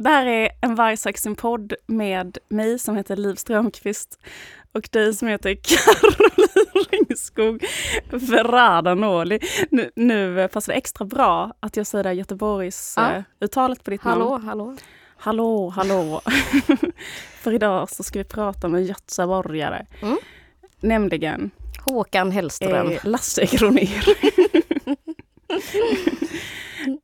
Det 0.00 0.08
här 0.08 0.26
är 0.26 0.50
en 0.60 0.74
Varg 0.74 0.96
söker 0.96 1.20
sin 1.20 1.34
podd 1.34 1.72
med 1.86 2.38
mig 2.48 2.78
som 2.78 2.96
heter 2.96 3.16
Liv 3.16 3.34
Strömqvist 3.34 4.18
och 4.72 4.88
dig 4.92 5.14
som 5.14 5.28
heter 5.28 5.54
Caroline 5.62 6.86
Ringskog 6.90 7.64
Verrada 8.10 8.94
Noli. 8.94 9.40
Nu, 9.70 9.90
nu 9.96 10.48
passar 10.52 10.72
det 10.72 10.76
extra 10.78 11.04
bra 11.04 11.52
att 11.60 11.76
jag 11.76 11.86
säger 11.86 12.04
det 12.04 12.12
Göteborgs 12.12 12.94
Ja. 12.96 13.12
eh, 13.14 13.22
uttalet 13.40 13.84
på 13.84 13.90
ditt 13.90 14.00
Hallå, 14.02 14.30
namn. 14.30 14.44
hallå. 14.48 14.76
Hallå, 15.16 15.68
hallå. 15.68 16.20
För 17.40 17.52
idag 17.52 17.90
så 17.90 18.02
ska 18.02 18.18
vi 18.18 18.24
prata 18.24 18.68
med 18.68 18.84
göteborgare. 18.86 19.86
Mm. 20.02 20.18
Nämligen 20.80 21.50
Håkan 21.84 22.30
Hellström. 22.30 22.88
eh, 22.90 22.98
Lasse 23.04 23.46
Kronér. 23.46 24.08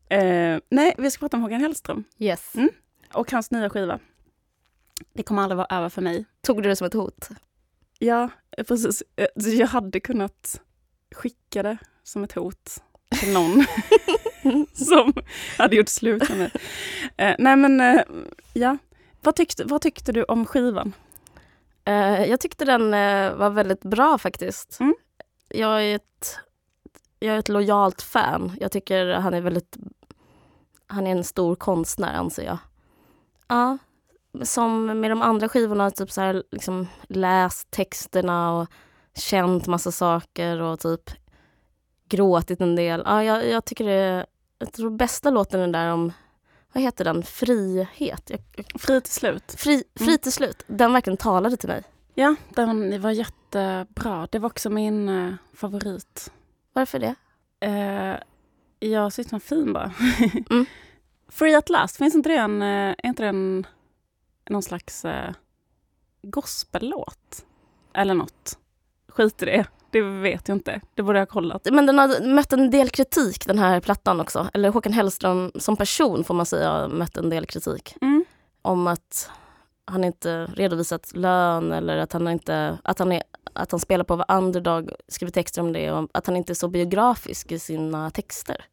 eh, 0.09 0.59
nej, 0.71 0.95
vi 0.99 1.11
ska 1.11 1.21
prata 1.21 1.37
om 1.37 1.43
Håkan 1.43 1.61
Hellström 1.61 2.05
Yes. 2.19 2.55
Mm. 2.55 2.71
Och 3.15 3.33
hans 3.33 3.51
nya 3.51 3.71
skiva. 3.71 3.99
Det 5.13 5.23
kommer 5.23 5.43
aldrig 5.43 5.57
vara 5.57 5.77
över 5.79 5.89
för 5.89 6.03
mig. 6.03 6.25
Tog 6.41 6.63
du 6.63 6.69
det 6.69 6.77
som 6.77 6.87
ett 6.87 6.95
hot? 6.95 7.29
Ja, 7.99 8.29
precis. 8.69 9.03
Eh, 9.17 9.27
Jag 9.37 9.67
hade 9.67 10.01
kunnat 10.01 10.61
skicka 11.15 11.63
det 11.63 11.77
som 12.03 12.25
ett 12.25 12.33
hot 12.33 12.83
till 13.21 13.33
någon 13.33 13.65
som 14.73 15.13
hade 15.59 15.77
gjort 15.77 15.89
slut 15.89 16.29
med 16.29 16.39
mig. 16.39 16.51
Eh, 17.17 17.35
nej 17.39 17.57
men, 17.57 17.81
eh, 17.81 18.01
ja. 18.53 18.77
Vad 19.23 19.37
tyckte, 19.37 19.65
vad 19.65 19.81
tyckte 19.83 20.13
du 20.13 20.25
om 20.25 20.47
skivan? 20.47 20.93
Eh, 21.85 22.25
jag 22.25 22.41
tyckte 22.41 22.65
den 22.65 22.91
var 23.39 23.51
väldigt 23.51 23.83
bra 23.83 24.19
faktiskt. 24.19 24.81
Mm. 24.81 24.95
Jag, 25.49 25.85
är 25.85 25.97
ett, 25.97 26.39
jag 27.19 27.35
är 27.35 27.39
ett 27.39 27.49
lojalt 27.49 28.03
fan. 28.03 28.53
Jag 28.61 28.73
tycker 28.73 29.07
han 29.07 29.35
är 29.35 29.41
väldigt... 29.41 29.77
Han 30.87 31.07
är 31.07 31.11
en 31.11 31.25
stor 31.25 31.57
konstnär 31.57 32.15
anser 32.15 32.43
jag. 32.45 32.59
Ja, 33.49 33.79
som 34.43 34.87
med 35.01 35.11
de 35.11 35.23
andra 35.23 35.49
skivorna, 35.49 35.91
typ 35.91 36.11
så 36.13 36.21
här, 36.21 36.43
liksom 36.51 36.87
läst 37.09 37.71
texterna 37.71 38.53
och 38.53 38.69
känt 39.15 39.67
massa 39.67 39.93
saker 39.93 40.61
och 40.61 40.81
typ 40.81 41.11
gråtit 42.09 42.61
en 42.61 42.77
del. 42.77 43.03
Ja, 43.07 43.25
jag, 43.25 43.49
jag 43.49 43.65
tycker 43.65 43.85
det... 43.85 44.27
Jag 44.59 44.73
tror 44.73 44.91
bästa 44.91 45.31
låten 45.31 45.61
är 45.61 45.63
den 45.63 45.73
där 45.73 45.93
om... 45.93 46.13
Vad 46.73 46.83
heter 46.83 47.05
den? 47.05 47.23
Frihet? 47.23 48.31
Jag, 48.31 48.41
Fri 48.81 49.01
till 49.01 49.13
slut. 49.13 49.55
Fri, 49.59 49.85
fri 49.97 50.07
Mm. 50.07 50.19
till 50.19 50.33
slut. 50.33 50.65
Den 50.67 50.93
verkligen 50.93 51.17
talade 51.17 51.57
till 51.57 51.69
mig. 51.69 51.83
Ja, 52.15 52.35
den 52.49 53.01
var 53.01 53.11
jättebra. 53.11 54.29
Det 54.31 54.39
var 54.39 54.47
också 54.47 54.71
min 54.71 55.09
eh, 55.09 55.35
favorit. 55.55 56.33
Varför 56.73 56.99
det? 56.99 57.15
Eh, 57.61 58.17
jag 58.91 59.13
tyckte 59.13 59.31
den 59.31 59.41
var 59.49 59.57
fin 59.57 59.73
bara. 59.73 59.93
Mm. 60.51 60.67
Free 61.29 61.55
at 61.55 61.69
last, 61.69 61.97
finns 61.97 62.15
inte 62.15 62.29
det 62.29 62.37
en, 62.37 62.63
eh, 62.63 62.69
är 62.69 63.07
inte 63.07 63.23
det 63.23 63.29
en, 63.29 63.67
någon 64.51 64.63
slags 64.63 65.05
eh, 65.05 65.33
gospellåt? 66.23 67.45
Eller 67.95 68.15
något. 68.15 68.59
Skit 69.09 69.43
i 69.43 69.45
det. 69.45 69.67
Det 69.91 70.01
vet 70.01 70.49
jag 70.49 70.57
inte. 70.57 70.81
Det 70.95 71.03
borde 71.03 71.19
jag 71.19 71.27
ha 71.27 71.33
kollat. 71.33 71.69
Men 71.73 71.87
den 71.87 71.99
har 71.99 72.27
mött 72.35 72.53
en 72.53 72.71
del 72.71 72.91
kritik 72.91 73.47
den 73.47 73.59
här 73.59 73.81
plattan 73.81 74.21
också. 74.21 74.49
Eller 74.55 74.71
Håkan 74.71 74.93
Hellström 74.93 75.53
som 75.55 75.77
person 75.77 76.25
får 76.25 76.35
man 76.35 76.47
säga 76.47 76.71
har 76.71 76.89
mött 76.89 77.17
en 77.17 77.31
del 77.31 77.47
kritik. 77.47 77.97
Mm. 78.01 78.25
Om 78.63 78.87
att 78.87 79.31
han 79.85 80.05
inte 80.05 80.47
redovisat 80.47 81.13
lön 81.15 81.73
eller 81.73 81.97
att 81.97 82.13
han 82.13 82.29
inte 82.29 82.79
att 82.85 82.99
han, 82.99 83.13
är, 83.13 83.23
att 83.53 83.71
han 83.71 83.81
spelar 83.81 84.05
på 84.05 84.17
vara 84.17 84.39
underdog, 84.39 84.91
skriver 85.09 85.33
texter 85.33 85.61
om 85.63 85.73
det 85.73 85.93
och 85.93 86.09
att 86.15 86.27
han 86.27 86.37
inte 86.37 86.53
är 86.53 86.55
så 86.55 86.69
biografisk 86.69 87.53
i 87.53 87.59
sina 87.59 88.11
texter. 88.11 88.65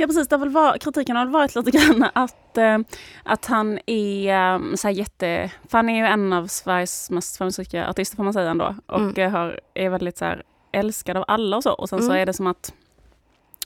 Ja 0.00 0.06
precis, 0.06 0.32
väl 0.32 0.48
var, 0.48 0.78
kritiken 0.78 1.16
har 1.16 1.24
väl 1.24 1.32
varit 1.32 1.54
lite 1.54 1.70
grann 1.70 2.06
att, 2.14 2.58
eh, 2.58 2.78
att 3.22 3.46
han 3.46 3.78
är 3.86 4.54
eh, 4.54 4.74
så 4.74 4.88
jätte... 4.90 5.50
För 5.68 5.78
han 5.78 5.88
är 5.88 5.96
ju 5.98 6.04
en 6.06 6.32
av 6.32 6.46
Sveriges 6.46 7.10
mest 7.10 7.36
framgångsrika 7.36 7.88
artister 7.88 8.16
får 8.16 8.24
man 8.24 8.32
säga 8.32 8.50
ändå. 8.50 8.74
Och 8.86 9.00
Mm. 9.00 9.14
eh, 9.16 9.30
har, 9.30 9.60
är 9.74 9.88
väldigt 9.88 10.18
så 10.18 10.24
här, 10.24 10.42
älskad 10.72 11.16
av 11.16 11.24
alla 11.28 11.56
och 11.56 11.62
så. 11.62 11.72
Och 11.72 11.88
sen 11.88 11.98
så 11.98 12.04
Mm. 12.04 12.16
är 12.22 12.26
det 12.26 12.32
som 12.32 12.46
att... 12.46 12.72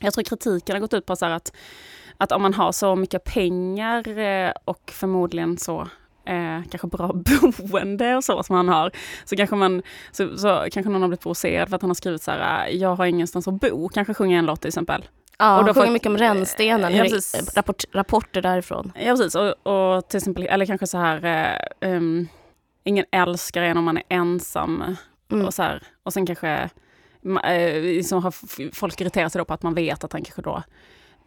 Jag 0.01 0.13
tror 0.15 0.25
kritiken 0.25 0.77
har 0.77 0.81
gått 0.81 0.95
ut 0.95 1.07
på 1.07 1.17
så 1.17 1.27
att, 1.27 1.53
att 2.17 2.33
om 2.33 2.43
man 2.43 2.55
har 2.55 2.73
så 2.73 2.97
mycket 2.97 3.25
pengar 3.25 4.19
eh, 4.19 4.53
och 4.65 4.91
förmodligen 4.95 5.59
så 5.59 5.81
eh, 6.27 6.61
kanske 6.71 6.87
bra 6.87 7.13
boende 7.59 8.17
och 8.17 8.25
så 8.25 8.43
som 8.43 8.57
han 8.57 8.69
har. 8.69 8.91
Så 9.25 9.37
kanske, 9.37 9.57
man, 9.57 9.83
så, 10.13 10.39
så 10.39 10.65
kanske 10.73 10.91
någon 10.91 11.03
har 11.03 11.09
blivit 11.09 11.23
provocerad 11.23 11.69
för 11.69 11.77
att 11.77 11.83
han 11.83 11.91
har 11.91 11.95
skrivit 11.95 12.23
så 12.23 12.31
här, 12.31 12.69
jag 12.69 12.95
har 12.97 13.07
ingenstans 13.07 13.49
att 13.49 13.61
bo, 13.61 13.89
kanske 13.89 14.15
sjunger 14.15 14.39
en 14.39 14.47
låt 14.47 14.61
till 14.61 14.69
exempel. 14.69 15.05
Ja, 15.39 15.59
Och 15.59 15.65
då 15.65 15.75
sjunger 15.75 15.91
mycket 15.91 16.07
om 16.09 16.19
rännstenen, 16.19 16.95
Ja, 16.97 17.21
rapport, 17.55 17.85
rapporter 17.93 18.43
därifrån. 18.43 18.93
Ja 18.95 19.17
precis, 19.17 19.35
och, 19.35 19.67
och 19.67 20.09
till 20.09 20.19
exempel, 20.19 20.47
eller 20.47 20.67
kanske 20.67 20.87
så 20.87 20.99
här, 20.99 21.59
ehm, 21.81 22.29
ingen 22.85 23.05
älskar 23.11 23.63
en 23.63 23.77
om 23.77 23.85
man 23.85 23.97
är 23.97 24.03
ensam. 24.09 24.97
Mm. 25.33 25.47
Och, 25.47 25.55
så 25.55 25.63
här, 25.63 25.83
och 26.03 26.13
sen 26.13 26.27
kanske, 26.27 26.71
liksom 27.83 28.23
har 28.23 28.35
folk 28.75 29.01
irriterat 29.01 29.33
sig 29.33 29.45
på 29.45 29.55
att 29.55 29.63
man 29.63 29.75
vet 29.75 30.05
att 30.05 30.13
han 30.13 30.23
kanske 30.23 30.43
då 30.43 30.63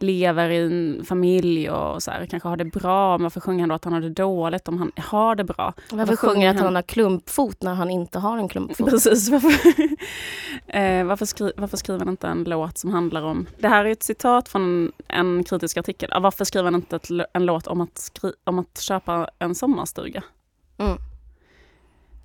lever 0.02 0.50
i 0.50 0.56
en 0.56 1.04
familj 1.04 1.70
och 1.70 2.02
så 2.02 2.10
här, 2.10 2.26
kanske 2.26 2.48
har 2.48 2.56
det 2.56 2.64
bra. 2.64 3.18
Men 3.18 3.22
varför 3.22 3.40
sjunger 3.40 3.60
han 3.60 3.68
då 3.68 3.74
att 3.74 3.84
han 3.84 3.92
har 3.92 4.00
det 4.00 4.08
dåligt 4.10 4.68
om 4.68 4.78
han 4.78 4.92
har 4.96 5.34
det 5.34 5.44
bra? 5.44 5.72
Varför 5.90 6.16
sjunger 6.16 6.50
att 6.50 6.60
han 6.60 6.74
har 6.74 6.82
klumpfot 6.82 7.62
när 7.62 7.74
han 7.74 7.90
inte 7.90 8.18
har 8.18 8.38
en 8.38 8.48
klumpfot? 8.48 8.90
Precis, 8.90 9.28
varför, 9.28 9.50
eh, 10.78 11.04
varför, 11.04 11.26
skri, 11.26 11.52
varför 11.56 11.76
skriver 11.76 11.98
han 11.98 12.08
inte 12.08 12.28
en 12.28 12.44
låt 12.44 12.78
som 12.78 12.90
handlar 12.90 13.22
om... 13.22 13.46
Det 13.58 13.68
här 13.68 13.84
är 13.84 13.90
ett 13.92 14.02
citat 14.02 14.48
från 14.48 14.92
en 15.08 15.44
kritisk 15.44 15.76
artikel. 15.76 16.10
Ah, 16.12 16.20
Varför 16.20 16.44
skriver 16.44 16.64
han 16.64 16.74
inte 16.74 16.96
ett, 16.96 17.08
en 17.32 17.46
låt 17.46 17.66
om 17.66 17.80
att, 17.80 17.98
skri, 17.98 18.32
om 18.44 18.58
att 18.58 18.78
köpa 18.80 19.30
en 19.38 19.54
sommarstuga? 19.54 20.22
Mm. 20.78 20.96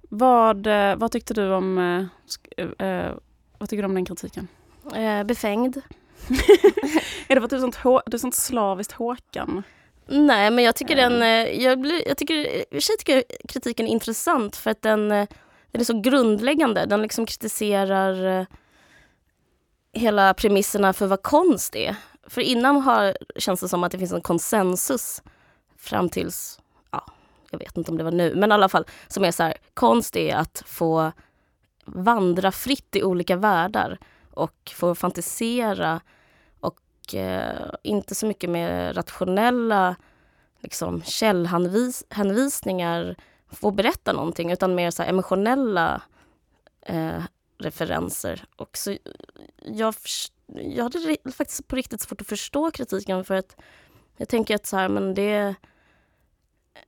Vad, 0.10 0.68
eh, 0.68 0.96
vad 0.96 1.12
tyckte 1.12 1.34
du 1.34 1.52
om 1.54 1.78
eh, 1.78 2.06
sk- 2.28 2.84
eh, 3.08 3.14
vad 3.58 3.70
tycker 3.70 3.84
du 3.84 3.90
om 3.90 3.96
den 3.96 4.06
kritiken? 4.06 4.48
Eh, 4.96 5.24
befängd. 5.24 5.82
Är 7.28 7.36
det 7.36 7.42
för 7.42 7.44
att 7.44 7.50
du 7.50 7.56
är 7.56 7.60
sånt, 7.60 7.78
hå- 7.78 8.02
du 8.06 8.16
är 8.18 8.20
sånt 8.20 8.36
slaviskt 8.36 8.94
Håkan? 8.94 9.64
Nej, 10.08 10.52
men 10.52 10.64
jag 10.64 10.76
tycker 10.76 10.96
den... 10.96 11.22
eh, 11.22 11.64
Jag, 11.64 11.80
blir, 11.82 12.08
jag 12.08 12.18
tycker, 12.18 12.34
i 12.76 12.82
sig 12.82 12.98
tycker 12.98 13.16
jag 13.16 13.24
kritiken 13.50 13.88
är 13.88 13.92
intressant 13.92 14.56
för 14.56 14.72
att 14.72 14.82
den, 14.82 15.12
eh, 15.12 15.28
den 15.72 15.82
är 15.82 15.86
så 15.86 16.02
grundläggande. 16.02 16.86
Den 16.86 17.02
liksom 17.02 17.26
kritiserar 17.26 18.40
eh, 18.40 18.46
hela 19.94 20.34
premisserna 20.34 20.94
för 20.94 21.08
vad 21.08 21.22
konst 21.24 21.76
är. 21.76 21.96
För 22.28 22.42
innan 22.42 22.82
har, 22.82 23.18
känns 23.36 23.60
det 23.62 23.68
som 23.70 23.84
att 23.84 23.92
det 23.92 23.98
finns 23.98 24.14
en 24.14 24.22
konsensus 24.22 25.22
fram 25.78 26.10
tills, 26.10 26.60
ja, 26.92 27.06
jag 27.52 27.60
vet 27.60 27.78
inte 27.78 27.92
om 27.92 27.98
det 27.98 28.04
var 28.04 28.12
nu, 28.12 28.36
men 28.36 28.52
i 28.52 28.54
alla 28.54 28.70
fall 28.70 28.86
som 29.08 29.26
är 29.26 29.32
så 29.32 29.44
här, 29.44 29.54
konst 29.74 30.16
är 30.16 30.36
att 30.36 30.64
få 30.66 31.12
vandra 31.86 32.52
fritt 32.52 32.96
i 32.96 33.04
olika 33.04 33.36
världar 33.36 33.98
och 34.34 34.72
få 34.76 34.96
fantisera 34.96 36.02
och 36.60 37.16
eh, 37.16 37.70
inte 37.84 38.16
så 38.16 38.26
mycket 38.26 38.50
med 38.50 38.98
rationella 38.98 39.96
liksom, 40.60 41.02
källhänvisningar 41.02 43.16
få 43.52 43.72
berätta 43.72 44.14
någonting 44.14 44.52
utan 44.52 44.76
mer 44.76 44.92
så 44.92 45.04
här, 45.04 45.10
emotionella 45.10 46.02
eh, 46.82 47.24
referenser. 47.58 48.44
Och 48.56 48.78
så, 48.78 48.98
jag, 49.66 49.96
jag 50.48 50.84
hade 50.84 51.18
faktiskt 51.32 51.68
på 51.68 51.76
riktigt 51.76 52.02
svårt 52.02 52.22
att 52.22 52.28
förstå 52.28 52.72
kritiken 52.72 53.26
för 53.26 53.36
att 53.36 53.56
jag 54.18 54.28
tänker 54.28 54.56
att 54.56 54.66
så 54.66 54.78
här, 54.78 54.90
men 54.90 55.14
det, 55.14 55.56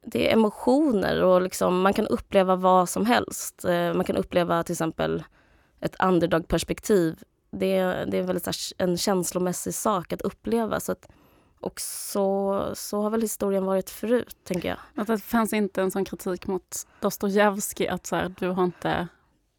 det 0.06 0.30
är 0.30 0.34
emotioner 0.34 1.24
och 1.24 1.42
liksom, 1.42 1.82
man 1.82 1.94
kan 1.94 2.08
uppleva 2.08 2.56
vad 2.56 2.90
som 2.90 3.06
helst. 3.06 3.66
Eh, 3.66 3.94
man 3.94 4.06
kan 4.06 4.18
uppleva 4.18 4.64
till 4.64 4.74
exempel 4.74 5.24
ett 5.80 5.96
underdog-perspektiv. 6.04 7.24
Det, 7.60 7.78
är- 7.78 8.06
det 8.06 8.18
är 8.18 8.24
väldigt 8.24 8.46
här, 8.46 8.56
en 8.78 8.98
känslomässig 8.98 9.74
sak 9.74 10.14
att 10.14 10.22
uppleva. 10.22 10.80
Så 10.80 10.92
att, 10.92 11.08
och 11.60 11.80
så, 11.82 12.70
så 12.76 13.02
har 13.02 13.10
väl 13.10 13.22
historien 13.22 13.66
varit 13.66 13.90
förut, 13.90 14.38
tänker 14.44 14.70
jag. 14.70 14.78
Att 14.96 15.08
det 15.08 15.18
fanns 15.18 15.54
inte 15.54 15.82
en 15.82 15.92
sån 15.92 16.06
kritik 16.06 16.48
mot 16.48 16.88
Dostojevskij 17.00 17.88
att 17.88 18.06
så 18.06 18.16
här, 18.16 18.36
du 18.40 18.48
har 18.50 18.64
inte 18.64 19.08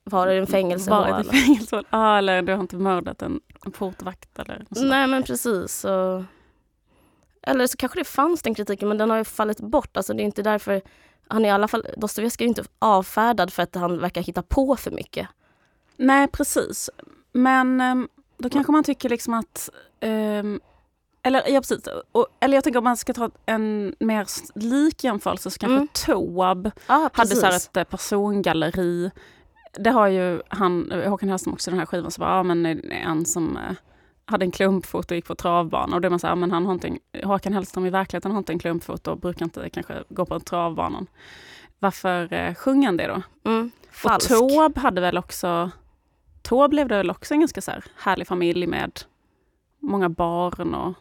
Var 0.04 0.26
det 0.26 0.34
en 0.34 0.46
fängelsehåla? 0.46 1.10
varit 1.10 1.26
i 1.26 1.30
fängelse. 1.44 1.82
Ja, 1.90 2.18
eller 2.18 2.42
du 2.42 2.52
har 2.52 2.60
inte 2.60 2.76
mördat 2.76 3.22
en, 3.22 3.40
portvakt 3.72 4.38
eller 4.38 4.58
något. 4.58 4.68
Nej 4.88 5.06
men 5.06 5.22
precis. 5.22 5.72
Så... 5.80 6.24
Eller 7.42 7.66
så 7.66 7.76
kanske 7.76 8.00
det 8.00 8.04
fanns 8.04 8.42
den 8.42 8.54
kritiken 8.54 8.88
men 8.88 8.98
den 8.98 9.10
har 9.10 9.16
ju 9.16 9.24
fallit 9.24 9.60
bort. 9.60 9.96
Alltså 9.96 10.14
det 10.14 10.22
är 10.22 10.24
inte 10.24 10.42
därför 10.42 10.82
han 11.28 11.44
är 11.44 11.48
i 11.48 11.52
alla 11.52 11.68
fall, 11.68 11.86
Dostojevskij 11.96 12.44
är 12.44 12.48
inte 12.48 12.64
avfärdad 12.78 13.52
för 13.52 13.62
att 13.62 13.74
han 13.74 13.98
verkar 14.00 14.22
hitta 14.22 14.42
på 14.42 14.76
för 14.76 14.90
mycket. 14.90 15.28
Nej, 15.96 16.28
precis. 16.28 16.90
Men 17.34 17.80
um, 17.80 18.08
då 18.38 18.48
kanske 18.48 18.72
man 18.72 18.84
tycker 18.84 19.08
liksom 19.08 19.34
att 19.34 19.70
um, 20.00 20.60
eller 21.22 21.42
ja, 21.48 21.60
precis. 21.60 21.88
Och, 22.12 22.26
eller 22.40 22.54
jag 22.54 22.64
tänker 22.64 22.78
om 22.78 22.84
man 22.84 22.96
ska 22.96 23.12
ta 23.12 23.30
en 23.46 23.94
mer 24.00 24.26
lik 24.54 25.04
jämförelse 25.04 25.50
så 25.50 25.58
kanske 25.58 25.76
mm. 25.76 25.88
Toab 25.92 26.70
ah, 26.86 27.10
hade 27.12 27.36
så 27.36 27.46
ett 27.46 27.76
eh, 27.76 27.84
persongalleri. 27.84 29.10
Det 29.78 29.90
har 29.90 30.08
ju 30.08 30.42
han, 30.48 30.92
Håkan 31.06 31.28
Hellström 31.28 31.54
också 31.54 31.70
den 31.70 31.78
här 31.78 31.86
skivan, 31.86 32.10
så 32.10 32.20
bara, 32.20 32.36
ja 32.36 32.42
men 32.42 32.66
en 32.90 33.26
som 33.26 33.56
eh, 33.56 33.76
hade 34.24 34.44
en 34.44 34.50
klumpfot 34.50 35.10
och 35.10 35.14
gick 35.16 35.26
på 35.26 35.34
travbana. 35.34 35.96
Och 35.96 36.02
då 36.02 36.06
är 36.06 36.10
man 36.10 36.20
så 36.20 36.26
här, 36.26 36.36
men 36.36 36.50
han 36.50 36.66
har 36.66 36.72
inte 36.72 36.88
en, 36.88 36.98
Håkan 37.24 37.52
Hellström 37.52 37.86
i 37.86 37.90
verkligheten 37.90 38.30
har 38.30 38.38
inte 38.38 38.52
en 38.52 38.58
klumpfot 38.58 39.08
och 39.08 39.18
brukar 39.18 39.44
inte 39.44 39.70
kanske 39.70 40.04
gå 40.08 40.26
på 40.26 40.40
travbanan. 40.40 41.06
Varför 41.78 42.32
eh, 42.32 42.54
sjunger 42.54 42.88
han 42.88 42.96
det 42.96 43.06
då? 43.06 43.22
Mm, 43.50 43.70
och 44.04 44.20
Taube 44.20 44.80
hade 44.80 45.00
väl 45.00 45.18
också, 45.18 45.70
Taube 46.44 46.76
levde 46.76 46.96
väl 46.96 47.10
också 47.10 47.34
en 47.34 47.40
ganska 47.40 47.60
så 47.60 47.70
här 47.70 47.84
härlig 47.96 48.26
familj 48.26 48.66
med 48.66 49.00
många 49.80 50.08
barn 50.08 50.74
och 50.74 50.94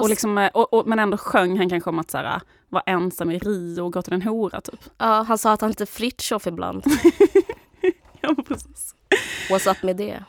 och 0.00 0.08
liksom, 0.08 0.38
eh, 0.38 0.50
och, 0.54 0.74
och, 0.74 0.86
men 0.86 0.98
ändå 0.98 1.16
sjöng 1.16 1.58
han 1.58 1.68
kanske 1.68 1.90
om 1.90 1.98
att 1.98 2.10
så 2.10 2.18
här, 2.18 2.40
vara 2.68 2.82
ensam 2.86 3.30
i 3.30 3.38
Rio 3.38 3.82
och 3.82 3.92
gå 3.92 4.02
till 4.02 4.12
en 4.12 4.22
hora 4.22 4.60
typ. 4.60 4.80
Ja, 4.98 5.22
han 5.22 5.38
sa 5.38 5.52
att 5.52 5.60
han 5.60 5.70
hette 5.70 5.86
Fritiof 5.86 6.46
ibland. 6.46 6.84
ja, 8.20 8.34
precis. 8.48 8.94
What's 9.50 9.70
up 9.70 9.82
med 9.82 9.96
det? 9.96 10.24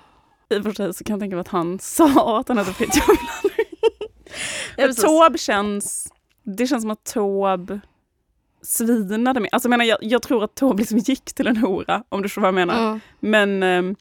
I 0.49 0.59
och 0.59 0.63
för 0.63 0.71
sig 0.71 0.93
så 0.93 1.03
kan 1.03 1.13
jag 1.13 1.19
tänka 1.19 1.35
mig 1.35 1.41
att 1.41 1.47
han 1.47 1.79
sa 1.81 2.39
att 2.39 2.47
han 2.47 2.57
hette 2.57 2.73
Fritiof 2.73 3.09
ibland. 3.09 3.53
ja, 5.03 5.29
känns, 5.37 6.13
det 6.43 6.67
känns 6.67 6.83
som 6.83 6.91
att 6.91 7.03
Taube 7.03 7.79
svinade 8.61 9.39
med. 9.39 9.49
Alltså 9.51 9.67
jag, 9.67 9.69
menar, 9.69 9.85
jag, 9.85 9.97
jag 10.01 10.21
tror 10.21 10.43
att 10.43 10.55
Taube 10.55 10.77
liksom 10.77 10.97
gick 10.97 11.33
till 11.33 11.47
en 11.47 11.57
hora, 11.57 12.03
om 12.09 12.21
du 12.21 12.29
förstår 12.29 12.41
vad 12.41 12.47
jag 12.47 12.55
menar. 12.55 12.87
Mm. 12.87 12.99
Men 13.19 13.63
ehm, 13.63 13.95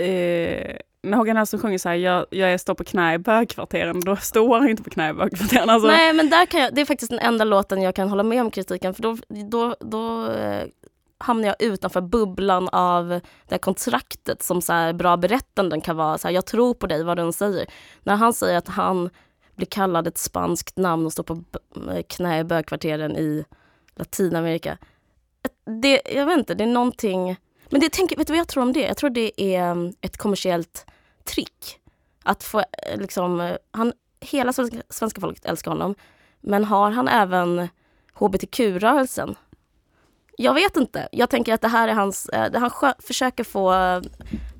eh, 0.00 0.76
när 1.02 1.16
Håkan 1.16 1.36
Hellström 1.36 1.62
sjunger 1.62 1.78
så 1.78 1.88
här, 1.88 1.96
jag, 1.96 2.26
jag 2.30 2.60
står 2.60 2.74
på 2.74 2.84
knä 2.84 3.14
i 3.14 3.18
bögkvarteren, 3.18 4.00
då 4.00 4.16
står 4.16 4.58
han 4.58 4.68
inte 4.68 4.82
på 4.82 4.90
knä 4.90 5.10
i 5.10 5.12
bögkvarteren. 5.12 5.70
Alltså. 5.70 5.88
Nej 5.88 6.12
men 6.12 6.30
där 6.30 6.46
kan 6.46 6.60
jag, 6.60 6.74
det 6.74 6.80
är 6.80 6.84
faktiskt 6.84 7.10
den 7.10 7.18
enda 7.18 7.44
låten 7.44 7.82
jag 7.82 7.94
kan 7.94 8.08
hålla 8.08 8.22
med 8.22 8.40
om 8.40 8.50
kritiken 8.50 8.94
för 8.94 9.02
då, 9.02 9.16
då, 9.28 9.76
då 9.80 10.30
eh, 10.30 10.66
hamnar 11.18 11.46
jag 11.46 11.62
utanför 11.62 12.00
bubblan 12.00 12.68
av 12.68 13.08
det 13.08 13.50
här 13.50 13.58
kontraktet 13.58 14.42
som 14.42 14.62
så 14.62 14.72
här, 14.72 14.92
bra 14.92 15.16
berättanden 15.16 15.80
kan 15.80 15.96
vara. 15.96 16.18
Så 16.18 16.28
här, 16.28 16.34
jag 16.34 16.46
tror 16.46 16.74
på 16.74 16.86
dig 16.86 17.04
vad 17.04 17.16
du 17.16 17.22
än 17.22 17.32
säger. 17.32 17.66
När 18.02 18.16
han 18.16 18.32
säger 18.32 18.58
att 18.58 18.68
han 18.68 19.10
blir 19.56 19.66
kallad 19.66 20.06
ett 20.06 20.18
spanskt 20.18 20.78
namn 20.78 21.06
och 21.06 21.12
står 21.12 21.22
på 21.22 21.42
eh, 21.90 22.02
knä 22.08 22.38
i 22.38 22.44
bögkvarteren 22.44 23.16
i 23.16 23.44
Latinamerika. 23.96 24.78
Det, 25.82 26.00
jag 26.14 26.26
vet 26.26 26.38
inte, 26.38 26.54
det 26.54 26.64
är 26.64 26.68
någonting 26.68 27.36
men 27.70 27.80
det, 27.80 27.92
tänk, 27.92 28.18
vet 28.18 28.26
du 28.26 28.32
vad 28.32 28.40
jag 28.40 28.48
tror 28.48 28.62
om 28.62 28.72
det? 28.72 28.80
Jag 28.80 28.96
tror 28.96 29.10
det 29.10 29.42
är 29.42 29.62
mm, 29.62 29.92
ett 30.00 30.16
kommersiellt 30.16 30.86
trick. 31.24 31.78
Att 32.22 32.44
få 32.44 32.58
eh, 32.58 32.96
liksom, 32.98 33.40
eh, 33.40 33.56
han, 33.70 33.92
hela 34.20 34.52
svenska, 34.52 34.82
svenska 34.88 35.20
folket 35.20 35.44
älskar 35.44 35.70
honom. 35.70 35.94
Men 36.40 36.64
har 36.64 36.90
han 36.90 37.08
även 37.08 37.68
hbtq-rörelsen? 38.14 39.34
Jag 40.36 40.54
vet 40.54 40.76
inte. 40.76 41.08
Jag 41.12 41.30
tänker 41.30 41.54
att 41.54 41.60
det 41.60 41.68
här 41.68 41.88
är 41.88 41.92
hans, 41.92 42.28
eh, 42.28 42.60
han 42.60 42.94
försöker 42.98 43.44
få 43.44 43.72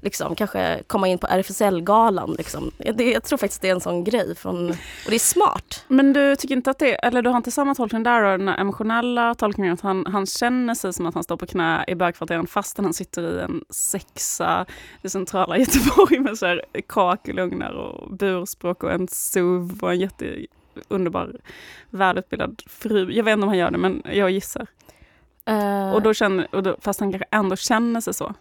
liksom, 0.00 0.34
kanske 0.34 0.82
komma 0.86 1.08
in 1.08 1.18
på 1.18 1.26
RFSL-galan. 1.26 2.34
Liksom. 2.38 2.70
Det, 2.94 3.10
jag 3.10 3.24
tror 3.24 3.38
faktiskt 3.38 3.62
det 3.62 3.68
är 3.68 3.72
en 3.72 3.80
sån 3.80 4.04
grej. 4.04 4.34
Från, 4.34 4.70
och 4.70 4.76
det 5.08 5.14
är 5.14 5.18
smart. 5.18 5.84
Men 5.88 6.12
du 6.12 6.36
tycker 6.36 6.56
inte 6.56 6.70
att 6.70 6.78
det, 6.78 6.94
eller 6.94 7.22
du 7.22 7.30
har 7.30 7.36
inte 7.36 7.50
samma 7.50 7.74
tolkning 7.74 8.02
där, 8.02 8.38
den 8.38 8.48
emotionella 8.48 9.34
tolkningen 9.34 9.74
att 9.74 9.80
han, 9.80 10.06
han 10.06 10.26
känner 10.26 10.74
sig 10.74 10.92
som 10.92 11.06
att 11.06 11.14
han 11.14 11.24
står 11.24 11.36
på 11.36 11.46
knä 11.46 11.84
i 11.88 11.94
bögkvarteren 11.94 12.46
fastän 12.46 12.84
han 12.84 12.94
sitter 12.94 13.38
i 13.38 13.40
en 13.42 13.64
sexa 13.70 14.66
i 15.02 15.08
centrala 15.08 15.58
Göteborg 15.58 16.18
med 16.18 16.38
så 16.38 16.46
här 16.46 16.62
kakelugnar 16.86 17.72
och 17.72 18.16
burspråk 18.16 18.82
och 18.82 18.92
en 18.92 19.08
SUV 19.08 19.78
och 19.82 19.92
en 19.92 20.00
jätteunderbar 20.00 21.36
välutbildad 21.90 22.62
fru. 22.66 23.12
Jag 23.12 23.24
vet 23.24 23.32
inte 23.32 23.42
om 23.42 23.48
han 23.48 23.58
gör 23.58 23.70
det, 23.70 23.78
men 23.78 24.02
jag 24.04 24.30
gissar. 24.30 24.66
Uh... 25.50 25.92
Och 25.92 26.02
då 26.02 26.14
känner, 26.14 26.54
och 26.54 26.62
då, 26.62 26.76
fast 26.80 27.00
han 27.00 27.12
kanske 27.12 27.28
ändå 27.30 27.56
känner 27.56 28.00
sig 28.00 28.14
så. 28.14 28.34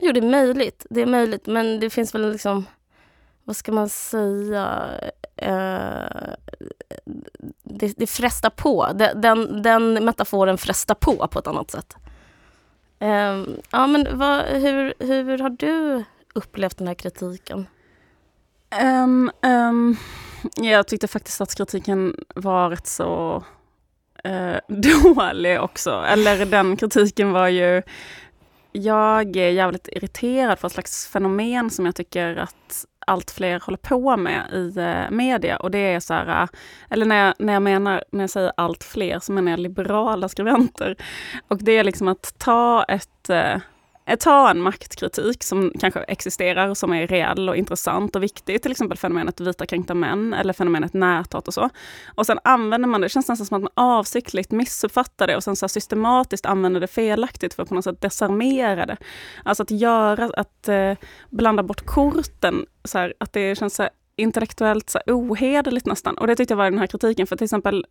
Jo, 0.00 0.12
det 0.12 0.20
är 0.20 0.30
möjligt. 0.30 0.86
Det 0.90 1.00
är 1.00 1.06
möjligt, 1.06 1.46
men 1.46 1.80
det 1.80 1.90
finns 1.90 2.14
väl 2.14 2.32
liksom... 2.32 2.66
Vad 3.44 3.56
ska 3.56 3.72
man 3.72 3.88
säga? 3.88 4.90
Uh, 5.42 6.34
det, 7.62 7.94
det 7.96 8.06
frestar 8.06 8.50
på. 8.50 8.88
Den, 9.14 9.62
den 9.62 10.04
metaforen 10.04 10.58
frestar 10.58 10.94
på 10.94 11.28
på 11.28 11.38
ett 11.38 11.46
annat 11.46 11.70
sätt. 11.70 11.96
Uh, 13.02 13.46
ja, 13.70 13.86
men 13.86 14.18
vad, 14.18 14.44
hur, 14.44 14.94
hur 14.98 15.38
har 15.38 15.50
du 15.50 16.04
upplevt 16.34 16.78
den 16.78 16.86
här 16.86 16.94
kritiken? 16.94 17.66
Um, 18.82 19.30
um, 19.42 19.96
jag 20.56 20.86
tyckte 20.86 21.08
faktiskt 21.08 21.40
att 21.40 21.54
kritiken 21.54 22.14
var 22.34 22.70
rätt 22.70 22.86
så 22.86 23.44
uh, 24.28 24.56
dålig 24.68 25.60
också. 25.60 25.90
Eller 25.90 26.46
den 26.46 26.76
kritiken 26.76 27.32
var 27.32 27.48
ju 27.48 27.82
jag 28.72 29.36
är 29.36 29.50
jävligt 29.50 29.88
irriterad 29.92 30.60
på 30.60 30.66
ett 30.66 30.72
slags 30.72 31.08
fenomen 31.08 31.70
som 31.70 31.86
jag 31.86 31.94
tycker 31.94 32.36
att 32.36 32.86
allt 33.06 33.30
fler 33.30 33.60
håller 33.60 33.78
på 33.78 34.16
med 34.16 34.50
i 34.52 34.78
eh, 34.78 35.10
media. 35.10 35.56
Och 35.56 35.70
det 35.70 35.78
är 35.78 36.00
så 36.00 36.14
här, 36.14 36.42
eh, 36.42 36.48
eller 36.90 37.06
när 37.06 37.26
jag, 37.26 37.34
när 37.38 37.52
jag 37.52 37.62
menar, 37.62 38.04
när 38.12 38.22
jag 38.22 38.30
säger 38.30 38.52
allt 38.56 38.84
fler, 38.84 39.18
så 39.18 39.32
menar 39.32 39.50
jag 39.50 39.60
liberala 39.60 40.28
skribenter. 40.28 40.96
Och 41.48 41.58
det 41.58 41.72
är 41.72 41.84
liksom 41.84 42.08
att 42.08 42.34
ta 42.38 42.84
ett 42.84 43.30
eh, 43.30 43.56
Eh, 44.10 44.16
ta 44.16 44.50
en 44.50 44.60
maktkritik 44.60 45.44
som 45.44 45.72
kanske 45.80 46.00
existerar, 46.00 46.74
som 46.74 46.92
är 46.92 47.06
reell 47.06 47.48
och 47.48 47.56
intressant 47.56 48.16
och 48.16 48.22
viktig, 48.22 48.62
till 48.62 48.70
exempel 48.70 48.98
fenomenet 48.98 49.40
vita 49.40 49.66
kränkta 49.66 49.94
män 49.94 50.34
eller 50.34 50.52
fenomenet 50.52 50.94
näthat 50.94 51.48
och 51.48 51.54
så. 51.54 51.70
Och 52.14 52.26
sen 52.26 52.38
använder 52.44 52.88
man 52.88 53.00
det, 53.00 53.04
det 53.04 53.08
känns 53.08 53.28
nästan 53.28 53.46
som 53.46 53.56
att 53.56 53.62
man 53.62 53.86
avsiktligt 53.86 54.50
missuppfattar 54.50 55.26
det 55.26 55.36
och 55.36 55.44
sen 55.44 55.56
så 55.56 55.68
systematiskt 55.68 56.46
använder 56.46 56.80
det 56.80 56.86
felaktigt 56.86 57.54
för 57.54 57.62
att 57.62 57.68
på 57.68 57.74
något 57.74 57.84
sätt 57.84 58.00
desarmera 58.00 58.86
det. 58.86 58.96
Alltså 59.44 59.62
att 59.62 59.70
göra, 59.70 60.30
att 60.36 60.68
eh, 60.68 60.92
blanda 61.30 61.62
bort 61.62 61.86
korten, 61.86 62.66
så 62.84 62.98
här, 62.98 63.14
att 63.20 63.32
det 63.32 63.58
känns 63.58 63.74
så 63.74 63.88
intellektuellt 64.16 64.90
så 64.90 64.98
ohederligt 65.06 65.86
nästan. 65.86 66.18
Och 66.18 66.26
det 66.26 66.36
tyckte 66.36 66.52
jag 66.52 66.56
var 66.56 66.70
den 66.70 66.78
här 66.78 66.86
kritiken, 66.86 67.26
för 67.26 67.36
till 67.36 67.44
exempel 67.44 67.86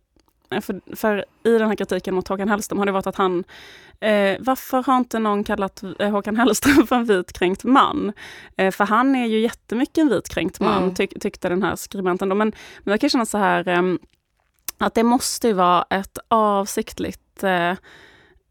för, 0.50 0.96
för, 0.96 1.24
i 1.44 1.58
den 1.58 1.68
här 1.68 1.76
kritiken 1.76 2.14
mot 2.14 2.28
Håkan 2.28 2.48
Hellström 2.48 2.78
har 2.78 2.86
det 2.86 2.92
varit 2.92 3.06
att 3.06 3.16
han... 3.16 3.44
Eh, 4.00 4.36
varför 4.40 4.82
har 4.82 4.96
inte 4.96 5.18
någon 5.18 5.44
kallat 5.44 5.82
eh, 5.98 6.10
Håkan 6.10 6.36
Hellström 6.36 6.86
för 6.86 6.96
en 6.96 7.04
vitkränkt 7.04 7.64
man? 7.64 8.12
Eh, 8.56 8.70
för 8.70 8.84
han 8.84 9.16
är 9.16 9.26
ju 9.26 9.40
jättemycket 9.40 9.98
en 9.98 10.08
vitkränkt 10.08 10.60
man, 10.60 10.82
mm. 10.82 10.94
tyck, 10.94 11.20
tyckte 11.20 11.48
den 11.48 11.62
här 11.62 11.76
skribenten. 11.76 12.28
Då. 12.28 12.34
Men, 12.34 12.52
men 12.78 12.92
jag 12.92 13.00
kan 13.00 13.10
känna 13.10 13.26
så 13.26 13.38
här, 13.38 13.68
eh, 13.68 13.82
att 14.78 14.94
det 14.94 15.02
måste 15.02 15.48
ju 15.48 15.52
vara 15.52 15.84
ett 15.90 16.18
avsiktligt 16.28 17.42
eh, 17.42 17.72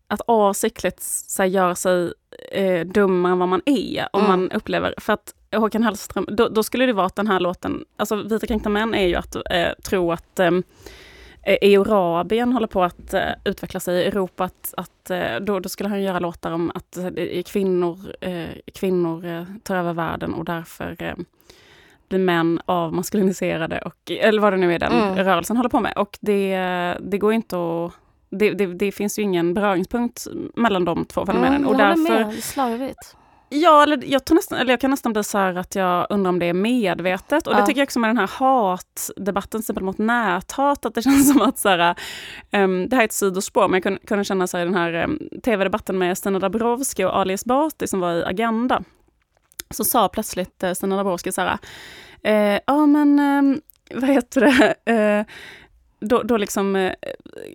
att 0.08 0.22
avsiktligt 0.28 1.02
så 1.04 1.42
här, 1.42 1.50
göra 1.50 1.76
sig 1.76 2.14
eh, 2.52 2.88
dummare 2.88 3.32
än 3.32 3.40
vad 3.40 3.50
man 3.50 3.62
är. 3.66 4.08
Om 4.14 4.26
mm. 4.26 4.32
man 4.32 4.52
upplever, 4.52 4.94
för 4.98 5.14
att 5.14 5.34
Håkan 5.56 5.84
Hellström, 5.84 6.26
då, 6.32 6.50
då, 6.50 6.64
skulle 6.64 6.86
det 6.86 6.94
vara 6.94 7.06
att 7.06 7.16
den 7.16 7.28
här 7.28 7.40
låten, 7.40 7.86
alltså 7.98 8.16
Vita 8.16 8.48
kränkta 8.48 8.70
män 8.70 8.96
är 8.96 9.08
ju 9.08 9.16
att 9.16 9.36
eh, 9.36 9.74
tro 9.84 10.12
att 10.12 10.40
eh, 10.40 10.52
Eh, 10.52 10.62
Eurabien 11.44 12.54
håller 12.54 12.68
på 12.68 12.84
att 12.84 13.14
uh, 13.14 13.20
utveckla 13.46 13.80
sig 13.80 14.04
i 14.04 14.06
Europa. 14.06 14.44
Att, 14.44 14.74
att 14.78 15.12
uh, 15.12 15.46
då, 15.46 15.60
då, 15.60 15.70
skulle 15.70 15.90
han 15.90 16.04
göra 16.04 16.20
låtar 16.20 16.52
om 16.52 16.72
att 16.76 16.98
uh, 16.98 17.42
kvinnor, 17.44 17.98
kvinnor 18.74 19.46
tar 19.64 19.76
över 19.76 19.94
världen 19.94 20.34
och 20.34 20.46
därför 20.46 21.16
blir 22.10 22.20
män 22.20 22.62
avmaskuliniserade. 22.66 23.80
Och, 23.80 24.12
eller 24.12 24.42
vad 24.42 24.54
det 24.54 24.58
nu 24.58 24.74
är 24.74 24.80
den 24.80 24.92
mm. 24.92 25.16
rörelsen 25.16 25.58
håller 25.58 25.70
på 25.70 25.80
med. 25.80 25.94
Och 25.96 26.18
det, 26.22 26.58
det 27.00 27.18
går 27.18 27.34
inte 27.34 27.56
att 27.56 27.94
det, 28.30 28.54
det, 28.54 28.66
det, 28.66 28.92
finns 28.92 29.20
ju 29.20 29.24
ingen 29.24 29.54
beröringspunkt 29.54 30.28
mellan 30.56 30.86
de 30.86 31.06
två 31.06 31.26
fenomenen. 31.26 31.56
Mm, 31.56 31.68
och 31.68 31.78
därför, 31.78 32.26
med. 32.26 32.44
Slarvigt. 32.44 33.16
Ja, 33.50 33.84
eller 33.84 34.04
jag, 34.06 34.26
tror 34.26 34.36
nästan, 34.36 34.60
eller 34.60 34.74
jag 34.74 34.82
kan 34.82 34.92
nästan 34.92 35.14
bli 35.14 35.24
så 35.24 35.38
här 35.38 35.56
att 35.56 35.76
jag 35.76 36.08
undrar 36.10 36.30
om 36.30 36.40
det 36.40 36.46
är 36.46 36.54
medvetet. 36.54 37.48
Och 37.48 37.54
ja. 37.54 37.60
det 37.60 37.66
tycker 37.66 37.82
jag 37.82 37.86
också 37.86 38.00
med 38.00 38.10
den 38.10 38.18
här 38.18 38.30
hatdebatten, 38.34 39.50
till 39.52 39.60
exempel 39.60 39.84
mot 39.84 39.98
näthat, 39.98 40.86
att 40.86 40.96
det 40.96 41.02
känns 41.04 41.32
som 41.32 41.42
att 41.42 41.58
så 41.58 41.70
här, 41.70 41.96
um, 42.52 42.90
det 42.90 42.96
här 42.96 43.04
är 43.04 43.06
ett 43.06 43.14
sidospår, 43.14 43.68
men 43.68 43.74
jag 43.74 43.84
kunde, 43.84 44.00
kunde 44.00 44.24
känna 44.24 44.48
så 44.48 44.58
här, 44.58 44.66
den 44.66 44.76
här 44.76 45.04
um, 45.04 45.20
tv-debatten 45.44 45.98
med 45.98 46.18
Stina 46.18 46.40
Dabrowski 46.40 47.04
och 47.04 47.18
Ali 47.18 47.34
Esbati 47.34 47.88
som 47.88 48.00
var 48.00 48.14
i 48.14 48.24
Agenda. 48.24 48.84
Så 49.70 49.84
sa 49.84 50.10
plötsligt 50.10 50.64
uh, 50.64 50.74
Stina 50.74 50.98
Dabrowski 50.98 51.32
så 51.32 51.42
här, 51.42 51.58
uh, 52.28 52.60
ja 52.68 52.86
men 52.86 53.20
um, 53.20 53.62
vad 53.94 54.10
heter 54.10 54.42
det, 54.42 55.20
uh, 55.20 55.26
då, 56.00 56.24
då 56.24 56.38
liksom, 56.38 56.76
eh, 56.76 56.94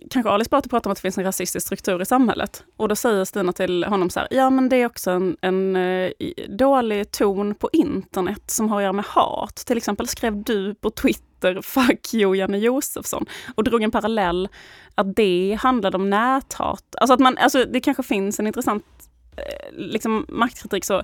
kanske 0.09 0.29
Ali 0.29 0.41
Esbati 0.41 0.69
pratar 0.69 0.89
om 0.89 0.91
att 0.91 0.97
det 0.97 1.01
finns 1.01 1.17
en 1.17 1.23
rasistisk 1.23 1.65
struktur 1.65 2.01
i 2.01 2.05
samhället. 2.05 2.63
Och 2.77 2.89
då 2.89 2.95
säger 2.95 3.25
Stina 3.25 3.53
till 3.53 3.83
honom 3.83 4.09
så 4.09 4.19
här, 4.19 4.27
ja 4.31 4.49
men 4.49 4.69
det 4.69 4.75
är 4.75 4.85
också 4.85 5.11
en, 5.11 5.37
en 5.41 5.75
eh, 5.75 6.11
dålig 6.49 7.11
ton 7.11 7.55
på 7.55 7.69
internet 7.73 8.43
som 8.45 8.69
har 8.69 8.77
att 8.77 8.83
göra 8.83 8.93
med 8.93 9.05
hat. 9.05 9.55
Till 9.55 9.77
exempel 9.77 10.07
skrev 10.07 10.43
du 10.43 10.75
på 10.75 10.89
Twitter, 10.89 11.61
fuck 11.63 12.13
you 12.13 12.35
Janne 12.35 12.57
Josefsson, 12.57 13.25
och 13.55 13.63
drog 13.63 13.83
en 13.83 13.91
parallell 13.91 14.49
att 14.95 15.15
det 15.15 15.57
handlade 15.61 15.97
om 15.97 16.09
näthat. 16.09 16.95
Alltså 16.97 17.13
att 17.13 17.19
man, 17.19 17.37
alltså 17.37 17.65
det 17.65 17.79
kanske 17.79 18.03
finns 18.03 18.39
en 18.39 18.47
intressant 18.47 18.85
eh, 19.37 19.77
liksom 19.77 20.25
maktkritik 20.29 20.85
så 20.85 21.03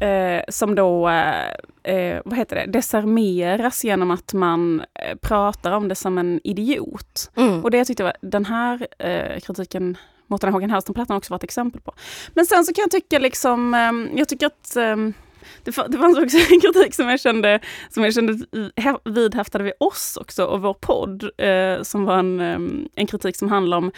eh, 0.00 0.42
som 0.48 0.74
då, 0.74 1.08
eh, 1.08 1.94
eh, 1.94 2.22
vad 2.24 2.38
heter 2.38 2.56
det, 2.56 2.66
desarmeras 2.66 3.84
genom 3.84 4.10
att 4.10 4.32
man 4.32 4.80
eh, 4.80 5.16
pratar 5.16 5.72
om 5.72 5.88
det 5.88 5.94
som 5.94 6.18
en 6.18 6.40
idiot. 6.44 7.30
Mm. 7.36 7.64
Och 7.64 7.70
det 7.70 7.78
jag 7.78 7.86
tyckte 7.86 8.04
var, 8.04 8.16
den 8.20 8.44
här 8.44 8.86
eh, 8.98 9.40
kritiken 9.40 9.96
mot 10.26 10.40
den 10.40 10.48
här 10.48 10.52
Håkan 10.52 10.70
Hellström-plattan 10.70 11.16
också 11.16 11.32
var 11.32 11.36
ett 11.36 11.44
exempel 11.44 11.80
på. 11.80 11.94
Men 12.34 12.46
sen 12.46 12.64
så 12.64 12.74
kan 12.74 12.82
jag 12.82 12.90
tycka 12.90 13.18
liksom, 13.18 13.74
eh, 13.74 14.18
jag 14.18 14.28
tycker 14.28 14.46
att 14.46 14.76
det, 15.64 15.70
det 15.88 15.98
fanns 15.98 16.18
också 16.18 16.36
en 16.50 16.60
kritik 16.60 16.94
som 16.94 17.08
jag 17.08 17.20
kände, 17.20 17.60
som 17.90 18.04
jag 18.04 18.14
kände 18.14 18.46
vidhäftade 19.04 19.64
vid 19.64 19.72
oss 19.80 20.18
också 20.20 20.44
och 20.44 20.62
vår 20.62 20.74
podd, 20.74 21.22
eh, 21.22 21.82
som 21.82 22.04
var 22.04 22.18
en, 22.18 22.40
en 22.94 23.06
kritik 23.06 23.36
som 23.36 23.48
handlar 23.48 23.76
om 23.76 23.92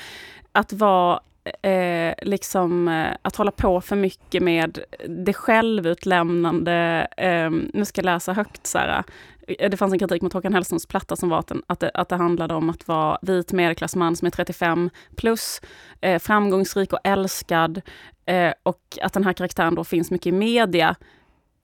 att 0.52 0.72
vara 0.72 1.20
eh, 1.62 2.14
liksom 2.22 2.88
eh, 2.88 3.16
att 3.22 3.36
hålla 3.36 3.50
på 3.50 3.80
för 3.80 3.96
mycket 3.96 4.42
med 4.42 4.78
det 5.08 5.32
självutlämnande, 5.32 7.06
eh, 7.16 7.50
nu 7.50 7.84
ska 7.84 7.98
jag 7.98 8.04
läsa 8.04 8.32
högt 8.32 8.66
så 8.66 8.78
här, 8.78 9.04
eh, 9.48 9.70
det 9.70 9.76
fanns 9.76 9.92
en 9.92 9.98
kritik 9.98 10.22
mot 10.22 10.32
Håkan 10.32 10.54
Hellströms 10.54 10.86
platta 10.86 11.16
som 11.16 11.28
var 11.28 11.38
att, 11.38 11.46
den, 11.46 11.62
att, 11.66 11.80
det, 11.80 11.90
att 11.94 12.08
det 12.08 12.16
handlade 12.16 12.54
om 12.54 12.70
att 12.70 12.88
vara 12.88 13.18
vit 13.22 13.52
medelklassman 13.52 14.16
som 14.16 14.26
är 14.26 14.30
35 14.30 14.90
plus, 15.16 15.60
eh, 16.00 16.18
framgångsrik 16.18 16.92
och 16.92 17.00
älskad 17.04 17.80
eh, 18.26 18.52
och 18.62 18.98
att 19.02 19.12
den 19.12 19.24
här 19.24 19.32
karaktären 19.32 19.74
då 19.74 19.84
finns 19.84 20.10
mycket 20.10 20.26
i 20.26 20.32
media 20.32 20.96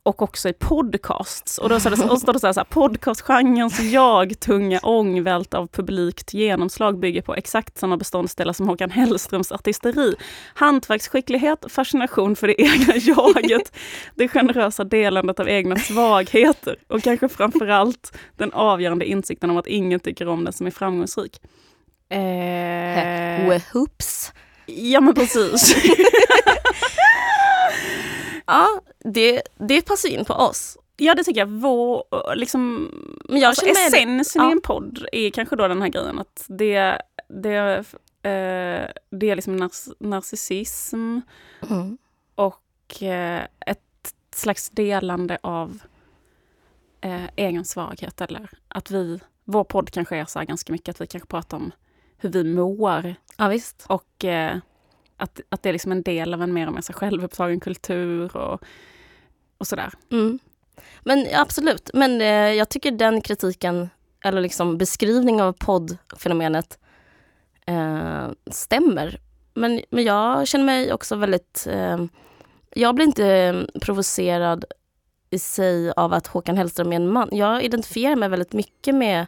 och 0.03 0.23
också 0.23 0.49
i 0.49 0.53
podcasts. 0.53 1.59
Och 1.59 1.69
då, 1.69 1.81
så 1.81 1.91
det, 1.91 2.05
och 2.05 2.21
står 2.21 2.33
det 2.33 2.41
så 2.41 2.47
här, 2.47 2.53
så 2.53 2.61
här 2.61 2.65
podcastgenrens 2.65 3.81
jag-tunga 3.81 4.81
ångvält 4.83 5.55
av 5.55 5.67
publikt 5.67 6.35
genomslag 6.35 6.99
bygger 6.99 7.23
på 7.23 7.35
exakt 7.35 7.79
samma 7.79 7.97
beståndsdelar 7.97 8.53
som 8.53 8.69
Håkan 8.69 8.91
Hellströms 8.91 9.53
artisteri. 9.53 10.15
Hantverksskicklighet, 10.55 11.65
fascination 11.69 12.37
för 12.37 12.47
det 12.47 12.63
egna 12.63 12.95
jaget, 12.97 13.77
det 14.15 14.29
generösa 14.29 14.85
delandet 14.85 15.41
av 15.41 15.49
egna 15.49 15.77
svagheter 15.77 16.77
och 16.89 17.03
kanske 17.03 17.29
framförallt 17.29 18.19
den 18.37 18.53
avgörande 18.53 19.05
insikten 19.05 19.51
om 19.51 19.57
att 19.57 19.67
ingen 19.67 20.01
tycker 20.01 20.29
om 20.29 20.45
den 20.45 20.53
som 20.53 20.67
är 20.67 20.71
framgångsrik. 20.71 21.41
Eh... 22.11 23.61
Whoops. 23.73 24.33
Ja 24.67 25.01
men 25.01 25.15
precis. 25.15 25.75
Ja, 28.51 28.81
det, 28.99 29.43
det 29.59 29.83
passar 29.87 30.09
in 30.09 30.25
på 30.25 30.35
oss. 30.35 30.79
Ja 30.97 31.15
det 31.15 31.25
tycker 31.25 31.41
jag. 31.41 31.47
Vår, 31.49 32.05
liksom, 32.35 32.91
Men 33.29 33.41
jag 33.41 33.49
alltså, 33.49 33.67
känner 33.67 33.87
essensen 33.87 34.43
ja. 34.43 34.49
i 34.49 34.53
en 34.53 34.61
podd 34.61 35.07
är 35.13 35.31
kanske 35.31 35.57
då 35.57 35.69
den 35.69 35.83
här 35.83 35.89
grejen 35.89 36.19
att 36.19 36.45
det, 36.49 37.03
det, 37.29 37.57
eh, 38.23 38.91
det 39.11 39.31
är 39.31 39.37
liksom 39.37 39.57
nar 39.57 39.71
narcissism 39.99 41.21
Mm. 41.71 41.99
och 42.35 43.03
eh, 43.03 43.43
ett 43.67 44.15
slags 44.35 44.71
delande 44.71 45.39
av 45.43 45.83
eh, 47.01 47.25
egen 47.37 47.65
svaghet. 47.65 48.21
Eller 48.21 48.51
att 48.69 48.91
vi, 48.91 49.21
vår 49.45 49.65
podd 49.65 49.91
kanske 49.91 50.17
är 50.17 50.25
så 50.25 50.39
här 50.39 50.47
ganska 50.47 50.73
mycket 50.73 50.89
att 50.89 51.01
vi 51.01 51.07
kanske 51.07 51.27
pratar 51.29 51.57
om 51.57 51.73
hur 52.17 52.29
vi 52.31 52.45
mår 52.45 53.15
Ja, 53.37 53.49
visst. 53.49 53.85
och 53.89 54.25
eh, 54.25 54.57
att, 55.21 55.41
att 55.49 55.63
det 55.63 55.69
är 55.69 55.73
liksom 55.73 55.93
en 55.93 56.03
del 56.03 56.35
av 56.35 56.43
en 56.43 56.53
mer 56.53 56.67
och 56.67 56.73
mer 56.73 56.93
självupptagen 56.93 57.61
kultur 57.61 58.37
och, 58.37 58.63
och 59.59 59.67
sådär. 59.67 59.93
Mm. 60.13 60.39
Men 61.01 61.27
absolut, 61.35 61.91
men 61.95 62.21
eh, 62.21 62.27
jag 62.29 62.69
tycker 62.69 62.91
den 62.91 63.21
kritiken, 63.21 63.91
eller 64.25 64.41
liksom 64.41 64.79
beskrivning 64.79 65.43
av 65.43 65.53
poddfenomenet 65.53 66.79
eh, 67.67 68.29
stämmer. 68.51 69.21
Men, 69.55 69.81
men 69.91 70.05
jag 70.05 70.49
känner 70.49 70.65
mig 70.65 70.93
också 70.93 71.17
väldigt... 71.17 71.67
Eh, 71.71 72.05
jag 72.75 72.95
blir 72.95 73.07
inte 73.07 73.27
eh, 73.27 73.81
provocerad 73.81 74.65
i 75.31 75.39
sig 75.39 75.93
av 75.93 76.13
att 76.13 76.27
Håkan 76.27 76.57
Hellström 76.57 76.93
är 76.93 76.97
en 76.97 77.13
man. 77.13 77.29
Jag 77.33 77.65
identifierar 77.65 78.17
mig 78.17 78.29
väldigt 78.29 78.53
mycket 78.53 78.95
med 78.95 79.27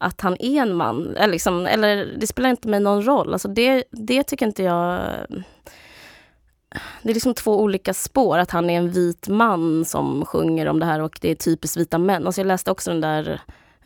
att 0.00 0.20
han 0.20 0.36
är 0.40 0.62
en 0.62 0.74
man. 0.74 1.16
Eller, 1.16 1.32
liksom, 1.32 1.66
eller 1.66 2.16
det 2.18 2.26
spelar 2.26 2.50
inte 2.50 2.68
mig 2.68 2.80
någon 2.80 3.02
roll. 3.02 3.32
Alltså 3.32 3.48
det, 3.48 3.84
det 3.90 4.22
tycker 4.22 4.46
inte 4.46 4.62
jag... 4.62 4.94
Eh, 4.94 5.42
det 7.02 7.10
är 7.10 7.14
liksom 7.14 7.34
två 7.34 7.60
olika 7.60 7.94
spår. 7.94 8.38
Att 8.38 8.50
han 8.50 8.70
är 8.70 8.78
en 8.78 8.90
vit 8.90 9.28
man 9.28 9.84
som 9.84 10.24
sjunger 10.26 10.66
om 10.66 10.80
det 10.80 10.86
här 10.86 11.00
och 11.00 11.18
det 11.20 11.30
är 11.30 11.34
typiskt 11.34 11.76
vita 11.76 11.98
män. 11.98 12.26
Alltså 12.26 12.40
jag 12.40 12.46
läste 12.46 12.70
också 12.70 12.90
den 12.90 13.00
där 13.00 13.40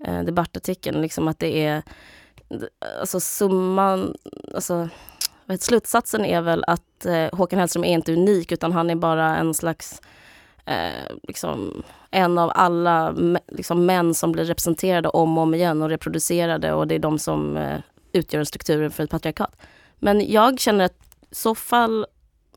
eh, 0.07 0.21
debattartikeln, 0.21 1.03
liksom 1.03 1.29
att 1.29 1.39
det 1.39 1.65
är... 1.65 1.83
Alltså 3.01 3.21
summan... 3.21 4.17
Alltså, 4.55 4.89
vet, 5.45 5.63
slutsatsen 5.63 6.25
är 6.25 6.41
väl 6.41 6.65
att 6.67 7.07
eh, 7.07 7.29
Håkan 7.33 7.59
Hellström 7.59 7.85
är 7.85 7.93
inte 7.93 8.13
unik 8.13 8.53
utan 8.53 8.73
han 8.73 8.91
är 8.91 8.97
bara 8.97 9.37
en 9.37 9.55
slags... 9.55 10.01
Eh, 10.67 11.17
liksom, 11.23 11.83
en 12.11 12.39
av 12.39 12.53
alla 12.55 13.15
liksom, 13.49 13.87
män 13.87 14.15
som 14.15 14.33
blir 14.33 14.45
representerade 14.45 15.09
om 15.09 15.39
och 15.39 15.43
om 15.43 15.55
igen 15.55 15.83
och 15.83 15.89
reproducerade 15.89 16.73
och 16.73 16.87
det 16.87 16.95
är 16.95 16.99
de 16.99 17.19
som 17.19 17.57
eh, 17.57 17.81
utgör 18.13 18.45
strukturen 18.45 18.91
för 18.91 19.05
ett 19.05 19.11
patriarkat. 19.11 19.57
Men 19.99 20.33
jag 20.33 20.61
känner 20.61 20.85
att 20.85 21.17
i 21.31 21.35
så 21.35 21.55
fall, 21.55 22.07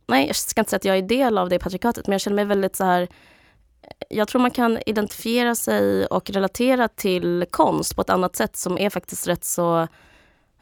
nej 0.07 0.27
jag 0.27 0.35
ska 0.35 0.61
inte 0.61 0.69
säga 0.69 0.77
att 0.77 0.85
jag 0.85 0.97
är 0.97 1.01
del 1.01 1.37
av 1.37 1.49
det 1.49 1.59
patriarkatet 1.59 2.07
men 2.07 2.11
jag 2.11 2.21
känner 2.21 2.35
mig 2.35 2.45
väldigt 2.45 2.75
så 2.75 2.83
här 2.83 3.01
eh, 3.01 3.07
jag 4.09 4.27
tror 4.27 4.41
man 4.41 4.51
kan 4.51 4.79
identifiera 4.85 5.55
sig 5.55 6.05
och 6.05 6.29
relatera 6.29 6.87
till 6.87 7.45
konst 7.51 7.95
på 7.95 8.01
ett 8.01 8.09
annat 8.09 8.35
sätt 8.35 8.55
som 8.55 8.77
är 8.77 8.89
faktiskt 8.89 9.27
rätt 9.27 9.45
så 9.45 9.87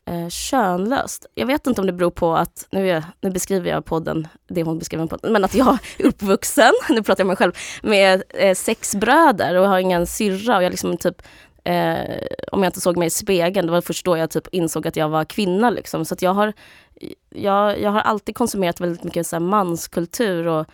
eh, 0.05 0.29
könlöst. 0.29 1.25
Jag 1.35 1.45
vet 1.45 1.67
inte 1.67 1.81
om 1.81 1.87
det 1.87 1.93
beror 1.93 2.11
på 2.11 2.35
att, 2.35 2.67
nu, 2.71 2.89
är, 2.89 3.03
nu 3.21 3.29
beskriver 3.29 3.69
jag 3.69 3.85
podden, 3.85 4.27
det 4.47 4.63
hon 4.63 4.79
beskriver 4.79 5.07
podden, 5.07 5.33
men 5.33 5.43
att 5.43 5.55
jag 5.55 5.77
är 5.97 6.05
uppvuxen, 6.05 6.73
nu 6.89 7.03
pratar 7.03 7.21
jag 7.21 7.25
om 7.25 7.27
mig 7.27 7.37
själv, 7.37 7.53
med 7.83 8.23
eh, 8.29 8.55
sex 8.55 8.95
bröder 8.95 9.55
och 9.55 9.67
har 9.67 9.79
ingen 9.79 10.07
syrra 10.07 10.57
och 10.57 10.63
jag 10.63 10.69
liksom 10.69 10.97
typ 10.97 11.21
eh, 11.63 12.17
om 12.51 12.63
jag 12.63 12.69
inte 12.69 12.81
såg 12.81 12.97
mig 12.97 13.07
i 13.07 13.09
spegeln, 13.09 13.65
det 13.65 13.71
var 13.71 13.81
först 13.81 14.05
då 14.05 14.17
jag 14.17 14.29
typ 14.29 14.47
insåg 14.51 14.87
att 14.87 14.95
jag 14.95 15.09
var 15.09 15.25
kvinna. 15.25 15.69
Liksom. 15.69 16.05
Så 16.05 16.13
att 16.13 16.21
jag, 16.21 16.33
har, 16.33 16.53
jag, 17.29 17.81
jag 17.81 17.91
har 17.91 17.99
alltid 17.99 18.35
konsumerat 18.35 18.81
väldigt 18.81 19.03
mycket 19.03 19.27
så 19.27 19.35
här 19.35 19.41
manskultur 19.41 20.47
och 20.47 20.65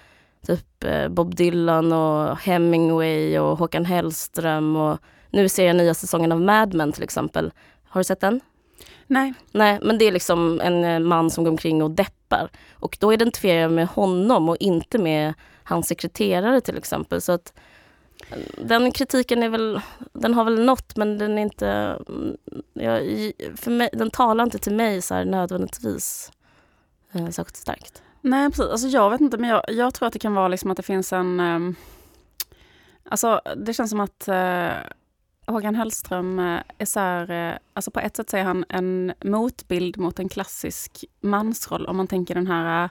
typ 0.47 0.83
eh, 0.83 1.07
Bob 1.07 1.35
Dylan 1.35 1.93
och 1.93 2.37
Hemingway 2.37 3.39
och 3.39 3.57
Håkan 3.57 3.85
Hellström 3.85 4.75
och 4.75 4.97
nu 5.29 5.49
ser 5.49 5.67
jag 5.67 5.75
nya 5.75 5.93
säsongen 5.93 6.31
av 6.31 6.41
Mad 6.41 6.73
Men 6.73 6.91
till 6.91 7.03
exempel. 7.03 7.51
Har 7.89 7.99
du 7.99 8.03
sett 8.03 8.19
den? 8.19 8.41
Nej. 9.11 9.33
Nej, 9.51 9.79
men 9.81 9.97
det 9.97 10.05
är 10.05 10.11
liksom 10.11 10.61
en 10.63 10.83
eh, 10.83 10.99
man 10.99 11.29
som 11.29 11.43
går 11.43 11.51
omkring 11.51 11.83
och 11.83 11.91
deppar. 11.91 12.49
Och 12.73 12.97
då 12.99 13.13
identifierar 13.13 13.59
jag 13.59 13.71
med 13.71 13.87
honom 13.87 14.49
och 14.49 14.57
inte 14.59 14.97
med 14.97 15.33
hans 15.63 15.87
sekreterare 15.87 16.61
till 16.61 16.77
exempel. 16.77 17.21
Så 17.21 17.31
att 17.31 17.53
eh, 18.29 18.37
den 18.65 18.91
kritiken 18.91 19.43
är 19.43 19.49
väl, 19.49 19.81
den 20.13 20.33
har 20.33 20.43
väl 20.43 20.65
nått 20.65 20.97
men 20.97 21.17
den 21.17 21.37
är 21.37 21.41
inte, 21.41 21.67
mm, 22.09 22.37
jag, 22.73 23.01
för 23.55 23.71
mig, 23.71 23.89
den 23.93 24.11
talar 24.11 24.43
inte 24.43 24.59
till 24.59 24.75
mig 24.75 25.01
så 25.01 25.15
här 25.15 25.25
nödvändigtvis 25.25 26.31
eh, 27.11 27.29
särskilt 27.29 27.57
starkt. 27.57 28.01
Nej 28.21 28.49
precis, 28.49 28.71
alltså 28.71 28.87
jag 28.87 29.09
vet 29.09 29.21
inte 29.21 29.37
men 29.37 29.49
jag, 29.49 29.63
jag 29.67 29.93
tror 29.93 30.07
att 30.07 30.13
det 30.13 30.19
kan 30.19 30.33
vara 30.33 30.47
liksom 30.47 30.71
att 30.71 30.77
det 30.77 30.83
finns 30.83 31.13
en... 31.13 31.39
Um, 31.39 31.75
alltså 33.09 33.41
det 33.57 33.73
känns 33.73 33.89
som 33.89 33.99
att 33.99 34.27
uh, 34.29 34.91
Håkan 35.47 35.75
Hellström 35.75 36.39
uh, 36.39 36.61
är 36.77 36.85
så 36.85 36.99
här, 36.99 37.51
uh, 37.51 37.57
alltså 37.73 37.91
på 37.91 37.99
ett 37.99 38.15
sätt 38.15 38.29
så 38.29 38.37
är 38.37 38.43
han 38.43 38.65
en 38.69 39.13
motbild 39.23 39.97
mot 39.97 40.19
en 40.19 40.29
klassisk 40.29 41.05
mansroll 41.21 41.85
om 41.85 41.97
man 41.97 42.07
tänker 42.07 42.35
den 42.35 42.47
här 42.47 42.89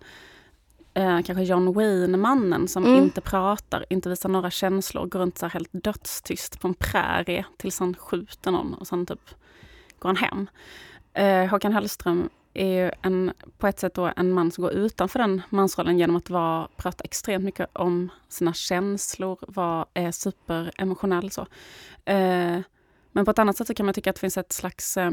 uh, 0.98 1.22
kanske 1.22 1.42
John 1.44 1.72
Wayne-mannen 1.74 2.68
som 2.68 2.84
Mm. 2.84 2.96
inte 2.96 3.20
pratar, 3.20 3.84
inte 3.90 4.08
visar 4.08 4.28
några 4.28 4.50
känslor, 4.50 5.06
går 5.06 5.20
runt 5.20 5.38
så 5.38 5.46
här 5.46 5.50
helt 5.50 5.68
dödstyst 5.72 6.60
på 6.60 6.68
en 6.68 6.74
prärie 6.74 7.44
tills 7.56 7.78
han 7.80 7.94
skjuter 7.94 8.50
någon 8.50 8.74
och 8.74 8.86
sen 8.86 9.06
typ 9.06 9.30
går 9.98 10.08
han 10.08 10.16
hem. 10.16 10.48
Håkan 11.50 11.72
Hellström 11.72 12.28
är 12.54 12.84
ju 12.84 12.90
en, 13.02 13.32
på 13.58 13.66
ett 13.66 13.78
sätt 13.78 13.94
då 13.94 14.12
en 14.16 14.32
man 14.32 14.50
som 14.50 14.62
går 14.62 14.72
utanför 14.72 15.18
den 15.18 15.42
mansrollen 15.50 15.98
genom 15.98 16.16
att 16.16 16.30
vara, 16.30 16.68
prata 16.76 17.04
extremt 17.04 17.44
mycket 17.44 17.68
om 17.72 18.08
sina 18.28 18.54
känslor, 18.54 19.38
vara 19.48 19.86
är 19.94 20.10
superemotionell 20.10 21.30
så. 21.30 21.46
Eh, 22.04 22.60
men 23.12 23.24
på 23.24 23.30
ett 23.30 23.38
annat 23.38 23.56
sätt 23.56 23.66
så 23.66 23.74
kan 23.74 23.86
man 23.86 23.94
tycka 23.94 24.10
att 24.10 24.16
det 24.16 24.20
finns 24.20 24.36
ett 24.36 24.52
slags 24.52 24.96
eh, 24.96 25.10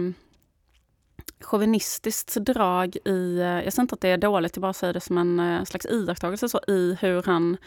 chauvinistiskt 1.40 2.36
drag 2.36 2.98
i, 3.06 3.40
eh, 3.40 3.46
jag 3.46 3.74
säger 3.74 3.82
inte 3.82 3.96
att 3.96 4.02
det 4.02 4.10
är 4.10 4.18
dåligt, 4.18 4.56
jag 4.56 4.62
bara 4.62 4.74
säger 4.74 4.94
det 4.94 5.00
som 5.00 5.18
en 5.18 5.40
eh, 5.40 5.64
slags 5.64 5.86
iakttagelse 5.86 6.50
så, 6.50 6.60
i 6.68 6.98
hur 7.02 7.24
han 7.24 7.58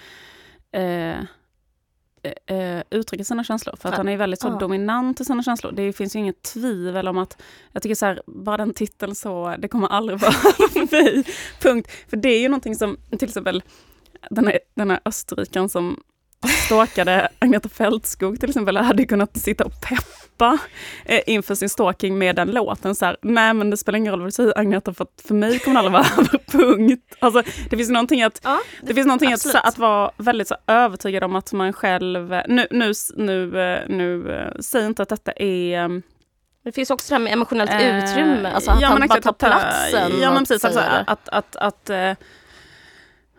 eh, 0.73 1.19
eh, 2.47 2.83
uttrycka 2.91 3.25
sina 3.25 3.45
känslor. 3.45 3.77
För 3.77 3.89
att 3.89 3.95
han 3.95 4.09
är 4.09 4.17
väldigt 4.17 4.41
så 4.41 4.49
Ja. 4.49 4.59
dominant 4.59 5.21
i 5.21 5.25
sina 5.25 5.43
känslor. 5.43 5.73
Det 5.73 5.93
finns 5.93 6.17
ju 6.17 6.19
inget 6.21 6.43
tvivel 6.43 7.09
om 7.09 7.19
att, 7.19 7.43
jag 7.73 7.83
tycker 7.83 7.95
så 7.95 8.07
här, 8.07 8.23
bara 8.27 8.57
den 8.57 8.75
titeln 8.75 9.15
så, 9.15 9.55
det 9.59 9.69
kommer 9.69 9.89
aldrig 9.89 10.19
vara 10.19 10.33
för 10.73 11.03
mig. 11.03 11.25
Punkt. 11.61 11.91
För 12.09 12.17
det 12.17 12.29
är 12.29 12.41
ju 12.41 12.49
någonting 12.49 12.75
som, 12.75 12.97
till 13.19 13.29
exempel 13.29 13.63
den 14.31 14.47
här, 14.47 14.59
den 14.75 14.91
här 14.91 15.01
österrikaren 15.05 15.69
som 15.69 16.03
stalkade 16.49 17.29
Agneta 17.39 17.69
Fältskog 17.69 18.41
till 18.41 18.49
exempel, 18.49 18.77
hade 18.77 19.07
kunnat 19.07 19.37
sitta 19.37 19.65
och 19.65 19.73
peppa 19.81 20.59
eh, 21.05 21.21
inför 21.27 21.55
sin 21.55 21.69
stalking 21.69 22.19
med 22.19 22.37
den 22.37 22.51
låten. 22.51 22.95
Så 22.95 23.05
här, 23.05 23.17
Nej 23.23 23.55
men 23.55 23.71
det 23.71 23.77
spelar 23.77 23.97
ingen 23.99 24.13
roll 24.13 24.21
vad 24.21 24.29
du 24.29 24.33
säger 24.33 24.59
Agneta, 24.59 24.95
för 24.95 25.05
att 25.05 25.23
för 25.27 25.35
mig 25.35 25.59
kommer 25.59 25.83
det 25.83 25.87
aldrig 25.89 25.93
vara 25.93 26.05
över, 26.19 26.39
punkt. 26.79 27.15
Alltså, 27.19 27.43
det 27.71 27.77
finns 27.77 27.91
någonting 27.91 28.23
att 28.23 28.41
Ja, 28.45 28.59
det 28.83 28.95
finns 28.95 29.07
någonting 29.07 29.29
att, 29.33 29.35
absolut. 29.35 29.57
att 29.65 29.79
vara 29.79 30.11
väldigt 30.17 30.49
så, 30.49 30.57
övertygad 30.67 31.25
om 31.25 31.37
att 31.37 31.53
man 31.53 31.73
själv... 31.73 32.31
Nu, 32.49 32.67
nu, 32.71 32.93
nu, 33.17 33.61
eh, 33.63 33.81
nu 33.89 34.33
eh, 34.33 34.61
säg 34.61 34.87
inte 34.87 35.03
att 35.03 35.09
detta 35.09 35.33
är... 35.33 35.83
eh, 35.85 35.89
Det 36.65 36.73
finns 36.73 36.91
också 36.91 37.09
det 37.09 37.15
här 37.15 37.21
med 37.21 37.33
emotionellt 37.33 37.71
eh, 37.71 38.05
utrymme, 38.05 38.51
alltså 38.53 38.71
att 38.71 38.81
ja, 38.81 38.89
han 38.89 39.09
bara 39.09 39.21
tar 39.21 39.31
att, 39.31 39.39
platsen. 39.39 40.13
Ja 40.23 40.31
men 40.31 40.39
precis, 40.45 40.65
alltså, 40.65 40.81
att, 41.07 41.29
att, 41.29 41.57
att, 41.57 41.91
eh, 41.91 42.13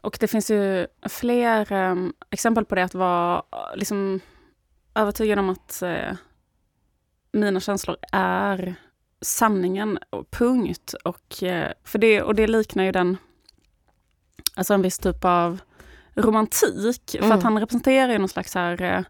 Och 0.02 0.18
det 0.20 0.28
finns 0.28 0.52
ju 0.52 0.88
fler 1.10 1.72
eh, 1.72 1.96
exempel 2.30 2.66
på 2.66 2.76
det, 2.76 2.84
att 2.84 2.94
vara 2.94 3.38
eh, 3.38 3.76
liksom, 3.76 4.20
övertygad 4.96 5.40
om 5.40 5.50
att 5.50 5.82
eh, 5.82 6.16
mina 7.32 7.60
känslor 7.60 7.98
är 8.12 8.76
sanningen, 9.22 10.00
och 10.10 10.32
punkt. 10.32 10.94
Och, 11.04 11.44
eh, 11.44 11.72
för 11.84 12.00
det, 12.00 12.22
och 12.22 12.36
det 12.36 12.48
liknar 12.48 12.84
ju 12.84 12.92
den, 12.92 13.18
alltså 14.56 14.74
en 14.74 14.82
viss 14.82 15.00
typ 15.00 15.26
av 15.26 15.60
romantik. 16.16 17.12
För 17.12 17.18
Mm. 17.18 17.32
att 17.32 17.44
han 17.44 17.60
representerar 17.60 18.12
ju 18.12 18.18
någon 18.20 18.30
slags 18.30 18.56
här, 18.56 18.82
eh, 18.82 19.04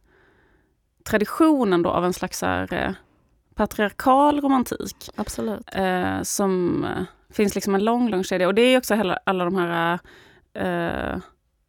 traditionen 1.03 1.83
då 1.83 1.89
av 1.89 2.05
en 2.05 2.13
slags 2.13 2.41
här, 2.41 2.95
patriarkal 3.55 4.41
romantik. 4.41 5.09
Absolut. 5.15 5.69
Som 6.23 6.85
finns 7.29 7.55
liksom 7.55 7.75
en 7.75 7.83
lång, 7.83 8.09
lång 8.09 8.23
kedja. 8.23 8.47
Och 8.47 8.55
det 8.55 8.61
är 8.61 8.77
också 8.77 8.95
hela, 8.95 9.19
alla 9.23 9.45
de 9.45 9.55
här... 9.55 9.99
Eh, 10.53 11.17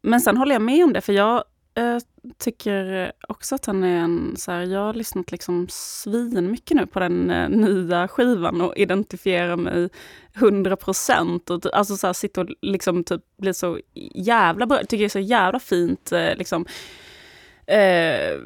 men 0.01 0.21
sen 0.21 0.37
håller 0.37 0.55
jag 0.55 0.61
med 0.61 0.83
om 0.83 0.93
det, 0.93 1.01
för 1.01 1.13
jag 1.13 1.43
eh, 1.75 1.97
tycker 2.37 3.11
också 3.27 3.55
att 3.55 3.65
han 3.65 3.83
är 3.83 3.97
en... 3.97 4.35
Så 4.37 4.51
här, 4.51 4.61
jag 4.61 4.79
har 4.79 4.93
lyssnat 4.93 5.31
liksom 5.31 5.67
svin 5.69 6.51
mycket 6.51 6.77
nu 6.77 6.85
på 6.85 6.99
den 6.99 7.29
eh, 7.29 7.49
nya 7.49 8.07
skivan 8.07 8.61
och 8.61 8.77
identifierar 8.77 9.55
mig 9.55 9.89
100 10.35 10.75
procent. 10.75 11.49
Alltså 11.73 11.97
så 11.97 12.07
här, 12.07 12.13
sitter 12.13 12.41
och 12.41 12.49
liksom 12.61 13.03
typ 13.03 13.21
blir 13.37 13.53
så 13.53 13.79
jävla 14.15 14.65
bra. 14.65 14.77
Tycker 14.77 14.97
det 14.97 15.05
är 15.05 15.09
så 15.09 15.19
jävla 15.19 15.59
fint 15.59 16.11
eh, 16.11 16.35
liksom 16.35 16.65
eh, 17.67 18.39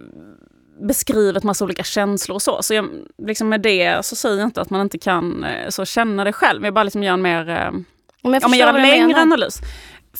beskrivit 0.82 1.44
massa 1.44 1.66
olika 1.66 1.84
känslor 1.84 2.36
och 2.36 2.42
så. 2.42 2.64
Så 2.64 2.74
jag, 2.74 2.90
liksom 3.18 3.50
med 3.50 3.62
det 3.62 4.06
så 4.06 4.16
säger 4.16 4.38
jag 4.38 4.48
inte 4.48 4.62
att 4.62 4.70
man 4.70 4.82
inte 4.82 4.98
kan 4.98 5.46
så 5.70 5.86
känna 5.86 6.24
det 6.24 6.34
själv. 6.34 6.66
Jag 6.66 6.74
bara 6.74 6.84
liksom 6.84 7.04
gör 7.04 7.14
en 7.14 7.22
mer, 7.22 7.46
Men 8.24 8.34
jag 8.34 8.44
ja, 8.44 8.48
men 8.48 8.60
gör 8.60 8.74
en 8.74 8.82
längre 8.82 9.22
analys. 9.22 9.62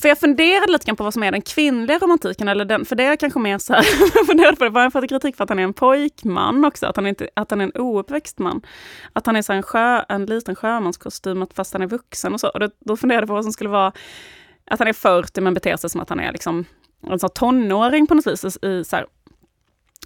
För 0.02 0.10
jag 0.10 0.18
funderade 0.18 0.72
lite 0.72 0.86
grann 0.86 0.96
på 0.96 1.04
vad 1.04 1.14
som 1.14 1.24
är 1.24 1.32
den 1.32 1.42
kvinnliga 1.42 1.98
romantiken, 1.98 2.48
eller 2.48 2.66
den, 2.66 2.86
för 2.86 2.96
det 2.96 3.04
är 3.04 3.16
kanske 3.16 3.40
mer 3.40 3.58
så 3.58 3.74
här, 3.74 3.86
jag 4.16 4.26
funderade 4.26 4.58
på 4.58 4.64
det, 4.64 4.70
var 4.70 4.82
jag 4.82 4.94
fått 4.94 5.10
kritik 5.10 5.36
för 5.36 5.44
att 5.44 5.50
han 5.50 5.60
är 5.60 5.64
en 5.64 5.74
pojkman 5.74 6.66
också, 6.66 6.86
att 6.86 6.96
han, 6.96 7.08
inte, 7.08 7.30
att 7.34 7.52
han 7.52 7.62
är 7.62 7.66
en 7.66 7.82
ouppväxt 7.82 8.40
man. 8.40 8.62
Att 9.14 9.26
han 9.26 9.36
är 9.36 9.42
så 9.42 9.54
en, 9.54 9.64
sjö, 9.64 10.04
en 10.10 10.26
liten 10.26 10.56
sjömanskostym 10.56 11.48
fast 11.54 11.74
han 11.74 11.82
är 11.82 11.88
vuxen 11.88 12.34
och 12.34 12.40
så. 12.40 12.50
Och 12.50 12.60
då, 12.60 12.70
då 12.80 12.98
funderade 12.98 13.22
jag 13.22 13.28
på 13.28 13.34
vad 13.34 13.44
som 13.44 13.54
skulle 13.54 13.70
vara, 13.70 13.92
att 14.72 14.80
han 14.80 14.88
är 14.88 14.94
40 14.94 15.42
men 15.42 15.54
beter 15.54 15.78
sig 15.78 15.90
som 15.90 16.02
att 16.02 16.10
han 16.10 16.20
är 16.20 16.32
liksom 16.32 16.66
en 17.08 17.20
sån 17.20 17.30
tonåring 17.30 18.08
på 18.08 18.14
något 18.14 18.28
vis. 18.28 18.46
I, 18.64 18.68
i, 18.68 18.84
så 18.84 18.96
här, 18.96 19.04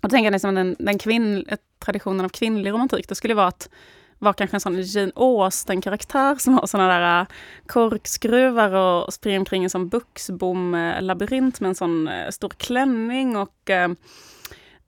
och 0.01 0.09
då 0.09 0.09
tänker 0.09 0.25
jag 0.25 0.31
liksom 0.31 0.55
den, 0.55 0.75
den 0.79 0.97
kvinn, 0.97 1.45
traditionen 1.79 2.25
av 2.25 2.29
kvinnlig 2.29 2.71
romantik, 2.71 3.07
det 3.09 3.15
skulle 3.15 3.33
vara 3.33 3.47
att 3.47 3.69
vara 4.21 4.33
kanske 4.33 4.57
en 4.57 4.61
sån 4.61 4.81
Jane 4.81 5.11
Austen-karaktär 5.15 6.35
som 6.35 6.53
har 6.53 6.67
såna 6.67 6.87
där 6.87 7.21
äh, 7.21 7.27
korkskruvar 7.65 8.71
och 8.71 9.13
springer 9.13 9.39
omkring 9.39 9.61
i 9.61 9.63
en 9.63 9.69
sån 9.69 9.89
buxbom-labyrint 9.89 11.61
med 11.61 11.69
en 11.69 11.75
sån 11.75 12.07
äh, 12.07 12.29
stor 12.29 12.49
klänning 12.49 13.37
och 13.37 13.69
äh, 13.69 13.91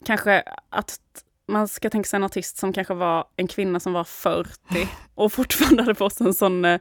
kanske 0.05 0.43
att 0.69 0.99
man 1.47 1.67
ska 1.67 1.89
tänka 1.89 2.07
sig 2.07 2.17
en 2.17 2.23
artist 2.23 2.57
som 2.57 2.73
kanske 2.73 2.93
var 2.93 3.25
en 3.35 3.47
kvinna 3.47 3.79
som 3.79 3.93
var 3.93 4.03
40 4.03 4.87
och 5.15 5.33
fortfarande 5.33 5.83
hade 5.83 5.95
på 5.95 6.09
sig 6.09 6.27
en 6.27 6.33
sån 6.33 6.65
äh, 6.65 6.79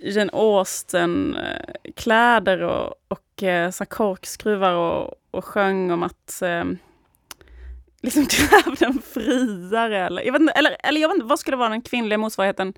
Jane 0.00 0.30
Austen-kläder 0.32 2.62
och, 2.62 2.94
och 3.08 3.42
här 3.42 3.84
korkskruvar 3.84 4.72
och, 4.72 5.14
och 5.30 5.44
sjöng 5.44 5.90
om 5.90 6.02
att 6.02 6.42
äh, 6.42 6.64
liksom 8.04 8.26
krävde 8.30 8.86
en 8.86 9.02
friare 9.02 10.06
eller 10.06 10.22
jag 10.22 10.32
vet 10.32 10.40
inte, 10.40 10.52
eller, 10.52 10.76
eller 10.84 11.00
jag 11.00 11.08
vet 11.08 11.14
inte, 11.14 11.26
vad 11.26 11.38
skulle 11.38 11.56
vara 11.56 11.68
den 11.68 11.82
kvinnliga 11.82 12.18
motsvarigheten? 12.18 12.74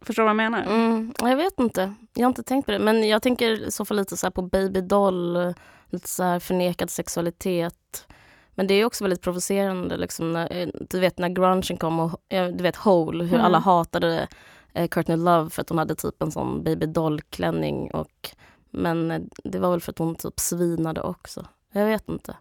Förstår 0.00 0.22
du 0.22 0.24
vad 0.24 0.30
jag 0.30 0.50
menar? 0.50 0.62
Mm, 0.62 1.12
jag 1.20 1.36
vet 1.36 1.60
inte. 1.60 1.94
Jag 2.14 2.24
har 2.24 2.28
inte 2.28 2.42
tänkt 2.42 2.66
på 2.66 2.72
det. 2.72 2.78
Men 2.78 3.08
jag 3.08 3.22
tänker 3.22 3.70
så 3.70 3.84
fall 3.84 3.96
lite 3.96 4.16
så 4.16 4.26
här 4.26 4.30
på 4.30 4.42
babydoll, 4.42 5.54
lite 5.90 6.08
så 6.08 6.22
här 6.22 6.38
förnekad 6.40 6.90
sexualitet. 6.90 8.06
Men 8.54 8.66
det 8.66 8.74
är 8.74 8.84
också 8.84 9.04
väldigt 9.04 9.20
provocerande. 9.22 9.96
Liksom, 9.96 10.32
när, 10.32 10.52
eh, 10.56 10.68
du 10.90 11.00
vet 11.00 11.18
när 11.18 11.28
grungen 11.28 11.76
kom 11.78 12.00
och 12.00 12.20
du 12.28 12.62
vet 12.62 12.76
Hole, 12.76 13.24
hur 13.24 13.34
Mm. 13.34 13.46
alla 13.46 13.58
hatade 13.58 14.28
eh, 14.72 14.88
Courtney 14.88 15.16
Love 15.16 15.50
för 15.50 15.62
att 15.62 15.68
hon 15.68 15.78
hade 15.78 15.94
typ 15.94 16.22
en 16.22 16.30
sån 16.32 16.64
babydoll-klänning. 16.64 17.90
Och, 17.90 18.30
men 18.70 19.10
eh, 19.10 19.20
det 19.44 19.58
var 19.58 19.70
väl 19.70 19.80
för 19.80 19.92
att 19.92 19.98
hon 19.98 20.14
typ 20.14 20.40
svinade 20.40 21.00
också. 21.00 21.46
Jag 21.72 21.86
vet 21.86 22.08
inte. 22.08 22.36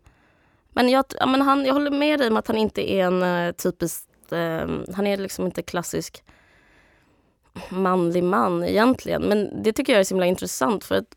Men 0.73 0.89
jag, 0.89 1.05
ja, 1.19 1.25
men 1.25 1.41
han, 1.41 1.65
jag 1.65 1.73
håller 1.73 1.91
med 1.91 2.19
dig 2.19 2.27
om 2.27 2.37
att 2.37 2.47
han 2.47 2.57
inte 2.57 2.91
är 2.91 3.05
en 3.05 3.23
eh, 3.23 3.47
uh, 3.47 3.51
typisk... 3.51 4.07
eh, 4.31 4.67
han 4.95 5.07
är 5.07 5.17
liksom 5.17 5.45
inte 5.45 5.61
klassisk 5.61 6.23
manlig 7.69 8.23
man 8.23 8.63
egentligen. 8.63 9.21
Men 9.21 9.63
det 9.63 9.73
tycker 9.73 9.93
jag 9.93 9.99
är 9.99 10.03
så 10.03 10.13
himla 10.13 10.25
intressant 10.25 10.83
för 10.83 10.95
att 10.95 11.15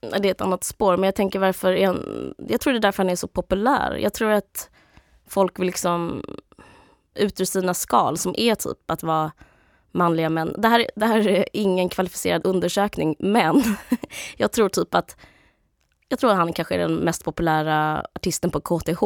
det 0.00 0.28
är 0.28 0.32
ett 0.32 0.40
annat 0.40 0.64
spår. 0.64 0.96
Men 0.96 1.04
jag 1.04 1.14
tänker 1.14 1.38
varför 1.38 1.72
är 1.72 1.86
han, 1.86 2.34
jag 2.38 2.60
tror 2.60 2.72
det 2.72 2.78
är 2.78 2.80
därför 2.80 3.02
han 3.02 3.10
är 3.10 3.16
så 3.16 3.28
populär. 3.28 3.96
Jag 3.96 4.14
tror 4.14 4.30
att 4.30 4.70
folk 5.28 5.58
vill 5.58 5.66
liksom 5.66 6.22
ut 7.14 7.40
ur 7.40 7.44
sina 7.44 7.74
skal 7.74 8.18
som 8.18 8.34
är 8.36 8.54
typ 8.54 8.90
att 8.90 9.02
vara 9.02 9.32
manliga 9.92 10.30
män. 10.30 10.54
Det 10.58 10.68
här, 10.68 10.86
det 10.96 11.06
här 11.06 11.28
är 11.28 11.48
ingen 11.52 11.88
kvalificerad 11.88 12.46
undersökning 12.46 13.16
men 13.18 13.62
jag 14.36 14.52
tror 14.52 14.68
typ 14.68 14.94
att 14.94 15.16
jag 16.08 16.18
tror 16.18 16.30
att 16.30 16.36
han 16.36 16.52
kanske 16.52 16.74
är 16.74 16.78
den 16.78 16.94
mest 16.94 17.24
populära 17.24 18.06
artisten 18.14 18.50
på 18.50 18.60
KTH. 18.60 19.02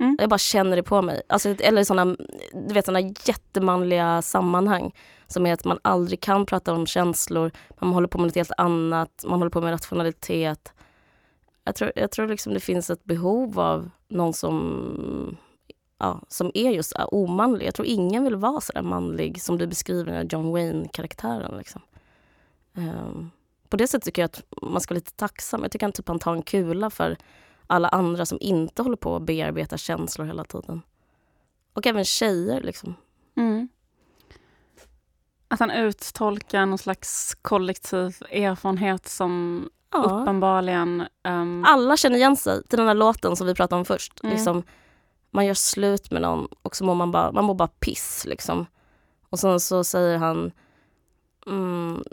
Mm. 0.00 0.16
Jag 0.20 0.30
bara 0.30 0.38
känner 0.38 0.76
det 0.76 0.82
på 0.82 1.02
mig. 1.02 1.22
Alltså, 1.28 1.48
eller 1.48 1.84
såna, 1.84 2.04
du 2.52 2.74
vet, 2.74 2.86
såna 2.86 3.00
jättemanliga 3.00 4.22
sammanhang 4.22 4.92
som 5.26 5.46
är 5.46 5.52
att 5.52 5.64
man 5.64 5.78
aldrig 5.82 6.20
kan 6.20 6.46
prata 6.46 6.74
om 6.74 6.86
känslor, 6.86 7.50
man 7.80 7.92
håller 7.92 8.08
på 8.08 8.18
med 8.18 8.26
något 8.26 8.36
helt 8.36 8.52
annat, 8.56 9.24
man 9.26 9.38
håller 9.38 9.50
på 9.50 9.60
med 9.60 9.72
rationalitet. 9.72 10.72
Jag 11.64 11.74
tror, 11.74 11.92
jag 11.94 12.10
tror 12.10 12.28
liksom 12.28 12.54
det 12.54 12.60
finns 12.60 12.90
ett 12.90 13.04
behov 13.04 13.60
av 13.60 13.90
någon 14.08 14.32
som, 14.32 15.36
ja, 15.98 16.20
som 16.28 16.50
är 16.54 16.70
just 16.70 16.92
omanlig. 16.96 17.66
Jag 17.66 17.74
tror 17.74 17.86
ingen 17.88 18.24
vill 18.24 18.36
vara 18.36 18.60
så 18.60 18.72
där 18.72 18.82
manlig 18.82 19.42
som 19.42 19.58
du 19.58 19.66
beskriver 19.66 20.12
den 20.12 20.28
John 20.28 20.52
Wayne-karaktären. 20.52 21.58
Liksom. 21.58 21.82
Ehm, 22.76 23.30
på 23.70 23.76
det 23.76 23.86
sättet 23.86 24.04
tycker 24.04 24.22
jag 24.22 24.26
att 24.28 24.42
man 24.62 24.80
ska 24.80 24.94
vara 24.94 24.98
lite 24.98 25.12
tacksam. 25.12 25.62
Jag 25.62 25.72
tycker 25.72 25.88
att 25.88 25.94
typ 25.94 26.08
han 26.08 26.18
tar 26.18 26.32
en 26.32 26.42
kula 26.42 26.90
för 26.90 27.16
alla 27.66 27.88
andra 27.88 28.26
som 28.26 28.38
inte 28.40 28.82
håller 28.82 28.96
på 28.96 29.16
att 29.16 29.22
bearbeta 29.22 29.76
känslor 29.76 30.26
hela 30.26 30.44
tiden. 30.44 30.82
Och 31.72 31.86
även 31.86 32.04
tjejer 32.04 32.60
liksom. 32.60 32.94
Mm. 33.36 33.68
Att 35.48 35.60
han 35.60 35.70
uttolkar 35.70 36.66
någon 36.66 36.78
slags 36.78 37.34
kollektiv 37.42 38.16
erfarenhet 38.30 39.08
som 39.08 39.68
Ja. 39.92 39.98
uppenbarligen... 40.22 41.04
ehm, 41.22 41.64
Alla 41.66 41.96
känner 41.96 42.16
igen 42.16 42.36
sig 42.36 42.62
till 42.66 42.78
den 42.78 42.86
här 42.86 42.94
låten 42.94 43.36
som 43.36 43.46
vi 43.46 43.54
pratade 43.54 43.78
om 43.78 43.84
först. 43.84 44.20
Mm. 44.22 44.34
Liksom, 44.36 44.62
man 45.30 45.46
gör 45.46 45.54
slut 45.54 46.10
med 46.10 46.22
någon 46.22 46.48
och 46.62 46.76
så 46.76 46.84
mår 46.84 46.94
man 46.94 47.10
bara, 47.12 47.32
man 47.32 47.44
mår 47.44 47.54
bara 47.54 47.68
piss. 47.68 48.24
Liksom. 48.28 48.66
Och 49.30 49.38
sen 49.38 49.60
så 49.60 49.84
säger 49.84 50.18
han 50.18 50.52
mm, 51.46 52.04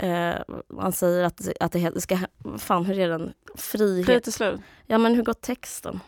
eh, 0.00 0.42
han 0.78 0.92
säger 0.92 1.24
att, 1.24 1.48
att 1.60 1.72
det 1.72 2.00
ska, 2.00 2.18
fan 2.58 2.84
hur 2.84 2.98
är 2.98 3.08
den? 3.08 3.32
Fri 3.54 4.04
Frihet. 4.04 4.24
till 4.24 4.32
slut. 4.32 4.60
Ja 4.86 4.98
men 4.98 5.14
hur 5.14 5.22
går 5.22 5.32
texten? 5.32 6.00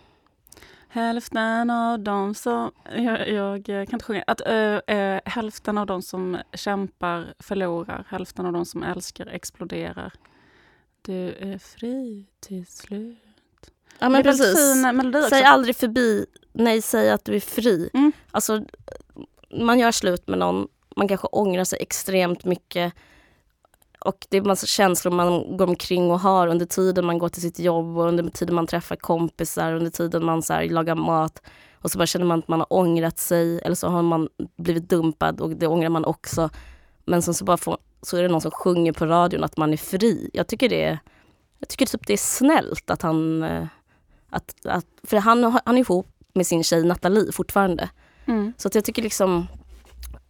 Hälften 0.89 1.71
av 1.71 2.01
dem 2.01 2.35
som... 2.35 2.71
Jag, 2.97 3.29
jag 3.29 3.65
kan 3.65 3.93
inte 3.93 4.05
sjunga. 4.05 4.25
Att, 4.27 4.41
ö, 4.41 4.81
ö, 4.87 5.21
hälften 5.25 5.79
av 5.79 5.87
dem 5.87 6.03
som 6.03 6.39
kämpar 6.55 7.35
förlorar. 7.39 8.07
Hälften 8.09 8.47
av 8.47 8.53
dem 8.53 8.67
som 8.67 8.83
älskar 8.83 9.27
exploderar. 9.27 10.13
Du 11.03 11.35
är 11.39 11.59
fri 11.59 12.27
till 12.41 12.67
slut. 12.67 13.19
Ja 13.99 14.09
men 14.09 14.23
precis. 14.23 14.83
Säg 15.31 15.43
aldrig 15.45 15.77
förbi, 15.77 16.27
nej 16.53 16.83
säg 16.83 17.11
att 17.11 17.25
du 17.25 17.35
är 17.37 17.41
fri. 17.41 17.91
Mm. 17.95 18.13
Alltså, 18.31 18.65
man 19.51 19.79
gör 19.79 19.93
slut 19.93 20.29
med 20.29 20.39
någon, 20.39 20.69
man 20.97 21.09
kanske 21.09 21.27
ångrar 21.27 21.65
sig 21.65 21.79
extremt 21.83 22.45
mycket. 22.45 22.95
Och 24.05 24.27
det 24.31 24.37
är 24.37 24.43
massa 24.43 24.67
känslor 24.67 25.13
man 25.13 25.57
går 25.57 25.67
omkring 25.67 26.11
och 26.11 26.21
har 26.21 26.47
under 26.49 26.67
tiden 26.67 27.07
man 27.07 27.19
går 27.19 27.29
till 27.29 27.43
sitt 27.43 27.59
jobb 27.59 27.99
och 27.99 28.09
under 28.09 28.31
tiden 28.31 28.55
man 28.55 28.67
träffar 28.67 28.97
kompisar, 28.97 29.73
under 29.73 29.91
tiden 29.91 30.25
man 30.25 30.43
så 30.43 30.53
här, 30.53 30.69
lagar 30.69 30.95
mat. 30.95 31.43
Och 31.75 31.91
så 31.91 31.99
bara 31.99 32.07
känner 32.07 32.27
man 32.27 32.39
att 32.39 32.49
man 32.49 32.61
har 32.61 32.73
ångrat 32.73 33.19
sig 33.19 33.59
eller 33.59 33.75
så 33.75 33.89
har 33.89 34.03
man 34.03 34.29
blivit 34.57 34.89
dumpad 34.89 35.41
och 35.41 35.51
det 35.51 35.67
ångrar 35.67 35.89
man 35.89 36.05
också. 36.05 36.51
Men 37.05 37.23
sen 37.23 37.35
så, 37.35 37.45
bara 37.45 37.57
får, 37.57 37.79
så 38.03 38.17
är 38.17 38.23
det 38.23 38.29
någon 38.29 38.41
som 38.41 38.51
sjunger 38.51 38.93
på 38.93 39.07
radion 39.07 39.45
att 39.45 39.57
man 39.57 39.73
är 39.73 39.77
fri. 39.77 40.31
Jag 40.33 40.47
tycker 40.47 40.69
det 40.69 40.85
är, 40.85 40.99
jag 41.59 41.69
tycker 41.69 41.87
typ 41.87 42.07
det 42.07 42.13
är 42.13 42.17
snällt 42.17 42.91
att 42.91 43.03
han... 43.03 43.43
eh, 43.43 43.67
Att, 44.35 44.67
att, 44.67 44.87
för 45.05 45.17
han, 45.17 45.59
han 45.65 45.77
är 45.77 45.81
ihop 45.81 46.09
med 46.35 46.47
sin 46.47 46.65
tjej 46.65 46.85
Nathalie 46.85 47.33
fortfarande. 47.33 47.91
Mm. 48.27 48.53
Så 48.57 48.69
att 48.69 48.75
jag 48.75 48.85
tycker 48.85 49.03
liksom 49.03 49.47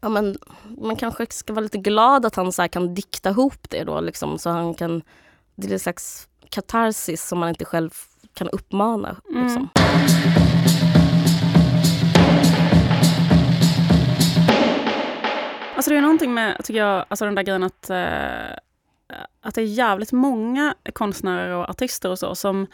ja, 0.02 0.08
men 0.08 0.36
man 0.78 0.96
kanske 0.96 1.26
ska 1.30 1.52
vara 1.52 1.62
lite 1.62 1.78
glad 1.78 2.26
att 2.26 2.34
han 2.34 2.52
så 2.52 2.68
kan 2.68 2.94
dikta 2.94 3.30
ihop 3.30 3.70
det 3.70 3.84
då 3.84 4.00
liksom, 4.00 4.38
så 4.38 4.50
han 4.50 4.74
kan 4.74 5.02
det 5.54 5.68
är 5.68 5.72
en 5.72 5.78
slags 5.78 6.28
katarsis 6.50 7.28
som 7.28 7.38
man 7.38 7.48
inte 7.48 7.64
själv 7.64 7.90
kan 8.34 8.48
uppmana. 8.48 9.16
Mm. 9.30 9.44
Liksom. 9.44 9.68
Alltså 15.76 15.90
det 15.90 15.96
är 15.96 16.00
någonting 16.00 16.34
med, 16.34 16.64
tycker 16.64 16.80
jag, 16.80 17.04
alltså 17.08 17.24
den 17.24 17.34
där 17.34 17.42
grejen 17.42 17.62
att, 17.62 17.90
eh, 17.90 18.56
att 19.40 19.54
det 19.54 19.60
är 19.60 19.66
jävligt 19.66 20.12
många 20.12 20.74
konstnärer 20.92 21.50
och 21.50 21.70
artister 21.70 22.10
och 22.10 22.18
så 22.18 22.34
som 22.34 22.66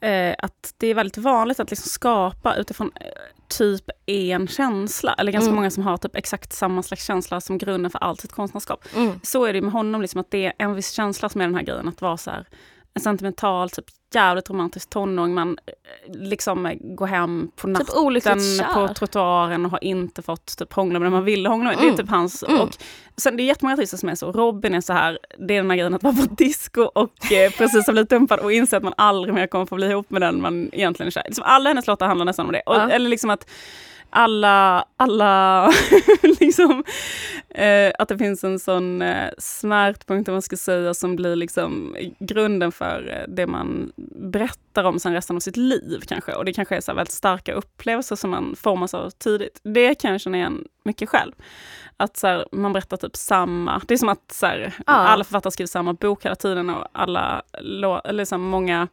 eh, 0.00 0.34
att 0.38 0.74
det 0.78 0.86
är 0.86 0.94
väldigt 0.94 1.16
vanligt 1.16 1.60
att 1.60 1.70
liksom 1.70 1.88
skapa 1.90 2.54
utifrån 2.54 2.90
eh, 2.94 3.06
typ 3.48 3.90
en 4.06 4.48
känsla. 4.48 5.14
Eller 5.18 5.32
ganska 5.32 5.46
Mm. 5.48 5.54
många 5.56 5.70
som 5.70 5.82
har 5.82 5.96
typ 5.96 6.16
exakt 6.16 6.52
samma 6.52 6.82
slags 6.82 7.04
känsla 7.06 7.40
som 7.40 7.58
grunden 7.58 7.90
för 7.90 7.98
allt 7.98 8.20
sitt 8.20 8.32
konstnärskap. 8.32 8.84
Mm. 8.96 9.20
Så 9.22 9.44
är 9.44 9.52
det 9.52 9.60
med 9.60 9.72
honom, 9.72 10.02
liksom 10.02 10.20
att 10.20 10.30
det 10.30 10.46
är 10.46 10.52
en 10.58 10.74
viss 10.74 10.90
känsla 10.90 11.28
som 11.28 11.40
är 11.40 11.44
den 11.46 11.54
här 11.54 11.62
grejen 11.62 11.88
att 11.88 12.00
vara 12.02 12.16
så 12.16 12.30
här, 12.30 12.46
en 12.98 13.02
sentimental, 13.02 13.70
typ 13.70 13.84
jävligt 14.14 14.50
romantisk 14.50 14.90
tonåring. 14.90 15.34
Man 15.34 15.58
eh, 15.66 15.72
liksom 16.14 16.66
eh, 16.66 16.74
går 16.80 17.06
hem 17.06 17.50
på 17.56 17.68
natten 17.68 17.86
Typ 17.86 17.94
på 18.74 18.88
trottoaren 18.94 19.64
och 19.64 19.70
har 19.70 19.84
inte 19.84 20.22
fått 20.22 20.56
typ 20.58 20.72
hångla 20.72 20.98
med 20.98 21.06
den 21.06 21.12
man 21.12 21.24
ville 21.24 21.48
hångla 21.48 21.64
med. 21.70 21.78
Det 21.78 21.82
Mm. 21.82 21.94
är 21.94 21.98
typ 21.98 22.10
hans. 22.10 22.42
Mm. 22.48 22.60
Och 22.60 22.68
sen, 23.16 23.36
det 23.36 23.42
är 23.42 23.44
jättemånga 23.44 23.74
artister 23.74 23.96
som 23.96 24.08
är 24.08 24.14
så. 24.14 24.32
Robin 24.32 24.74
är 24.74 24.80
så 24.80 24.92
här, 24.92 25.18
det 25.48 25.54
är 25.54 25.62
den 25.62 25.70
här 25.70 25.76
grejen 25.76 25.94
att 25.94 26.02
vara 26.02 26.14
på 26.14 26.34
disco 26.34 26.82
och 26.82 27.32
eh, 27.32 27.50
precis 27.52 27.86
har 27.86 27.92
blivit 27.92 28.10
dumpad 28.10 28.38
och 28.40 28.52
inser 28.52 28.76
att 28.76 28.82
man 28.82 28.94
aldrig 28.96 29.34
mer 29.34 29.46
kommer 29.46 29.66
få 29.66 29.74
bli 29.74 29.86
ihop 29.90 30.10
med 30.10 30.22
den 30.22 30.40
man 30.42 30.68
egentligen 30.72 31.06
är 31.06 31.10
kär 31.10 31.22
liksom 31.26 31.44
Alla 31.46 31.70
hennes 31.70 31.86
låtar 31.86 32.06
handlar 32.06 32.24
nästan 32.24 32.46
om 32.46 32.52
det. 32.52 32.62
Och, 32.66 32.74
Ja. 32.74 32.90
Eller 32.90 33.08
liksom 33.08 33.30
att 33.30 33.50
alla, 34.10 34.84
alla 34.96 35.70
liksom, 36.40 36.84
eh, 37.48 37.92
att 37.98 38.08
det 38.08 38.18
finns 38.18 38.44
en 38.44 38.58
sån 38.58 39.02
eh, 39.02 39.30
smärtpunkt, 39.38 40.28
om 40.28 40.34
man 40.34 40.42
ska 40.42 40.56
säga, 40.56 40.94
som 40.94 41.16
blir 41.16 41.36
liksom 41.36 41.96
grunden 42.18 42.72
för 42.72 43.08
eh, 43.12 43.34
det 43.34 43.46
man 43.46 43.92
berättar 44.20 44.84
om 44.84 44.98
sen 45.00 45.12
resten 45.12 45.36
av 45.36 45.40
sitt 45.40 45.56
liv 45.56 46.00
kanske. 46.08 46.32
Och 46.32 46.44
det 46.44 46.52
kanske 46.52 46.76
är 46.76 46.80
så 46.80 46.94
väldigt 46.94 47.14
starka 47.14 47.52
upplevelser 47.52 48.16
som 48.16 48.30
man 48.30 48.56
formas 48.56 48.94
av 48.94 49.10
tidigt. 49.10 49.60
Det 49.62 49.94
kan 49.94 50.10
jag 50.12 50.20
känna 50.20 50.36
igen 50.36 50.64
mycket 50.82 51.08
själv. 51.08 51.32
Att 51.96 52.16
så 52.16 52.26
här, 52.26 52.46
man 52.52 52.72
berättar 52.72 52.96
typ 52.96 53.16
samma, 53.16 53.82
det 53.88 53.94
är 53.94 53.98
som 53.98 54.08
att 54.08 54.32
så 54.32 54.46
här, 54.46 54.72
Ja. 54.86 54.92
alla 54.92 55.24
författare 55.24 55.50
skriver 55.52 55.68
samma 55.68 55.92
bok 55.92 56.24
hela 56.24 56.34
tiden 56.36 56.70
och 56.70 56.88
alla, 56.92 57.42
eller 57.52 58.12
liksom 58.12 58.42
många, 58.42 58.88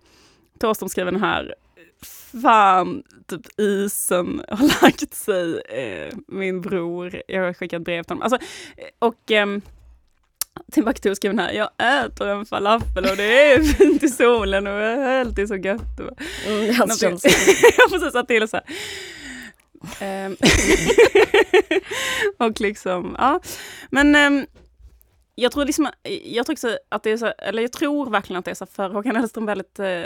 Thåström 0.59 0.89
skriver 0.89 1.11
den 1.11 1.21
här 1.21 1.55
Fan, 2.41 3.03
typ 3.27 3.59
isen 3.59 4.41
har 4.49 4.81
lagt 4.81 5.13
sig, 5.13 5.61
eh, 5.61 6.13
min 6.27 6.61
bror, 6.61 7.21
jag 7.27 7.43
har 7.43 7.53
skickat 7.53 7.81
brev 7.81 8.03
till 8.03 8.11
honom. 8.11 8.21
Alltså, 8.21 8.37
eh, 8.77 8.89
och 8.99 9.31
ehm, 9.31 9.61
Timbuktu 10.71 11.15
skrev 11.15 11.31
den 11.31 11.39
här, 11.39 11.51
jag 11.53 11.69
äter 12.05 12.27
en 12.27 12.45
falafel 12.45 13.05
och 13.05 13.17
det 13.17 13.51
är 13.53 13.63
fint 13.77 14.03
i 14.03 14.09
solen 14.09 14.67
och 14.67 14.73
helt 14.73 15.39
är 15.39 15.45
så 15.47 15.55
gött. 15.55 15.99
Och, 15.99 16.21
Mm, 16.47 16.67
det 16.67 16.73
hans 16.73 16.99
känsla. 16.99 17.29
jag 17.77 17.89
får 17.89 18.11
säga 18.11 18.23
till 18.23 18.47
så 18.47 18.57
här. 18.57 18.65
Ehm, 19.99 20.35
och 22.37 22.61
liksom, 22.61 23.15
ja. 23.19 23.39
Men 23.89 24.15
ehm, 24.15 24.45
jag 25.35 25.51
tror 25.51 25.65
liksom, 25.65 25.89
jag 26.23 26.45
tror 26.45 26.53
också 26.53 26.77
att 26.89 27.03
det 27.03 27.11
är 27.11 27.17
så, 27.17 27.25
eller 27.25 27.61
jag 27.61 27.71
tror 27.71 28.09
verkligen 28.09 28.39
att 28.39 28.45
det 28.45 28.51
är 28.51 28.55
så 28.55 28.65
för 28.65 28.89
Håkan 28.89 29.15
Hellström 29.15 29.45
väldigt, 29.45 29.79
eh, 29.79 30.03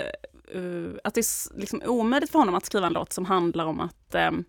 eh, 0.53 0.99
att 1.03 1.13
det 1.13 1.19
är 1.19 1.59
liksom 1.59 1.81
omöjligt 1.85 2.31
för 2.31 2.39
honom 2.39 2.55
att 2.55 2.65
skriva 2.65 2.87
en 2.87 2.93
låt 2.93 3.13
som 3.13 3.25
handlar 3.25 3.65
om 3.65 3.79
att 3.79 4.15
ehm, 4.15 4.43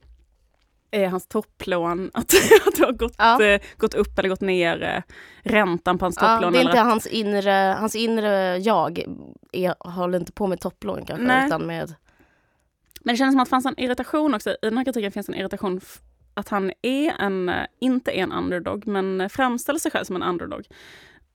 är 0.91 1.09
hans 1.09 1.27
topplån, 1.27 2.11
att, 2.15 2.35
att 2.67 2.77
det 2.77 2.85
har 2.85 2.93
gått, 2.93 3.15
Ja. 3.19 3.43
eh, 3.45 3.61
gått 3.77 3.95
upp 3.95 4.19
eller 4.19 4.29
gått 4.29 4.41
ner, 4.41 4.83
eh, 4.83 5.03
räntan 5.51 5.99
på 5.99 6.05
hans 6.05 6.19
Ja, 6.21 6.27
topplån. 6.29 6.53
det 6.53 6.59
är 6.59 6.61
eller 6.61 6.71
inte 6.71 6.81
att- 6.81 6.87
hans 6.87 7.07
inre, 7.07 7.77
hans 7.79 7.95
inre 7.95 8.57
jag 8.59 9.03
är, 9.53 9.75
håller 9.91 10.19
inte 10.19 10.33
på 10.33 10.47
med 10.47 10.61
topplån 10.61 11.05
kanske, 11.07 11.27
Nej. 11.27 11.47
utan 11.47 11.67
med... 11.67 11.95
Men 13.05 13.15
det 13.15 13.17
känns 13.19 13.35
som 13.35 13.41
att 13.41 13.47
det 13.47 13.51
fanns 13.51 13.67
en 13.67 13.81
irritation 13.81 14.35
också. 14.35 14.51
I 14.51 14.57
den 14.63 14.77
här 14.79 14.85
kritiken 14.85 15.13
finns 15.13 15.29
en 15.29 15.35
irritation 15.35 15.81
att 16.35 16.49
han 16.49 16.73
är 16.83 17.13
en, 17.19 17.49
eh, 17.49 17.67
inte 17.81 18.11
är 18.19 18.23
en 18.23 18.33
underdog, 18.33 18.87
men 18.87 19.21
eh, 19.21 19.29
framställer 19.29 19.79
sig 19.79 19.91
själv 19.91 20.05
som 20.05 20.17
en 20.17 20.23
underdog. 20.23 20.67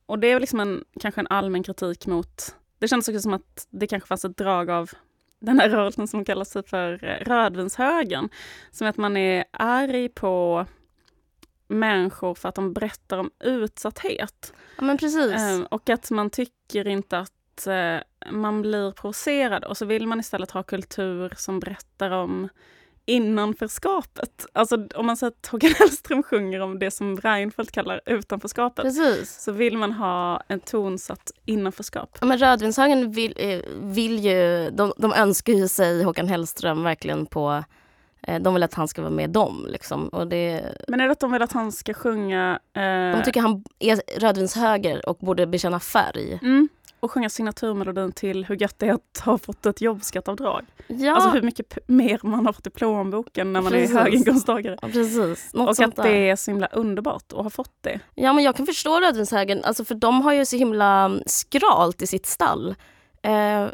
Och 0.05 0.19
det 0.19 0.31
är 0.31 0.39
liksom 0.39 0.59
en, 0.59 0.83
kanske 0.99 1.21
en 1.21 1.27
allmän 1.27 1.63
kritik 1.63 2.07
mot... 2.07 2.55
Det 2.79 2.87
känns 2.87 3.07
också 3.07 3.21
som 3.21 3.33
att 3.33 3.67
det 3.69 3.87
kanske 3.87 4.07
fanns 4.07 4.25
ett 4.25 4.37
drag 4.37 4.69
av 4.69 4.91
den 5.39 5.59
här 5.59 5.69
rörelsen 5.69 6.07
som 6.07 6.25
kallas 6.25 6.49
sig 6.49 6.63
för 6.63 7.03
eh, 7.03 7.25
rödvinshögern. 7.25 8.29
Som 8.71 8.87
att 8.87 8.97
man 8.97 9.17
är 9.17 9.45
arg 9.51 10.09
på 10.09 10.65
människor 11.67 12.35
för 12.35 12.49
att 12.49 12.55
de 12.55 12.73
berättar 12.73 13.17
om 13.17 13.31
utsatthet. 13.39 14.53
Ja 14.77 14.83
men 14.83 14.97
precis. 14.97 15.41
Ehm, 15.41 15.65
och 15.65 15.89
att 15.89 16.11
man 16.11 16.29
tycker 16.29 16.87
inte 16.87 17.19
att 17.19 17.67
eh, 17.67 17.97
man 18.31 18.61
blir 18.61 18.91
provocerad 18.91 19.63
och 19.63 19.77
så 19.77 19.85
vill 19.85 20.07
man 20.07 20.19
istället 20.19 20.51
ha 20.51 20.63
kultur 20.63 21.33
som 21.37 21.59
berättar 21.59 22.11
om 22.11 22.49
innanförskapet. 23.05 24.45
Alltså 24.53 24.87
om 24.95 25.05
man 25.05 25.17
säger 25.17 25.31
att 25.31 25.47
Håkan 25.47 25.71
Hellström 25.79 26.23
sjunger 26.23 26.59
om 26.59 26.79
det 26.79 26.91
som 26.91 27.17
Reinfeldt 27.17 27.71
kallar 27.71 28.01
utanförskapet 28.05 28.85
precis. 28.85 29.41
så 29.41 29.51
vill 29.51 29.77
man 29.77 29.91
ha 29.91 30.41
en 30.47 30.59
tonsatt 30.59 31.31
innanförskap. 31.45 32.17
Ja, 32.21 32.27
men 32.27 32.37
Rödvinshögen 32.37 33.11
vill, 33.11 33.33
eh, 33.37 33.59
vill 33.81 34.19
ju, 34.19 34.69
de, 34.69 34.93
de 34.97 35.13
önskar 35.13 35.53
ju 35.53 35.67
sig 35.67 36.03
Håkan 36.03 36.27
Hellström 36.27 36.83
verkligen 36.83 37.25
på, 37.25 37.63
eh, 38.21 38.41
de 38.41 38.53
vill 38.53 38.63
att 38.63 38.73
han 38.73 38.87
ska 38.87 39.01
vara 39.01 39.11
med 39.11 39.29
dem 39.29 39.65
liksom. 39.69 40.07
Och 40.07 40.27
det, 40.27 40.75
Men 40.87 40.99
är 41.01 41.05
det 41.05 41.11
att 41.11 41.19
de 41.19 41.31
vill 41.31 41.41
att 41.41 41.51
han 41.51 41.71
ska 41.71 41.93
sjunga 41.93 42.59
eh, 42.73 43.17
de 43.17 43.21
tycker 43.25 43.41
han 43.41 43.63
är 43.79 44.19
rödvinshöger 44.19 45.09
och 45.09 45.17
borde 45.17 45.47
bekänna 45.47 45.79
färg. 45.79 46.39
mm, 46.41 46.69
och 47.05 47.11
sjunga 47.11 47.29
signaturmelodin 47.29 48.11
till 48.11 48.45
hur 48.45 48.55
gött 48.61 48.79
det 48.79 48.87
är 48.87 48.93
att 48.93 49.21
ha 49.25 49.37
fått 49.37 49.65
ett 49.65 49.81
jobbskatteavdrag. 49.81 50.65
Ja, 50.87 51.15
Alltså 51.15 51.29
hur 51.29 51.41
mycket 51.41 51.87
mer 51.87 52.19
man 52.23 52.45
har 52.45 52.53
fått 52.53 52.67
i 52.67 52.69
plånboken 52.69 53.53
när 53.53 53.61
man 53.61 53.71
Precis. 53.71 53.95
är 53.95 53.99
höginkomsttagare. 53.99 54.77
ja, 54.81 54.87
precis. 54.87 55.53
Något 55.53 55.79
Och 55.79 55.85
att 55.85 55.95
där. 55.95 56.03
det 56.03 56.29
är 56.29 56.35
så 56.35 56.51
himla 56.51 56.67
underbart 56.67 57.23
att 57.33 57.43
ha 57.43 57.49
fått 57.49 57.73
det. 57.81 57.99
Ja 58.15 58.33
men 58.33 58.43
jag 58.43 58.55
kan 58.55 58.65
förstå 58.65 58.99
Rödvinshögen, 58.99 59.63
alltså 59.63 59.85
för 59.85 59.95
de 59.95 60.21
har 60.21 60.33
ju 60.33 60.45
så 60.45 60.55
himla 60.55 61.05
mm, 61.05 61.21
skralt 61.25 62.01
i 62.01 62.07
sitt 62.07 62.25
stall. 62.25 62.75
Eh, 63.21 63.65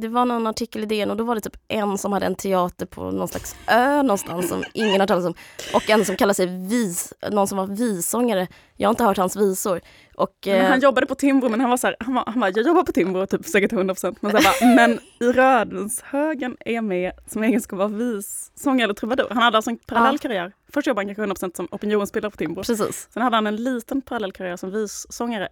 det 0.00 0.08
var 0.08 0.24
någon 0.24 0.46
artikel 0.46 0.82
i 0.82 0.86
DN 0.86 1.10
och 1.10 1.16
då 1.16 1.24
var 1.24 1.34
det 1.34 1.40
typ 1.40 1.56
en 1.68 1.98
som 1.98 2.12
hade 2.12 2.26
en 2.26 2.34
teater 2.34 2.86
på 2.86 3.10
någon 3.10 3.28
slags 3.28 3.56
ö 3.66 4.02
någonstans 4.02 4.48
som 4.48 4.64
ingen 4.72 5.00
har 5.00 5.06
talat 5.06 5.24
om. 5.24 5.34
Och 5.74 5.90
en 5.90 6.04
som 6.04 6.16
kallar 6.16 6.34
sig 6.34 6.46
vis, 6.68 7.12
någon 7.30 7.48
som 7.48 7.58
var 7.58 7.66
vissångare. 7.66 8.46
Jag 8.76 8.88
har 8.88 8.92
inte 8.92 9.04
hört 9.04 9.16
hans 9.16 9.36
visor. 9.36 9.80
Och, 10.14 10.32
Men 10.46 10.54
eh, 10.60 10.68
han 10.68 10.80
jobbade 10.80 11.06
på 11.06 11.14
Timbro 11.14 11.48
men 11.48 11.60
han 11.60 11.70
var 11.70 11.76
så 11.76 11.86
här, 11.86 11.96
han, 12.00 12.14
var, 12.14 12.24
han 12.26 12.40
bara, 12.40 12.50
jag 12.54 12.66
jobbar 12.66 12.82
på 12.82 12.92
Timbro 12.92 13.26
typ 13.26 13.46
säkert 13.46 13.72
100% 13.72 14.16
men, 14.20 14.32
bara, 14.32 14.74
men 14.76 14.98
i 15.20 15.32
Rödvinshögen 15.32 16.56
är 16.60 16.74
jag 16.74 16.84
med 16.84 17.12
som 17.26 17.42
egenskap 17.42 17.80
av 17.80 17.96
vissångare 17.96 18.84
eller 18.84 18.94
trubadur. 18.94 19.26
Han 19.28 19.42
hade 19.42 19.56
alltså 19.58 19.70
en 19.70 19.78
parallell 19.78 20.18
karriär. 20.18 20.52
Först 20.72 20.86
jobbade 20.86 21.08
han 21.08 21.14
kanske 21.14 21.46
100% 21.46 21.56
som 21.56 21.68
opinionsbildare 21.70 22.30
på 22.30 22.36
Timbro. 22.36 22.62
precis. 22.62 23.08
Sen 23.10 23.22
hade 23.22 23.36
han 23.36 23.46
en 23.46 23.56
liten 23.56 24.02
parallell 24.02 24.32
karriär 24.32 24.56
som 24.56 24.70
vissångare. 24.70 25.48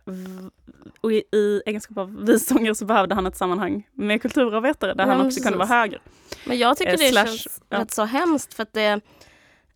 Och 1.00 1.12
i, 1.12 1.16
i 1.32 1.62
egenskap 1.66 1.98
av 1.98 2.24
vissångare 2.26 2.74
så 2.74 2.84
behövde 2.84 3.14
han 3.14 3.26
ett 3.26 3.36
sammanhang 3.36 3.86
med 3.92 4.22
kulturarbetare 4.22 4.94
där 4.94 5.06
Ja, 5.06 5.12
han 5.12 5.26
också 5.26 5.40
kunde 5.40 5.58
vara 5.58 5.66
precis. 5.68 5.74
höger. 5.80 6.00
Men 6.46 6.58
jag 6.58 6.76
tycker 6.76 6.92
Eh, 6.92 6.98
det 6.98 7.08
slash, 7.10 7.26
känns 7.26 7.60
ja. 7.68 7.78
rätt 7.78 7.90
så 7.90 8.04
hemskt 8.04 8.54
för 8.54 8.62
att 8.62 8.72
det 8.72 9.00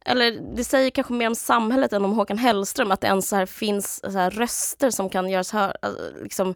eller 0.09 0.57
det 0.57 0.65
säger 0.65 0.91
kanske 0.91 1.13
mer 1.13 1.27
om 1.27 1.35
samhället 1.35 1.93
än 1.93 2.05
om 2.05 2.13
Håkan 2.13 2.39
Hellström, 2.39 2.91
att 2.91 3.01
det 3.01 3.07
ens 3.07 3.29
så 3.29 3.37
här 3.37 3.47
finns 3.47 4.01
så 4.01 4.19
här 4.19 4.31
röster 4.31 4.91
som 4.91 5.09
kan 5.09 5.31
göras 5.31 5.53
hör, 5.53 5.77
äh, 5.83 6.23
liksom, 6.23 6.55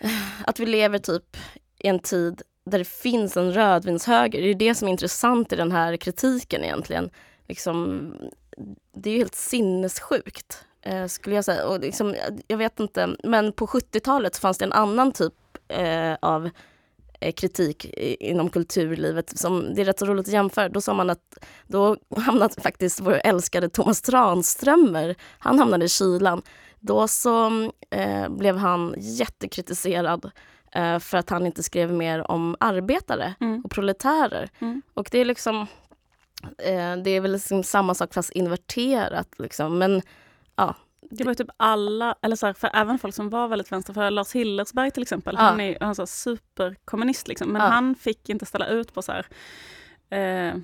Att 0.46 0.60
vi 0.60 0.66
lever 0.66 0.98
typ 0.98 1.36
i 1.78 1.88
en 1.88 1.98
tid 1.98 2.42
där 2.64 2.78
det 2.78 2.84
finns 2.84 3.36
en 3.36 3.52
rödvinshöger. 3.52 4.42
Det 4.42 4.48
är 4.48 4.54
det 4.54 4.74
som 4.74 4.88
är 4.88 4.92
intressant 4.92 5.52
i 5.52 5.56
den 5.56 5.72
här 5.72 5.96
kritiken 5.96 6.64
egentligen. 6.64 7.10
Liksom, 7.48 8.12
det 8.94 9.10
är 9.10 9.12
ju 9.12 9.18
helt 9.18 9.34
sinnessjukt, 9.34 10.64
eh, 10.82 11.06
skulle 11.06 11.34
jag 11.34 11.44
säga. 11.44 11.66
Och 11.66 11.80
liksom, 11.80 12.16
jag 12.46 12.58
vet 12.58 12.80
inte, 12.80 13.16
men 13.24 13.52
på 13.52 13.66
70-talet 13.66 14.36
fanns 14.36 14.58
det 14.58 14.64
en 14.64 14.72
annan 14.72 15.12
typ 15.12 15.34
eh, 15.68 16.14
av 16.20 16.46
eh, 16.46 16.52
kritik 17.36 17.84
i- 17.84 18.16
inom 18.30 18.50
kulturlivet. 18.50 19.38
Som, 19.38 19.74
det 19.74 19.80
är 19.80 19.84
rätt 19.84 19.98
så 19.98 20.06
roligt 20.06 20.26
att 20.26 20.32
jämföra. 20.32 20.68
Då 20.68 20.80
sa 20.80 20.94
man 20.94 21.10
att 21.10 21.38
då 21.66 21.96
hamnade 22.16 22.60
faktiskt 22.60 23.00
vår 23.00 23.20
älskade 23.24 23.68
Thomas 23.68 24.02
Tranströmer, 24.02 25.14
han 25.38 25.58
hamnade 25.58 25.84
i 25.84 25.88
kylan. 25.88 26.42
Då 26.80 27.08
så 27.08 27.46
eh, 27.90 28.28
blev 28.28 28.56
han 28.56 28.94
jättekritiserad 28.98 30.30
eh, 30.74 30.98
för 30.98 31.18
att 31.18 31.30
han 31.30 31.46
inte 31.46 31.62
skrev 31.62 31.92
mer 31.92 32.30
om 32.30 32.56
arbetare 32.60 33.34
Mm. 33.40 33.60
och 33.64 33.70
proletärer. 33.70 34.50
Mm. 34.58 34.82
Och 34.94 35.08
det 35.12 35.18
är 35.18 35.24
liksom 35.24 35.60
eh, 36.58 36.96
det 37.04 37.10
är 37.10 37.20
väl 37.20 37.32
liksom 37.32 37.62
samma 37.62 37.94
sak 37.94 38.14
fast 38.14 38.30
inverterat. 38.30 39.28
Liksom. 39.38 39.78
Men 39.78 40.02
Det 41.10 41.24
var 41.24 41.30
ju 41.30 41.34
typ 41.34 41.50
alla, 41.56 42.14
eller 42.22 42.36
så 42.36 42.46
här, 42.46 42.52
för 42.52 42.70
även 42.74 42.98
folk 42.98 43.14
som 43.14 43.30
var 43.30 43.48
väldigt 43.48 43.72
vänster, 43.72 43.92
för 43.92 44.10
Lars 44.10 44.32
Hillersberg 44.32 44.90
till 44.90 45.02
exempel, 45.02 45.34
Ja. 45.38 45.42
han 45.44 45.60
är 45.60 45.76
han 45.80 45.94
så 45.94 46.06
superkommunist 46.06 47.28
liksom, 47.28 47.48
men 47.52 47.62
Ja. 47.62 47.68
han 47.68 47.94
fick 47.94 48.28
inte 48.28 48.46
ställa 48.46 48.66
ut 48.66 48.94
på 48.94 49.02
så 49.02 49.12
här, 49.12 49.26
eh, 50.10 50.54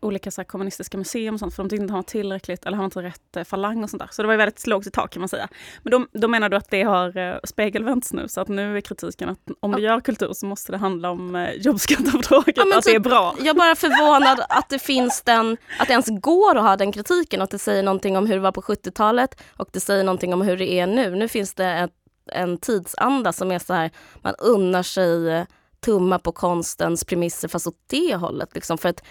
olika 0.00 0.30
så 0.30 0.40
här, 0.40 0.46
kommunistiska 0.46 0.98
museum 0.98 1.34
och 1.34 1.40
sånt, 1.40 1.54
för 1.54 1.62
de 1.62 1.68
tyckte 1.68 1.82
inte 1.82 1.94
var 1.94 2.02
tillräckligt, 2.02 2.66
eller 2.66 2.76
han 2.76 2.82
var 2.82 3.02
inte 3.02 3.02
rätt 3.02 3.36
eh, 3.36 3.44
falang 3.44 3.82
och 3.84 3.90
sånt 3.90 4.02
där. 4.02 4.08
Så 4.12 4.22
det 4.22 4.26
var 4.26 4.32
ju 4.32 4.38
väldigt 4.38 4.66
lågt 4.66 4.86
i 4.86 4.90
tak 4.90 5.10
kan 5.12 5.20
man 5.20 5.28
säga. 5.28 5.48
Men 5.82 5.90
då, 5.90 6.06
då 6.12 6.28
menar 6.28 6.48
du 6.48 6.56
att 6.56 6.70
det 6.70 6.82
har 6.82 7.16
eh, 7.16 7.36
spegelvänts 7.44 8.12
nu, 8.12 8.28
så 8.28 8.40
att 8.40 8.48
nu 8.48 8.76
är 8.76 8.80
kritiken 8.80 9.28
att 9.28 9.38
om 9.60 9.72
du 9.72 9.82
gör 9.82 10.00
kultur 10.00 10.32
så 10.32 10.46
måste 10.46 10.72
det 10.72 10.78
handla 10.78 11.10
om 11.10 11.36
eh, 11.36 11.50
jobbskatteavdraget, 11.52 12.56
Ja, 12.56 12.62
att 12.78 12.84
det 12.84 12.90
är 12.90 12.94
typ- 12.94 13.02
bra. 13.02 13.34
jag 13.38 13.46
är 13.48 13.54
bara 13.54 13.74
förvånad 13.74 14.40
att 14.48 14.68
det 14.68 14.78
finns 14.78 15.22
den, 15.22 15.56
att 15.78 15.86
det 15.86 15.92
ens 15.92 16.08
går 16.20 16.56
att 16.56 16.62
ha 16.62 16.76
den 16.76 16.92
kritiken. 16.92 17.42
Att 17.42 17.50
det 17.50 17.58
säger 17.58 17.82
någonting 17.82 18.16
om 18.16 18.26
hur 18.26 18.34
det 18.34 18.40
var 18.40 18.52
på 18.52 18.60
70-talet 18.62 19.40
och 19.56 19.68
det 19.72 19.80
säger 19.80 20.04
någonting 20.04 20.34
om 20.34 20.42
hur 20.42 20.56
det 20.56 20.72
är 20.72 20.86
nu. 20.86 21.10
Nu 21.16 21.28
finns 21.28 21.54
det 21.54 21.66
ett, 21.66 21.90
en 22.32 22.58
tidsanda 22.58 23.32
som 23.32 23.50
är 23.50 23.58
så 23.58 23.74
här, 23.74 23.90
man 24.22 24.34
unnar 24.38 24.82
sig 24.82 25.28
eh, 25.30 25.44
tumma 25.80 26.18
på 26.18 26.32
konstens 26.32 27.04
premisser 27.04 27.48
fast 27.48 27.66
åt 27.66 27.78
det 27.86 28.14
hållet. 28.16 28.54
Liksom. 28.54 28.78
För 28.78 28.88
att 28.88 29.02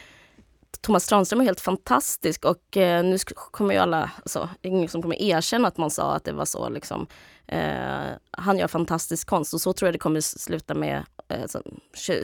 Thomas 0.81 1.07
Tranström 1.07 1.41
är 1.41 1.45
helt 1.45 1.61
fantastisk 1.61 2.45
och 2.45 2.77
eh, 2.77 3.03
nu 3.03 3.17
kommer 3.51 3.73
ju 3.73 3.79
alla, 3.79 4.11
alltså, 4.17 4.49
ingen 4.61 4.89
som 4.89 5.01
kommer 5.01 5.21
erkänna 5.21 5.67
att 5.67 5.77
man 5.77 5.91
sa 5.91 6.15
att 6.15 6.23
det 6.23 6.33
var 6.33 6.45
så. 6.45 6.69
Liksom. 6.69 7.07
Eh, 7.47 8.11
han 8.31 8.57
gör 8.57 8.67
fantastisk 8.67 9.27
konst 9.27 9.53
och 9.53 9.61
så 9.61 9.73
tror 9.73 9.87
jag 9.87 9.93
det 9.93 9.99
kommer 9.99 10.21
sluta 10.21 10.73
med, 10.73 11.03
eh, 11.27 11.45
så, 11.45 11.61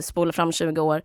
spola 0.00 0.32
fram 0.32 0.52
20 0.52 0.80
år. 0.80 1.02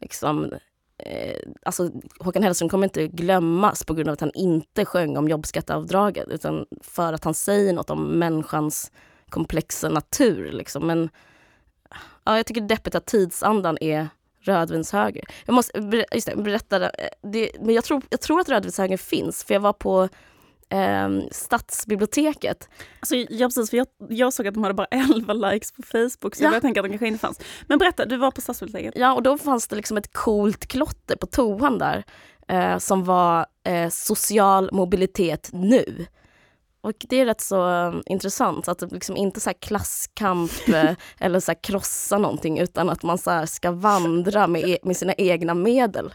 Liksom, 0.00 0.52
eh, 0.98 1.38
alltså, 1.62 1.90
Håkan 2.20 2.42
Hellström 2.42 2.68
kommer 2.68 2.86
inte 2.86 3.06
glömmas 3.08 3.84
på 3.84 3.94
grund 3.94 4.08
av 4.08 4.12
att 4.12 4.20
han 4.20 4.32
inte 4.34 4.84
sjöng 4.84 5.16
om 5.16 5.28
jobbskatteavdraget 5.28 6.28
utan 6.28 6.66
för 6.82 7.12
att 7.12 7.24
han 7.24 7.34
säger 7.34 7.72
något 7.72 7.90
om 7.90 8.18
människans 8.18 8.92
komplexa 9.28 9.88
natur. 9.88 10.52
Liksom. 10.52 10.86
Men 10.86 11.08
ja, 12.24 12.36
jag 12.36 12.46
tycker 12.46 12.60
det 12.60 12.66
är 12.66 12.76
deppigt 12.76 12.94
att 12.94 13.06
tidsandan 13.06 13.78
är 13.80 14.08
rödvinshöger. 14.40 15.24
Jag 15.46 15.54
måste 15.54 16.04
just 16.12 16.26
det, 16.26 16.36
berätta, 16.36 16.78
det, 17.32 17.50
men 17.60 17.74
jag 17.74 17.84
tror, 17.84 18.02
jag 18.10 18.20
tror 18.20 18.40
att 18.40 18.48
rödvinshöger 18.48 18.96
finns 18.96 19.44
för 19.44 19.54
jag 19.54 19.60
var 19.60 19.72
på 19.72 20.08
eh, 20.68 21.08
Stadsbiblioteket. 21.30 22.68
Alltså, 23.00 23.16
ja, 23.16 23.46
precis, 23.46 23.70
för 23.70 23.76
jag, 23.76 23.86
jag 24.08 24.32
såg 24.32 24.46
att 24.46 24.54
de 24.54 24.62
hade 24.62 24.74
bara 24.74 24.86
11 24.90 25.32
likes 25.32 25.72
på 25.72 25.82
Facebook, 25.82 26.34
så 26.36 26.44
Ja. 26.44 26.52
jag 26.52 26.62
tänka 26.62 26.80
att 26.80 26.84
de 26.84 26.88
kanske 26.90 27.06
inte 27.06 27.18
fanns. 27.20 27.40
Men 27.66 27.78
berätta, 27.78 28.04
du 28.04 28.16
var 28.16 28.30
på 28.30 28.40
Stadsbiblioteket. 28.40 28.94
Ja, 28.96 29.12
och 29.14 29.22
då 29.22 29.38
fanns 29.38 29.68
det 29.68 29.76
liksom 29.76 29.96
ett 29.96 30.12
coolt 30.12 30.66
klotter 30.66 31.16
på 31.16 31.26
toan 31.26 31.78
där 31.78 32.04
eh, 32.48 32.78
som 32.78 33.04
var 33.04 33.46
eh, 33.64 33.88
social 33.88 34.70
mobilitet 34.72 35.50
nu. 35.52 36.06
Och 36.80 36.92
det 36.98 37.16
är 37.16 37.26
rätt 37.26 37.40
så 37.40 37.70
eh, 37.70 37.94
intressant, 38.06 38.68
att 38.68 38.78
det 38.78 38.86
liksom 38.92 39.16
inte 39.16 39.40
så 39.40 39.52
klasskamp 39.60 40.68
eh, 40.68 40.90
eller 41.18 41.40
så 41.40 41.54
krossa 41.54 42.18
någonting 42.18 42.58
utan 42.58 42.88
att 42.88 43.02
man 43.02 43.18
så 43.18 43.46
ska 43.46 43.70
vandra 43.70 44.46
med, 44.46 44.68
e- 44.68 44.78
med 44.82 44.96
sina 44.96 45.12
egna 45.14 45.54
medel. 45.54 46.14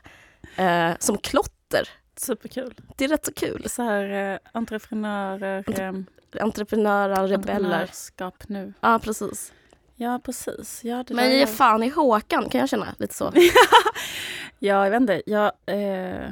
Eh, 0.56 0.92
som 1.00 1.18
klotter. 1.18 1.90
Superkul. 2.18 2.74
Det 2.98 3.06
är 3.06 3.10
rätt 3.10 3.26
så 3.26 3.34
kul. 3.34 3.66
Så 3.70 3.84
här, 3.84 4.34
eh, 4.34 4.40
entreprenörer, 4.52 5.64
Entre- 5.64 6.04
eh, 6.38 6.44
Entreprenörer, 6.44 7.28
rebeller. 7.28 7.54
entreprenörskap 7.56 8.44
nu. 8.48 8.74
Ja, 8.82 9.00
precis. 9.04 9.54
Ja, 9.96 10.20
precis. 10.26 10.84
Ja, 10.84 11.04
Men 11.10 11.32
ge 11.32 11.48
fan 11.48 11.84
i 11.84 11.90
Håkan, 11.90 12.50
kan 12.50 12.60
jag 12.60 12.70
känna 12.70 12.88
lite 13.00 13.14
så. 13.14 13.32
Ja, 14.60 14.84
jag 14.84 14.92
vet 14.92 15.02
inte. 15.02 15.22
Jag, 15.26 15.52
eh, 15.66 16.30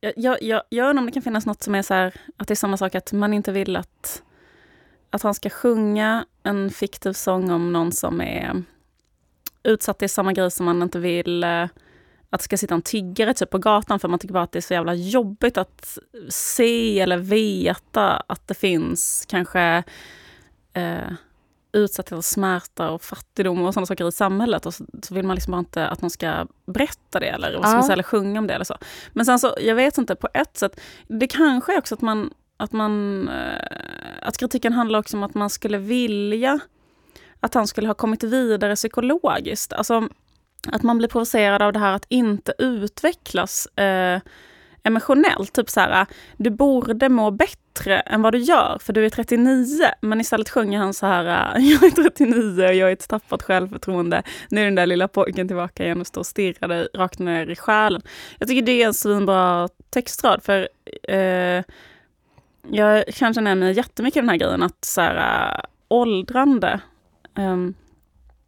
jag, 0.00 0.12
jag, 0.16 0.42
jag, 0.42 0.62
jag 0.68 0.88
undrar 0.88 1.00
om 1.02 1.06
det 1.06 1.12
kan 1.12 1.22
finnas 1.22 1.46
något 1.46 1.62
som 1.62 1.74
är 1.74 1.82
så 1.82 1.94
här, 1.94 2.14
att 2.36 2.48
det 2.48 2.54
är 2.54 2.56
samma 2.56 2.76
sak 2.76 2.94
att 2.94 3.12
man 3.12 3.34
inte 3.34 3.52
vill 3.52 3.76
att, 3.76 4.22
att 5.10 5.22
han 5.22 5.34
ska 5.34 5.50
sjunga 5.50 6.26
en 6.42 6.70
fiktiv 6.70 7.12
sång 7.12 7.50
om 7.50 7.72
någon 7.72 7.92
som 7.92 8.20
är 8.20 8.62
utsatt 9.62 10.02
i 10.02 10.08
samma 10.08 10.32
grej 10.32 10.50
som 10.50 10.66
man 10.66 10.82
inte 10.82 10.98
vill 10.98 11.44
eh, 11.44 11.64
att 12.30 12.40
det 12.40 12.44
ska 12.44 12.56
sitta 12.56 12.74
en 12.74 12.82
tiggare 12.82 13.34
typ 13.34 13.50
på 13.50 13.58
gatan 13.58 14.00
för 14.00 14.08
man 14.08 14.18
tycker 14.18 14.34
bara 14.34 14.42
att 14.42 14.52
det 14.52 14.58
är 14.58 14.60
så 14.60 14.74
jävla 14.74 14.94
jobbigt 14.94 15.58
att 15.58 15.98
se 16.28 17.00
eller 17.00 17.18
veta 17.18 18.16
att 18.26 18.48
det 18.48 18.54
finns 18.54 19.24
kanske 19.28 19.82
eh, 20.72 21.12
utsatthet 21.72 22.18
och 22.18 22.24
smärta 22.24 22.90
och 22.90 23.02
fattigdom 23.02 23.62
och 23.62 23.74
sådana 23.74 23.86
saker 23.86 24.08
i 24.08 24.12
samhället. 24.12 24.66
Och 24.66 24.74
så, 24.74 24.84
så 25.02 25.14
vill 25.14 25.26
man 25.26 25.34
liksom 25.34 25.50
bara 25.50 25.58
inte 25.58 25.88
att 25.88 26.02
någon 26.02 26.10
ska 26.10 26.46
berätta 26.66 27.20
det 27.20 27.26
eller, 27.26 27.52
vad 27.52 27.62
ska 27.62 27.74
man 27.74 27.82
säga, 27.82 27.92
eller 27.92 28.02
sjunga 28.02 28.38
om 28.38 28.46
det. 28.46 28.54
eller 28.54 28.64
så. 28.64 28.76
Men 29.12 29.26
sen 29.26 29.38
så, 29.38 29.54
jag 29.60 29.74
vet 29.74 29.98
inte, 29.98 30.14
på 30.14 30.28
ett 30.34 30.56
sätt, 30.56 30.80
det 31.08 31.26
kanske 31.26 31.74
är 31.74 31.78
också 31.78 31.94
att 31.94 32.00
man, 32.00 32.30
att 32.56 32.72
man, 32.72 33.28
eh, 33.28 33.64
att 34.22 34.38
kritiken 34.38 34.72
handlar 34.72 34.98
också 34.98 35.16
om 35.16 35.22
att 35.22 35.34
man 35.34 35.50
skulle 35.50 35.78
vilja 35.78 36.60
att 37.40 37.54
han 37.54 37.66
skulle 37.66 37.86
ha 37.86 37.94
kommit 37.94 38.22
vidare 38.22 38.76
psykologiskt. 38.76 39.72
Alltså 39.72 40.08
att 40.68 40.82
man 40.82 40.98
blir 40.98 41.08
provocerad 41.08 41.62
av 41.62 41.72
det 41.72 41.78
här 41.78 41.92
att 41.92 42.06
inte 42.08 42.54
utvecklas 42.58 43.66
eh, 43.66 44.20
emotionellt. 44.82 45.52
Typ 45.52 45.70
så 45.70 45.80
här, 45.80 46.06
du 46.36 46.50
borde 46.50 47.08
må 47.08 47.30
bättre 47.30 48.00
än 48.00 48.22
vad 48.22 48.34
du 48.34 48.38
gör 48.38 48.78
för 48.80 48.92
du 48.92 49.06
är 49.06 49.10
39. 49.10 49.66
Men 50.00 50.20
istället 50.20 50.48
sjunger 50.48 50.78
han 50.78 50.94
så 50.94 51.06
här, 51.06 51.24
jag 51.58 51.84
är 51.84 51.90
39 51.90 52.64
och 52.64 52.74
jag 52.74 52.88
är 52.88 52.92
ett 52.92 53.08
tappat 53.08 53.42
självförtroende. 53.42 54.22
Nu 54.48 54.60
är 54.60 54.64
den 54.64 54.74
där 54.74 54.86
lilla 54.86 55.08
pojken 55.08 55.48
tillbaka 55.48 55.84
igen 55.84 56.00
och 56.00 56.06
står 56.06 56.20
och 56.20 56.26
stirrar 56.26 56.68
dig 56.68 56.88
rakt 56.94 57.18
ner 57.18 57.46
i 57.50 57.56
själen. 57.56 58.02
Jag 58.38 58.48
tycker 58.48 58.62
det 58.62 58.82
är 58.82 58.86
en 58.86 58.94
svinbra 58.94 59.68
textrad 59.90 60.42
för 60.42 60.68
eh, 61.08 61.64
jag 62.68 63.06
kan 63.06 63.34
känna 63.34 63.54
mig 63.54 63.72
jättemycket 63.72 64.16
i 64.16 64.20
den 64.20 64.28
här 64.28 64.36
grejen 64.36 64.62
att 64.62 64.84
så 64.84 65.00
här, 65.00 65.54
äh, 65.54 65.60
åldrande. 65.88 66.80
Um, 67.36 67.74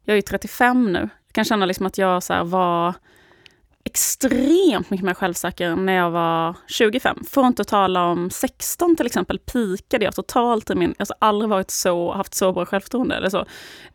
jag 0.04 0.12
är 0.12 0.16
ju 0.16 0.22
35 0.22 0.92
nu. 0.92 0.98
Jag 0.98 1.32
kan 1.32 1.44
känna 1.44 1.66
liksom 1.66 1.86
att 1.86 1.98
jag 1.98 2.22
så 2.22 2.32
här, 2.32 2.44
var 2.44 2.94
extremt 3.92 4.90
mycket 4.90 5.04
mer 5.04 5.14
självsäker 5.14 5.76
när 5.76 5.92
jag 5.92 6.10
var 6.10 6.56
25. 6.66 7.24
För 7.30 7.40
att 7.40 7.46
inte 7.46 7.64
tala 7.64 8.04
om 8.04 8.30
16 8.30 8.96
till 8.96 9.06
exempel, 9.06 9.38
pikade 9.38 10.04
jag 10.04 10.14
totalt 10.14 10.70
i 10.70 10.74
min... 10.74 10.88
Jag 10.88 10.88
har 10.88 10.96
alltså 10.98 11.14
aldrig 11.18 11.48
varit 11.48 11.70
så, 11.70 12.12
haft 12.12 12.34
så 12.34 12.52
bra 12.52 12.66
självförtroende 12.66 13.16
eller 13.16 13.28
så. 13.28 13.38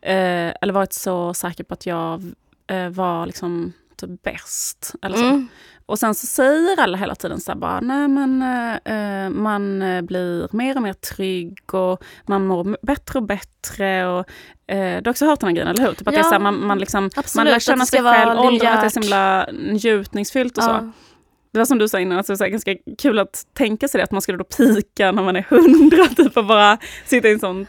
Eh, 0.02 0.52
eller 0.60 0.72
varit 0.72 0.92
så 0.92 1.34
säker 1.34 1.64
på 1.64 1.74
att 1.74 1.86
jag 1.86 2.32
eh, 2.66 2.88
var 2.88 3.26
liksom 3.26 3.72
typ 3.96 4.22
bäst. 4.22 4.94
Eller 5.02 5.16
så. 5.16 5.24
Mm. 5.24 5.48
Och 5.88 5.98
sen 5.98 6.14
så 6.14 6.26
säger 6.26 6.80
alla 6.80 6.96
hela 6.98 7.14
tiden 7.14 7.40
så 7.40 7.50
här 7.52 7.58
bara, 7.58 7.80
nej 7.80 8.08
men 8.08 8.42
eh, 8.42 8.94
eh, 9.24 9.30
man 9.30 9.82
eh, 9.82 10.02
blir 10.02 10.56
mer 10.56 10.76
och 10.76 10.82
mer 10.82 10.92
trygg 10.92 11.74
och 11.74 12.02
man 12.26 12.46
mår 12.46 12.76
bättre 12.86 13.18
och 13.18 13.22
bättre. 13.26 14.06
Och, 14.06 14.24
eh, 14.72 15.02
du 15.02 15.08
har 15.08 15.10
också 15.10 15.26
hört 15.26 15.40
den 15.40 15.48
här 15.48 15.54
grejen, 15.54 15.68
eller 15.68 15.82
hur? 15.86 15.92
Typ 15.92 16.08
att 16.08 16.14
det 16.14 16.20
är 16.20 16.24
så 16.24 16.30
här, 16.30 16.38
man, 16.38 16.66
man, 16.66 16.78
liksom, 16.78 17.02
man 17.02 17.10
Absolut, 17.16 17.48
lär 17.48 17.56
att 17.56 17.62
känna 17.62 17.84
det 17.84 17.90
sig 17.90 18.02
själv, 18.02 18.40
åldern, 18.40 18.68
att 18.68 18.80
det 18.80 18.86
är 18.86 18.88
så 18.88 19.00
himla 19.00 19.48
njutningsfyllt 19.52 20.58
och 20.58 20.64
så. 20.64 20.70
Ja. 20.70 20.90
Det 21.52 21.58
var 21.58 21.66
som 21.66 21.78
du 21.78 21.88
sa 21.88 22.00
innan, 22.00 22.18
alltså, 22.18 22.36
så 22.36 22.44
här, 22.44 22.50
ganska 22.50 22.74
kul 22.98 23.18
att 23.18 23.42
tänka 23.54 23.88
sig 23.88 23.98
det, 23.98 24.04
att 24.04 24.10
man 24.12 24.22
skulle 24.22 24.38
då 24.38 24.44
pika 24.44 25.12
när 25.12 25.22
man 25.22 25.36
är 25.36 25.42
hundra, 25.50 26.06
typ 26.16 26.36
och 26.36 26.46
bara 26.46 26.78
sitta 27.06 27.28
i 27.28 27.32
en 27.32 27.40
sån 27.40 27.66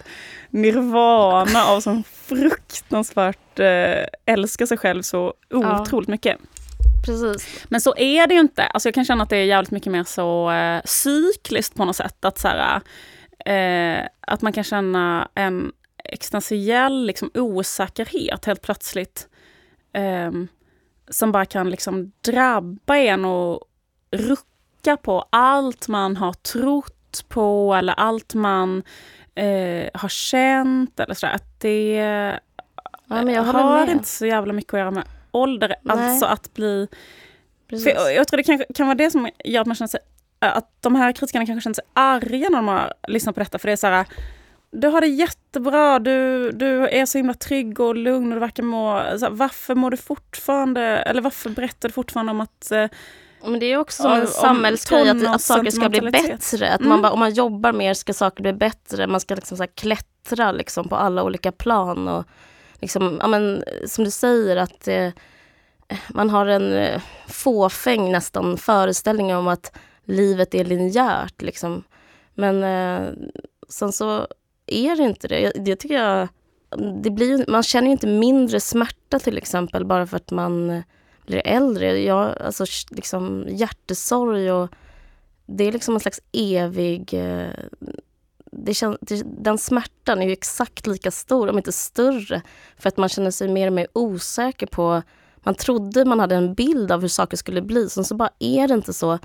nirvana 0.50 1.64
av 1.64 1.80
som 1.82 2.04
fruktansvärt 2.04 3.60
eh, 3.60 4.34
älska 4.34 4.68
sig 4.68 4.78
själv 4.78 5.02
så 5.02 5.34
Ja. 5.50 5.82
otroligt 5.82 6.10
mycket. 6.10 6.38
Precis. 7.10 7.66
Men 7.70 7.82
så 7.82 7.94
är 7.98 8.28
det 8.28 8.34
ju 8.34 8.40
inte. 8.40 8.66
Alltså 8.66 8.88
jag 8.88 8.94
kan 8.94 9.06
känna 9.06 9.24
att 9.24 9.30
det 9.30 9.38
är 9.38 9.46
jävligt 9.46 9.72
mycket 9.72 9.92
mer 9.92 10.04
så 10.04 10.52
eh, 10.52 10.82
cykliskt 10.86 11.76
på 11.76 11.86
något 11.86 11.96
sätt. 11.96 12.26
Att, 12.26 12.38
så 12.38 12.48
här, 12.48 12.82
eh, 13.46 14.08
att 14.22 14.42
man 14.42 14.54
kan 14.54 14.64
känna 14.64 15.30
en 15.36 15.72
existentiell 16.04 17.06
liksom, 17.06 17.32
osäkerhet 17.34 18.46
helt 18.46 18.62
plötsligt. 18.62 19.28
Eh, 19.94 20.32
som 21.10 21.32
bara 21.32 21.46
kan 21.46 21.70
liksom 21.70 22.12
drabba 22.22 22.98
en 22.98 23.26
och 23.26 23.62
rucka 24.12 24.98
på 24.98 25.26
allt 25.30 25.88
man 25.88 26.18
har 26.18 26.34
trott 26.34 27.26
på 27.28 27.76
eller 27.76 27.94
allt 27.94 28.34
man 28.34 28.84
eh, 29.36 29.90
har 29.94 30.10
känt. 30.10 31.00
Eller 31.00 31.14
så 31.14 31.26
där. 31.26 31.34
Att 31.34 31.60
det 31.60 32.40
Ja, 33.10 33.42
har 33.42 33.88
inte 33.92 34.08
så 34.08 34.26
jävla 34.26 34.54
mycket 34.54 34.74
att 34.74 34.80
göra 34.80 34.92
med 34.92 35.04
ålder. 35.32 35.76
Nej. 35.84 35.98
Alltså 36.10 36.26
att 36.26 36.54
bli 36.54 36.88
jag, 37.70 38.16
jag 38.16 38.28
tror 38.28 38.38
det 38.38 38.44
kan, 38.44 38.64
kan 38.76 38.88
vara 38.88 38.96
det 38.96 39.12
som 39.12 39.30
gör 39.46 39.62
att 39.62 39.68
man 39.68 39.76
känner 39.76 39.88
sig, 39.88 40.00
att 40.40 40.82
de 40.82 40.96
här 40.96 41.12
kritikerna 41.12 41.46
kanske 41.46 41.64
känner 41.64 41.74
sig 41.74 41.84
arga 41.94 42.50
när 42.50 42.58
de 42.58 42.68
har 42.68 42.94
lyssnat 43.08 43.36
på 43.36 43.40
detta. 43.40 43.60
För 43.60 43.68
det 43.68 43.72
är 43.72 43.76
så 43.76 43.88
här, 43.88 44.06
du 44.72 44.88
har 44.88 45.02
det 45.02 45.08
jättebra, 45.08 46.00
du, 46.00 46.52
du 46.52 46.88
är 46.88 47.06
så 47.06 47.18
himla 47.18 47.34
trygg 47.34 47.80
och 47.80 47.96
lugn 47.96 48.28
och 48.28 48.34
du 48.34 48.40
verkar 48.40 48.64
må... 48.64 49.04
Så 49.20 49.30
varför 49.30 49.76
mår 49.76 49.92
du 49.92 49.98
fortfarande, 49.98 50.82
eller 50.82 51.22
varför 51.22 51.50
berättar 51.50 51.90
du 51.90 51.94
fortfarande 51.94 52.32
om 52.32 52.42
att 52.42 52.72
eh, 52.72 52.86
Men 53.46 53.60
det 53.60 53.66
är 53.66 53.78
också 53.78 54.04
som 54.04 54.12
en 54.12 54.28
samhällsgrej 54.28 55.10
att, 55.10 55.28
att 55.28 55.42
saker 55.42 55.72
ska 55.72 55.90
bli 55.90 56.02
bättre. 56.02 56.70
Att 56.74 56.80
Mm. 56.80 56.90
man 56.90 57.02
bara, 57.02 57.12
om 57.12 57.20
man 57.20 57.34
jobbar 57.34 57.74
mer 57.74 57.94
ska 57.94 58.14
saker 58.14 58.42
bli 58.44 58.54
bättre. 58.54 59.08
Man 59.08 59.20
ska 59.20 59.36
liksom 59.36 59.58
så 59.58 59.68
klättra 59.68 60.52
liksom 60.52 60.90
på 60.90 60.96
alla 60.96 61.24
olika 61.24 61.52
plan. 61.52 62.08
Och 62.08 62.26
liksom, 62.80 63.18
ja, 63.22 63.28
men, 63.28 63.64
som 63.88 64.04
du 64.04 64.12
säger 64.12 64.56
att 64.58 64.88
eh, 64.88 65.10
man 66.10 66.30
har 66.30 66.46
en 66.46 66.74
eh, 66.74 67.02
fåfäng 67.28 68.12
nästan 68.12 68.58
föreställning 68.58 69.36
om 69.36 69.48
att 69.48 69.72
livet 70.06 70.56
är 70.56 70.66
linjärt. 70.66 71.42
Liksom. 71.42 71.84
Men 72.34 72.64
eh, 72.64 73.10
sen 73.70 73.92
så 73.92 74.28
är 74.66 74.96
det 74.96 75.04
inte 75.04 75.28
det. 75.28 75.40
Jag- 75.40 75.64
Det 75.66 75.76
tycker 75.76 75.96
jag, 75.96 76.28
det 77.04 77.10
blir, 77.10 77.46
man 77.48 77.64
känner 77.64 77.88
ju 77.88 77.92
inte 77.92 78.08
mindre 78.08 78.60
smärta 78.60 79.20
till 79.20 79.38
exempel 79.38 79.86
bara 79.86 80.08
för 80.08 80.18
att 80.18 80.32
man 80.32 80.84
blir 81.26 81.42
äldre. 81.48 82.00
Jag, 82.02 82.42
alltså, 82.42 82.66
liksom, 82.90 83.46
hjärtesorg 83.50 84.52
och 84.52 84.70
det 85.46 85.64
är 85.64 85.72
liksom 85.72 85.94
en 85.94 86.00
slags 86.00 86.22
evig... 86.32 87.14
Eh, 87.14 87.50
det 88.66 88.74
kän, 88.74 88.98
det, 89.02 89.24
den 89.26 89.58
smärtan 89.58 90.22
är 90.22 90.26
ju 90.26 90.32
exakt 90.32 90.88
lika 90.88 91.12
stor, 91.12 91.50
om 91.50 91.58
inte 91.58 91.72
större, 91.72 92.42
för 92.78 92.88
att 92.88 92.98
man 92.98 93.10
känner 93.10 93.32
sig 93.32 93.48
mer 93.48 93.68
och 93.68 93.74
mer 93.74 93.88
osäker 93.94 94.68
på... 94.68 95.02
Man 95.44 95.56
trodde 95.56 96.06
man 96.06 96.20
hade 96.20 96.36
en 96.36 96.54
bild 96.54 96.92
av 96.92 97.02
hur 97.02 97.08
saker 97.08 97.38
skulle 97.38 97.62
bli, 97.62 97.90
sen 97.90 98.04
så 98.04 98.16
bara 98.16 98.30
är 98.40 98.68
det 98.68 98.74
inte 98.74 98.94
så. 98.94 99.20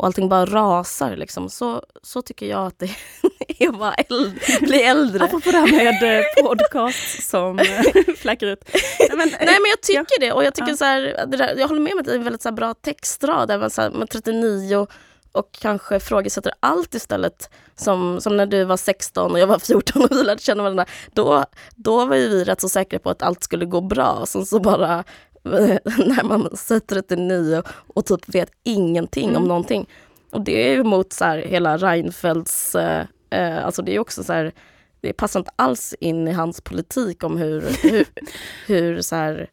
Och 0.00 0.06
allting 0.06 0.28
bara 0.28 0.46
rasar. 0.46 1.16
Liksom. 1.16 1.48
Så, 1.50 1.82
så 2.02 2.22
tycker 2.22 2.46
jag 2.46 2.66
att 2.66 2.78
det 2.78 2.90
är 3.58 3.88
att 3.88 4.10
äldre, 4.10 4.40
bli 4.60 4.82
äldre. 4.82 5.24
Apropå 5.24 5.50
det 5.50 5.58
här 5.58 5.72
med 5.72 6.24
podcast 6.42 7.30
som 7.30 7.58
eh, 7.58 8.14
fläcker 8.16 8.46
ut. 8.46 8.70
Nej, 8.98 9.08
men, 9.16 9.28
Nej 9.28 9.58
men 9.60 9.70
jag 9.70 9.80
tycker 9.82 10.20
det 10.20 10.32
och 10.32 10.44
jag 10.44 10.54
tycker 10.54 10.70
Ja. 10.70 10.76
så 10.76 10.84
här, 10.84 11.26
där, 11.26 11.54
jag 11.58 11.68
håller 11.68 11.80
med 11.80 11.92
om 11.92 11.98
att 11.98 12.04
det 12.04 12.12
är 12.12 12.16
en 12.16 12.24
väldigt 12.24 12.42
så 12.42 12.52
bra 12.52 12.74
textrad 12.74 13.60
man 13.60 13.70
så 13.70 13.82
här, 13.82 13.90
med 13.90 14.10
39 14.10 14.86
och, 15.32 15.38
och 15.38 15.52
kanske 15.52 15.96
ifrågasätter 15.96 16.52
allt 16.60 16.94
istället. 16.94 17.50
Som, 17.76 18.20
som 18.20 18.36
när 18.36 18.46
du 18.46 18.64
var 18.64 18.76
16 18.76 19.32
och 19.32 19.38
jag 19.38 19.46
var 19.46 19.58
14 19.58 20.02
och 20.02 20.10
vi 20.10 20.22
lärde 20.24 20.42
känna 20.42 20.62
varandra. 20.62 20.86
Då, 21.12 21.44
då 21.76 22.06
var 22.06 22.16
ju 22.16 22.28
vi 22.28 22.44
rätt 22.44 22.60
så 22.60 22.68
säkra 22.68 22.98
på 22.98 23.10
att 23.10 23.22
allt 23.22 23.44
skulle 23.44 23.64
gå 23.64 23.80
bra. 23.80 24.26
Sen 24.26 24.46
så 24.46 24.60
bara 24.60 25.04
när 25.42 26.24
man 26.24 26.56
sätter 26.56 26.94
39 27.02 27.62
och 27.94 28.06
typ 28.06 28.34
vet 28.34 28.50
ingenting 28.64 29.28
om 29.28 29.36
Mm. 29.36 29.48
någonting. 29.48 29.88
Och 30.30 30.40
det 30.40 30.68
är 30.70 30.74
ju 30.76 30.84
mot 30.84 31.12
så 31.12 31.24
här 31.24 31.38
hela 31.38 31.76
Reinfeldts, 31.76 32.74
eh, 32.74 33.06
eh, 33.30 33.64
alltså 33.64 33.82
det 33.82 33.94
är 33.94 33.98
också 33.98 34.24
så 34.24 34.32
här, 34.32 34.52
det 35.00 35.12
passar 35.12 35.40
inte 35.40 35.50
alls 35.56 35.94
in 36.00 36.28
i 36.28 36.32
hans 36.32 36.60
politik 36.60 37.24
om 37.24 37.36
hur, 37.36 37.60
hur, 37.82 38.06
hur 38.66 39.02
så 39.02 39.16
här, 39.16 39.50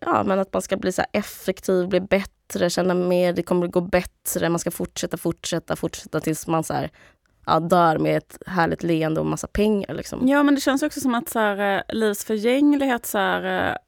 ja 0.00 0.22
men 0.24 0.38
att 0.38 0.52
man 0.52 0.62
ska 0.62 0.76
bli 0.76 0.92
så 0.92 1.02
effektiv, 1.12 1.88
bli 1.88 2.00
bättre, 2.00 2.32
känna 2.68 2.94
mer, 2.94 3.32
det 3.32 3.42
kommer 3.42 3.66
gå 3.66 3.80
bättre, 3.80 4.48
man 4.48 4.58
ska 4.58 4.70
fortsätta, 4.70 5.16
fortsätta, 5.16 5.76
fortsätta 5.76 6.20
tills 6.20 6.46
man 6.46 6.64
så 6.64 6.74
här, 6.74 6.90
ja, 7.46 7.60
dör 7.60 7.98
med 7.98 8.16
ett 8.16 8.38
härligt 8.46 8.82
leende 8.82 9.20
och 9.20 9.26
massa 9.26 9.46
pengar 9.46 9.94
liksom. 9.94 10.28
Ja, 10.28 10.42
men 10.42 10.54
det 10.54 10.60
känns 10.60 10.82
också 10.82 11.00
som 11.00 11.14
att 11.14 11.28
så 11.28 11.38
här, 11.38 11.76
eh, 11.76 11.96
livs 11.96 12.24
förgänglighet 12.24 13.06
så 13.06 13.18
här, 13.18 13.78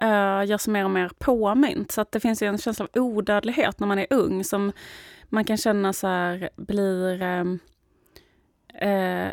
äh, 0.00 0.48
görs 0.48 0.66
mer 0.66 0.84
och 0.84 0.90
mer 0.90 1.10
påmint. 1.18 1.92
Så 1.92 2.00
att 2.00 2.12
det 2.12 2.20
finns 2.20 2.42
ju 2.42 2.46
en 2.46 2.58
känsla 2.58 2.84
av 2.84 3.02
odödlighet 3.02 3.80
när 3.80 3.86
man 3.86 3.98
är 3.98 4.06
ung 4.10 4.44
som 4.44 4.72
man 5.28 5.44
kan 5.44 5.56
känna 5.56 5.92
så 5.92 6.06
här, 6.06 6.50
blir 6.56 7.22
äh, 8.80 9.32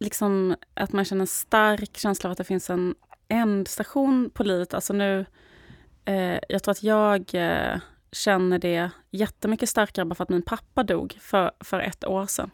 liksom 0.00 0.56
att 0.74 0.92
man 0.92 1.04
känner 1.04 1.20
en 1.20 1.26
stark 1.26 1.96
känsla 1.96 2.28
av 2.28 2.32
att 2.32 2.38
det 2.38 2.44
finns 2.44 2.70
en 2.70 2.94
ändstation 3.28 4.30
på 4.30 4.42
livet. 4.42 4.74
Alltså 4.74 4.92
nu, 4.92 5.26
eh, 6.04 6.38
jag 6.48 6.62
tror 6.62 6.72
att 6.72 6.82
jag 6.82 7.34
eh, 7.34 7.78
känner 8.12 8.58
det 8.58 8.90
jättemycket 9.10 9.68
starkare 9.68 10.04
bara 10.04 10.14
för 10.14 10.22
att 10.24 10.28
min 10.28 10.42
pappa 10.42 10.82
dog 10.82 11.16
för, 11.20 11.50
för 11.60 11.80
ett 11.80 12.04
år 12.04 12.26
sedan. 12.26 12.50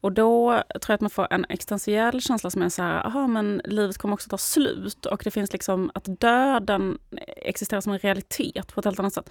Och 0.00 0.12
då 0.12 0.62
tror 0.70 0.84
jag 0.86 0.94
att 0.94 1.00
man 1.00 1.10
får 1.10 1.26
en 1.30 1.46
existentiell 1.48 2.20
känsla 2.20 2.50
som 2.50 2.62
är 2.62 2.68
så 2.68 2.82
här, 2.82 3.06
aha, 3.06 3.26
men 3.26 3.62
livet 3.64 3.98
kommer 3.98 4.14
också 4.14 4.28
ta 4.28 4.38
slut 4.38 5.06
och 5.06 5.20
det 5.24 5.30
finns 5.30 5.52
liksom 5.52 5.90
att 5.94 6.20
döden 6.20 6.98
existerar 7.36 7.80
som 7.80 7.92
en 7.92 7.98
realitet 7.98 8.74
på 8.74 8.80
ett 8.80 8.84
helt 8.84 8.98
annat 8.98 9.14
sätt. 9.14 9.30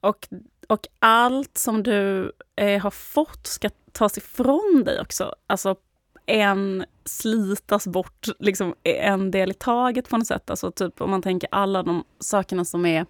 Och, 0.00 0.28
och 0.68 0.88
allt 0.98 1.58
som 1.58 1.82
du 1.82 2.32
eh, 2.56 2.82
har 2.82 2.90
fått 2.90 3.46
ska 3.46 3.70
tas 3.92 4.18
ifrån 4.18 4.82
dig 4.86 5.00
också. 5.00 5.34
Alltså 5.46 5.76
en 6.26 6.84
slitas 7.04 7.86
bort, 7.86 8.26
liksom 8.38 8.74
en 8.82 9.30
del 9.30 9.50
i 9.50 9.54
taget 9.54 10.08
på 10.08 10.18
något 10.18 10.26
sätt. 10.26 10.50
Alltså 10.50 10.70
typ 10.70 11.00
om 11.00 11.10
man 11.10 11.22
tänker 11.22 11.48
alla 11.52 11.82
de 11.82 12.04
sakerna 12.20 12.64
som 12.64 12.86
är 12.86 13.06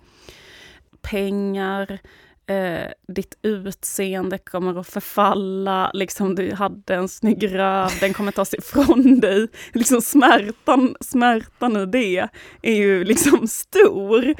pengar, 1.10 1.98
eh, 2.46 2.90
ditt 3.08 3.38
utseende 3.42 4.38
kommer 4.38 4.80
att 4.80 4.86
förfalla, 4.88 5.90
liksom 5.94 6.34
du 6.34 6.54
hade 6.54 6.94
en 6.94 7.08
snygg 7.08 7.54
röv, 7.54 7.90
den 8.00 8.12
kommer 8.12 8.32
tas 8.32 8.54
ifrån 8.54 9.20
dig. 9.20 9.48
Liksom 9.72 10.00
smärtan, 10.00 10.96
smärtan 11.00 11.76
i 11.76 11.86
det 11.86 12.28
är 12.62 12.74
ju 12.74 13.04
liksom 13.04 13.48
stor. 13.48 14.34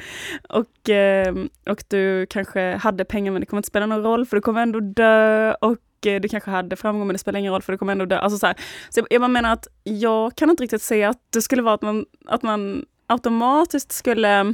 Och, 0.49 0.89
eh, 0.89 1.35
och 1.69 1.83
du 1.87 2.25
kanske 2.25 2.75
hade 2.75 3.05
pengar 3.05 3.31
men 3.31 3.41
det 3.41 3.45
kommer 3.45 3.59
inte 3.59 3.67
spela 3.67 3.85
någon 3.85 4.03
roll 4.03 4.25
för 4.25 4.37
du 4.37 4.41
kommer 4.41 4.61
ändå 4.61 4.79
dö. 4.79 5.53
Och 5.53 6.07
eh, 6.07 6.21
du 6.21 6.29
kanske 6.29 6.51
hade 6.51 6.75
framgång 6.75 7.07
men 7.07 7.13
det 7.13 7.19
spelar 7.19 7.39
ingen 7.39 7.53
roll 7.53 7.61
för 7.61 7.71
du 7.71 7.77
kommer 7.77 7.91
ändå 7.91 8.05
dö. 8.05 8.17
Alltså 8.17 8.37
så 8.39 8.45
här. 8.45 8.55
så 8.89 8.99
jag, 8.99 9.07
jag 9.09 9.21
bara 9.21 9.27
menar 9.27 9.53
att 9.53 9.67
jag 9.83 10.35
kan 10.35 10.49
inte 10.49 10.63
riktigt 10.63 10.81
se 10.81 11.03
att 11.03 11.21
det 11.33 11.41
skulle 11.41 11.61
vara 11.61 11.75
att 11.75 11.81
man, 11.81 12.05
att 12.25 12.43
man 12.43 12.85
automatiskt 13.07 13.91
skulle 13.91 14.53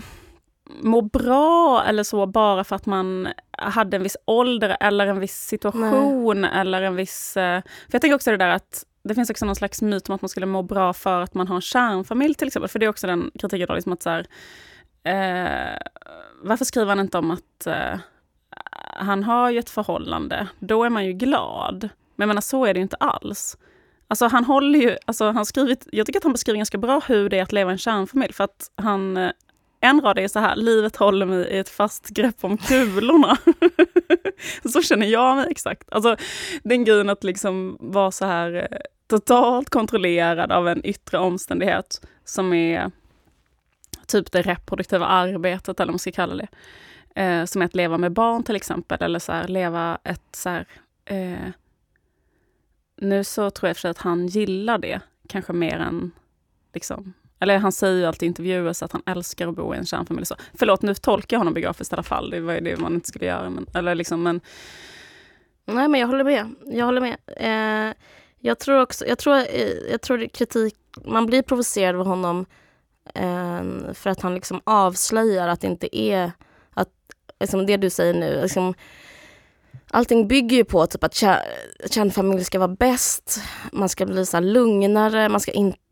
må 0.81 1.01
bra 1.01 1.83
eller 1.87 2.03
så 2.03 2.25
bara 2.25 2.63
för 2.63 2.75
att 2.75 2.85
man 2.85 3.27
hade 3.51 3.97
en 3.97 4.03
viss 4.03 4.17
ålder 4.25 4.77
eller 4.79 5.07
en 5.07 5.19
viss 5.19 5.45
situation 5.47 6.45
eller 6.45 6.81
en 6.81 6.95
viss... 6.95 7.37
eh, 7.37 7.61
För 7.61 7.91
jag 7.91 8.01
tänker 8.01 8.15
också 8.15 8.31
det 8.31 8.37
där 8.37 8.49
att 8.49 8.85
det 9.03 9.15
finns 9.15 9.29
också 9.29 9.45
någon 9.45 9.55
slags 9.55 9.81
myt 9.81 10.09
om 10.09 10.15
att 10.15 10.21
man 10.21 10.29
skulle 10.29 10.45
må 10.45 10.61
bra 10.63 10.93
för 10.93 11.21
att 11.21 11.33
man 11.33 11.47
har 11.47 11.55
en 11.55 11.61
kärnfamilj 11.61 12.33
till 12.35 12.47
exempel. 12.47 12.69
För 12.69 12.79
det 12.79 12.85
är 12.85 12.89
också 12.89 13.07
den 13.07 13.31
kritiken 13.39 13.67
då, 13.67 13.73
liksom 13.73 13.93
att 13.93 14.03
så 14.03 14.09
här, 14.09 14.25
eh, 15.03 15.77
varför 16.43 16.65
skriver 16.65 16.89
han 16.89 16.99
inte 16.99 17.17
om 17.17 17.31
att 17.31 17.67
eh, 17.67 17.99
han 18.95 19.23
har 19.23 19.49
ju 19.49 19.59
ett 19.59 19.69
förhållande, 19.69 20.47
då 20.59 20.83
är 20.83 20.89
man 20.89 21.05
ju 21.05 21.13
glad. 21.13 21.89
Men 22.15 22.23
jag 22.23 22.27
menar, 22.27 22.41
så 22.41 22.65
är 22.65 22.73
det 22.73 22.77
ju 22.77 22.83
inte 22.83 22.95
alls. 22.95 23.57
Alltså 24.07 24.27
han 24.27 24.45
håller 24.45 24.79
ju, 24.79 24.97
alltså 25.05 25.31
han 25.31 25.45
skrivit, 25.45 25.87
jag 25.91 26.05
tycker 26.05 26.19
att 26.19 26.23
han 26.23 26.31
beskriver 26.31 26.57
ganska 26.57 26.77
bra 26.77 27.01
hur 27.07 27.29
det 27.29 27.39
är 27.39 27.43
att 27.43 27.51
leva 27.51 27.71
i 27.71 27.73
en 27.73 27.77
kärnfamilj. 27.77 28.33
För 28.33 28.43
att 28.43 28.71
han, 28.75 29.17
eh, 29.17 29.31
en 29.83 30.01
rad 30.01 30.19
är 30.19 30.27
så 30.27 30.39
här, 30.39 30.55
livet 30.55 30.95
håller 30.95 31.25
mig 31.25 31.47
i 31.47 31.57
ett 31.57 31.69
fast 31.69 32.09
grepp 32.09 32.43
om 32.43 32.57
kulorna. 32.57 33.37
så 34.73 34.81
känner 34.81 35.07
jag 35.07 35.35
mig 35.35 35.47
exakt. 35.49 35.91
Alltså 35.91 36.15
den 36.63 36.83
grejen 36.83 37.09
att 37.09 37.23
liksom 37.23 37.77
vara 37.79 38.11
så 38.11 38.25
här 38.25 38.67
eh, 38.71 38.77
totalt 39.07 39.69
kontrollerad 39.69 40.51
av 40.51 40.67
en 40.67 40.85
yttre 40.85 41.17
omständighet 41.17 42.07
som 42.25 42.53
är 42.53 42.91
typ 44.07 44.31
det 44.31 44.41
reproduktiva 44.41 45.05
arbetet, 45.05 45.79
eller 45.79 45.87
vad 45.87 45.93
man 45.93 45.99
ska 45.99 46.11
kalla 46.11 46.35
det. 46.35 46.47
Eh, 47.21 47.45
som 47.45 47.61
är 47.61 47.65
att 47.65 47.75
leva 47.75 47.97
med 47.97 48.11
barn 48.11 48.43
till 48.43 48.55
exempel, 48.55 49.01
eller 49.01 49.19
så 49.19 49.31
här, 49.31 49.47
leva 49.47 49.97
ett 50.03 50.35
så 50.35 50.49
här, 50.49 50.67
eh, 51.05 51.49
nu 52.97 53.23
så 53.23 53.49
tror 53.49 53.69
jag 53.69 53.77
för 53.77 53.81
sig 53.81 53.91
att 53.91 53.97
han 53.97 54.27
gillar 54.27 54.77
det, 54.77 54.99
kanske 55.27 55.53
mer 55.53 55.79
än 55.79 56.11
liksom 56.73 57.13
eller 57.43 57.57
han 57.57 57.71
säger 57.71 57.99
ju 57.99 58.05
alltid 58.05 58.23
i 58.23 58.27
intervjuer 58.27 58.73
så 58.73 58.85
att 58.85 58.91
han 58.91 59.01
älskar 59.05 59.47
att 59.47 59.55
bo 59.55 59.75
i 59.75 59.77
en 59.77 59.85
kärnfamilj. 59.85 60.25
Så, 60.25 60.35
förlåt, 60.53 60.81
nu 60.81 60.95
tolkar 60.95 61.35
jag 61.35 61.39
honom 61.39 61.53
biografiskt 61.53 61.93
i 61.93 61.95
alla 61.95 62.03
fall. 62.03 62.29
Det 62.29 62.39
var 62.39 62.53
ju 62.53 62.59
det 62.59 62.77
man 62.77 62.93
inte 62.93 63.07
skulle 63.07 63.25
göra. 63.25 63.49
Men, 63.49 63.65
eller 63.73 63.95
liksom, 63.95 64.23
men, 64.23 64.41
Nej 65.65 65.87
men 65.87 65.99
jag 65.99 66.07
håller 66.07 66.23
med. 66.23 66.55
Jag 66.65 66.85
håller 66.85 67.01
med. 67.01 67.17
Eh, 67.37 67.93
jag 68.39 68.59
tror 68.59 68.81
också, 68.81 69.07
jag 69.07 69.17
tror, 69.17 69.35
eh, 69.35 69.69
jag 69.91 70.01
tror 70.01 70.17
det 70.17 70.25
är 70.25 70.29
kritik, 70.29 70.75
man 71.05 71.25
blir 71.25 71.41
provocerad 71.41 71.99
av 71.99 72.05
honom 72.05 72.45
eh, 73.15 73.93
för 73.93 74.09
att 74.09 74.21
han 74.21 74.35
liksom 74.35 74.61
avslöjar 74.63 75.47
att 75.47 75.61
det 75.61 75.67
inte 75.67 75.97
är, 75.97 76.31
att 76.73 76.89
liksom 77.39 77.65
det 77.65 77.77
du 77.77 77.89
säger 77.89 78.13
nu, 78.13 78.41
liksom, 78.41 78.73
allting 79.91 80.27
bygger 80.27 80.57
ju 80.57 80.65
på 80.65 80.87
typ 80.87 81.03
att 81.03 81.15
kärnfamiljen 81.15 81.89
kärnfamilj 81.89 82.43
ska 82.43 82.59
vara 82.59 82.75
bäst, 82.75 83.41
man 83.71 83.89
ska 83.89 84.05
bli 84.05 84.25
så 84.25 84.39
lugnare, 84.39 85.29
man 85.29 85.39
ska 85.39 85.51
inte 85.51 85.82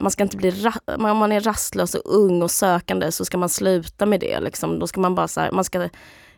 man 0.00 0.10
ska 0.10 0.22
inte 0.22 0.36
bli, 0.36 0.70
om 0.86 1.16
man 1.16 1.32
är 1.32 1.40
rastlös 1.40 1.94
och 1.94 2.14
ung 2.14 2.42
och 2.42 2.50
sökande 2.50 3.12
så 3.12 3.24
ska 3.24 3.38
man 3.38 3.48
sluta 3.48 4.06
med 4.06 4.20
det. 4.20 4.40
Liksom. 4.40 4.78
Då 4.78 4.86
ska 4.86 5.00
man 5.00 5.14
bara 5.14 5.28
så 5.28 5.40
här, 5.40 5.50
man 5.50 5.64
ska 5.64 5.88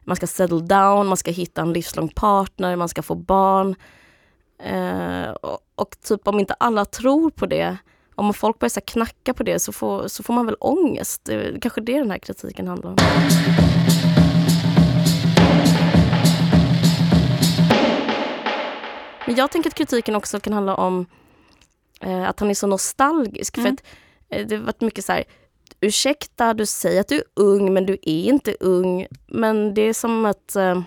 man 0.00 0.16
ska 0.16 0.26
settle 0.26 0.60
down, 0.60 1.06
man 1.06 1.16
ska 1.16 1.30
hitta 1.30 1.60
en 1.60 1.72
livslång 1.72 2.08
partner, 2.08 2.76
man 2.76 2.88
ska 2.88 3.02
få 3.02 3.14
barn. 3.14 3.74
Eh, 4.62 5.30
och, 5.30 5.58
och 5.74 5.96
typ 6.00 6.28
om 6.28 6.40
inte 6.40 6.54
alla 6.54 6.84
tror 6.84 7.30
på 7.30 7.46
det, 7.46 7.76
om 8.14 8.34
folk 8.34 8.58
börjar 8.58 8.70
så 8.70 8.80
knacka 8.80 9.34
på 9.34 9.42
det 9.42 9.58
så 9.58 9.72
får, 9.72 10.08
så 10.08 10.22
får 10.22 10.34
man 10.34 10.46
väl 10.46 10.56
ångest. 10.60 11.24
Det 11.24 11.34
är 11.34 11.58
kanske 11.60 11.80
det 11.80 11.98
den 11.98 12.10
här 12.10 12.18
kritiken 12.18 12.68
handlar 12.68 12.90
om. 12.90 12.96
Men 19.26 19.36
jag 19.36 19.50
tänker 19.50 19.70
att 19.70 19.74
kritiken 19.74 20.16
också 20.16 20.40
kan 20.40 20.52
handla 20.52 20.74
om 20.74 21.06
eh, 22.00 22.28
att 22.28 22.40
han 22.40 22.50
är 22.50 22.54
så 22.54 22.66
nostalgisk. 22.66 23.58
Mm. 23.58 23.66
För 23.66 23.72
att 23.74 23.88
eh, 24.40 24.46
det 24.46 24.56
har 24.56 24.62
varit 24.62 24.80
mycket 24.80 25.04
så 25.04 25.12
här, 25.12 25.24
ursäkta, 25.80 26.54
du 26.54 26.66
säger 26.66 27.00
att 27.00 27.08
du 27.08 27.16
är 27.16 27.24
ung 27.34 27.74
men 27.74 27.86
du 27.86 27.92
är 27.92 28.24
inte 28.24 28.56
ung. 28.60 29.06
Men 29.26 29.74
det 29.74 29.82
är 29.82 29.92
som 29.92 30.24
att 30.24 30.56
eh, 30.56 30.80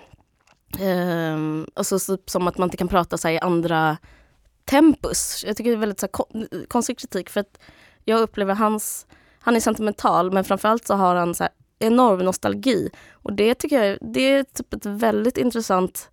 Um, 0.80 1.68
och 1.76 1.86
så, 1.86 1.99
så, 1.99 2.18
som 2.26 2.47
att 2.47 2.57
man 2.57 2.68
inte 2.68 2.78
kan 2.78 2.88
prata 2.88 3.18
så 3.18 3.30
i 3.30 3.39
andra 3.39 3.97
tempus. 4.66 5.43
Jag 5.47 5.57
tycker 5.57 5.70
det 5.70 5.76
är 5.76 5.80
väldigt 5.80 5.99
så 5.99 6.07
här, 6.14 6.68
konstig 6.68 6.97
kritik 6.99 7.30
för 7.30 7.39
att 7.39 7.59
jag 8.05 8.22
upplever 8.22 8.53
hans, 8.53 9.07
han 9.39 9.55
är 9.55 9.59
sentimental 9.59 10.32
men 10.32 10.43
framförallt 10.43 10.88
så 10.88 10.93
har 10.93 11.16
han 11.16 11.36
så 11.36 11.47
enorm 11.80 12.20
nostalgi. 12.20 12.89
Och 13.11 13.34
det 13.34 13.55
tycker 13.55 13.84
jag 13.84 13.97
det 14.01 14.32
är 14.32 14.43
typ 14.43 14.74
ett 14.74 14.86
väldigt 14.86 15.38
intressant 15.38 16.09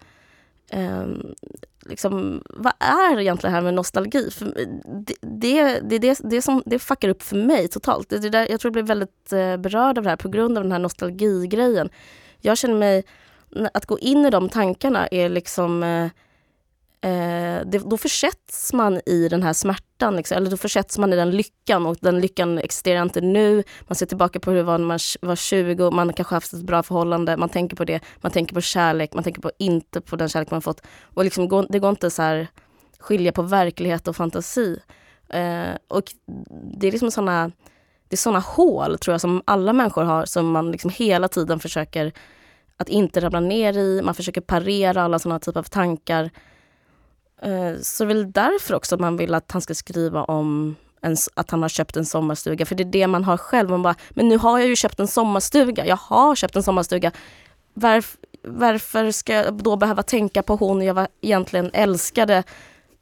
um, 0.72 1.34
liksom, 1.90 2.42
vad 2.46 2.72
är 2.78 3.20
egentligen 3.20 3.52
det 3.52 3.56
här 3.56 3.64
med 3.64 3.74
nostalgi? 3.74 4.30
För 4.30 4.46
eh, 4.46 4.66
det, 5.06 5.14
det, 5.20 5.80
det, 5.80 5.98
det, 5.98 6.18
det, 6.24 6.42
som, 6.42 6.62
det 6.66 6.78
fuckar 6.78 7.08
upp 7.08 7.22
för 7.22 7.36
mig 7.36 7.68
totalt. 7.68 8.08
Det, 8.08 8.18
det 8.18 8.30
där, 8.30 8.46
jag 8.50 8.60
tror 8.60 8.68
jag 8.68 8.72
blir 8.72 8.82
väldigt 8.82 9.32
eh, 9.32 9.56
berörd 9.56 9.98
av 9.98 10.04
det 10.04 10.10
här 10.10 10.16
på 10.16 10.28
grund 10.28 10.58
av 10.58 10.64
den 10.64 10.72
här 10.72 10.78
nostalgigrejen. 10.78 11.90
Jag 12.40 12.58
känner 12.58 12.74
mig, 12.74 13.04
att 13.74 13.86
gå 13.86 13.98
in 13.98 14.26
i 14.26 14.30
de 14.30 14.48
tankarna 14.48 15.06
är 15.06 15.28
liksom 15.28 15.82
eh, 15.82 16.08
eh, 17.02 17.66
det, 17.66 17.78
då 17.90 17.96
försätts 17.96 18.72
man 18.72 19.00
i 19.06 19.28
den 19.28 19.42
här 19.42 19.52
smärtan, 19.52 20.16
liksom, 20.16 20.36
eller 20.36 20.50
då 20.50 20.56
försätts 20.56 20.98
man 20.98 21.12
i 21.12 21.16
den 21.16 21.30
lyckan 21.30 21.86
och 21.86 21.96
den 22.00 22.20
lyckan 22.20 22.58
existerar 22.58 23.02
inte 23.02 23.20
nu. 23.20 23.62
Man 23.82 23.96
ser 23.96 24.06
tillbaka 24.06 24.40
på 24.40 24.50
hur 24.50 24.56
det 24.56 24.62
var 24.62 24.78
när 24.78 24.86
man 24.86 24.98
var 25.20 25.36
20, 25.36 25.90
man 25.90 26.12
kanske 26.12 26.34
haft 26.34 26.52
ett 26.52 26.62
bra 26.62 26.82
förhållande, 26.82 27.36
man 27.36 27.48
tänker 27.48 27.76
på 27.76 27.84
det, 27.84 28.00
man 28.20 28.32
tänker 28.32 28.54
på 28.54 28.60
kärlek, 28.60 29.14
man 29.14 29.24
tänker 29.24 29.40
på 29.40 29.50
inte 29.58 30.00
på 30.00 30.16
den 30.16 30.28
kärlek 30.28 30.50
man 30.50 30.62
fått. 30.62 30.82
Och 31.02 31.24
liksom, 31.24 31.66
det 31.68 31.78
går 31.78 31.90
inte 31.90 32.10
så 32.10 32.22
här 32.22 32.48
skilja 32.98 33.32
på 33.32 33.42
verklighet 33.42 34.08
och 34.08 34.16
fantasi. 34.16 34.80
Eh, 35.28 35.70
och 35.88 36.04
det 36.78 36.86
är 36.86 36.92
liksom 36.92 37.10
såna, 37.10 37.52
det 38.08 38.14
är 38.14 38.16
såna 38.16 38.38
hål 38.38 38.98
tror 38.98 39.14
jag 39.14 39.20
som 39.20 39.42
alla 39.44 39.72
människor 39.72 40.04
har 40.04 40.24
som 40.24 40.50
man 40.50 40.72
liksom 40.72 40.90
hela 40.90 41.28
tiden 41.28 41.60
försöker 41.60 42.12
att 42.76 42.88
inte 42.88 43.20
ramla 43.20 43.40
ner 43.40 43.78
i, 43.78 44.02
man 44.02 44.14
försöker 44.14 44.40
parera 44.40 45.02
alla 45.02 45.18
såna 45.18 45.38
typer 45.38 45.60
av 45.60 45.64
tankar. 45.64 46.30
Eh, 47.42 47.80
så 47.82 48.04
det 48.04 48.12
är 48.12 48.14
väl 48.14 48.32
därför 48.32 48.74
också 48.74 48.96
man 48.96 49.16
vill 49.16 49.34
att 49.34 49.52
han 49.52 49.62
ska 49.62 49.74
skriva 49.74 50.24
om 50.24 50.76
en, 51.00 51.16
att 51.34 51.50
han 51.50 51.62
har 51.62 51.68
köpt 51.68 51.96
en 51.96 52.06
sommarstuga. 52.06 52.66
För 52.66 52.74
det 52.74 52.82
är 52.82 52.92
det 52.92 53.06
man 53.06 53.24
har 53.24 53.36
själv. 53.36 53.70
Man 53.70 53.82
bara, 53.82 53.94
men 54.10 54.28
nu 54.28 54.38
har 54.38 54.58
jag 54.58 54.68
ju 54.68 54.76
köpt 54.76 55.00
en 55.00 55.08
sommarstuga. 55.08 55.86
Jag 55.86 55.96
har 55.96 56.34
köpt 56.34 56.56
en 56.56 56.62
sommarstuga. 56.62 57.12
Varf, 57.74 58.16
varför 58.42 59.10
ska 59.10 59.32
jag 59.32 59.54
då 59.54 59.76
behöva 59.76 60.02
tänka 60.02 60.42
på 60.42 60.56
hon 60.56 60.82
jag 60.82 60.94
var 60.94 61.08
egentligen 61.20 61.70
älskade 61.72 62.44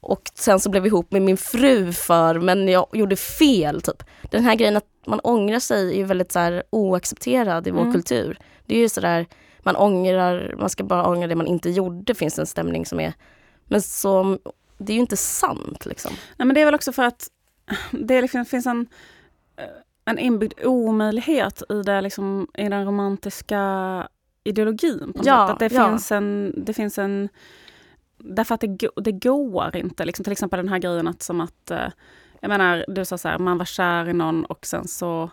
och 0.00 0.22
sen 0.34 0.60
så 0.60 0.70
blev 0.70 0.82
vi 0.82 0.88
ihop 0.88 1.12
med 1.12 1.22
min 1.22 1.36
fru 1.36 1.92
för, 1.92 2.34
men 2.38 2.68
jag 2.68 2.86
gjorde 2.92 3.16
fel. 3.16 3.82
Typ. 3.82 4.02
Den 4.30 4.44
här 4.44 4.54
grejen 4.54 4.76
att 4.76 4.84
man 5.06 5.20
ångrar 5.20 5.58
sig 5.58 5.92
är 5.92 5.96
ju 5.96 6.04
väldigt 6.04 6.32
så 6.32 6.38
här, 6.38 6.62
oaccepterad 6.70 7.66
i 7.66 7.70
vår 7.70 7.80
mm. 7.80 7.92
kultur. 7.92 8.38
Det 8.66 8.74
är 8.74 8.78
ju 8.78 8.88
sådär, 8.88 9.26
man 9.62 9.76
ångrar, 9.76 10.54
man 10.58 10.70
ska 10.70 10.84
bara 10.84 11.06
ångra 11.06 11.26
det 11.26 11.34
man 11.34 11.46
inte 11.46 11.70
gjorde, 11.70 12.14
finns 12.14 12.38
en 12.38 12.46
stämning 12.46 12.86
som 12.86 13.00
är 13.00 13.12
men 13.68 13.82
så, 13.82 14.38
det 14.78 14.92
är 14.92 14.94
ju 14.94 15.00
inte 15.00 15.16
sant. 15.16 15.86
Liksom. 15.86 16.12
Nej, 16.36 16.46
men 16.46 16.54
det 16.54 16.60
är 16.60 16.64
väl 16.64 16.74
också 16.74 16.92
för 16.92 17.02
att 17.02 17.30
det 17.90 18.22
liksom, 18.22 18.44
finns 18.44 18.66
en, 18.66 18.86
eh, 19.56 19.64
en 20.04 20.18
inbyggd 20.18 20.64
omöjlighet 20.64 21.62
i, 21.68 21.82
det, 21.82 22.00
liksom, 22.00 22.48
i 22.54 22.68
den 22.68 22.84
romantiska 22.84 24.08
ideologin. 24.44 25.12
På 25.12 25.22
ja, 25.24 25.46
sätt. 25.46 25.52
Att 25.52 25.58
det, 25.58 25.72
ja. 25.76 25.88
finns 25.88 26.12
en, 26.12 26.54
det 26.56 26.72
finns 26.72 26.98
en... 26.98 27.28
Därför 28.18 28.54
att 28.54 28.60
det, 28.60 28.88
det 28.96 29.12
går 29.12 29.76
inte. 29.76 30.04
Liksom, 30.04 30.24
till 30.24 30.32
exempel 30.32 30.56
den 30.56 30.68
här 30.68 30.78
grejen 30.78 31.08
att 31.08 31.22
som 31.22 31.40
att... 31.40 31.70
Eh, 31.70 31.88
jag 32.40 32.48
menar, 32.48 32.84
du 32.88 33.04
sa 33.04 33.18
så 33.18 33.28
här, 33.28 33.38
man 33.38 33.58
var 33.58 33.64
kär 33.64 34.08
i 34.08 34.12
någon 34.12 34.44
och 34.44 34.66
sen 34.66 34.88
så 34.88 35.30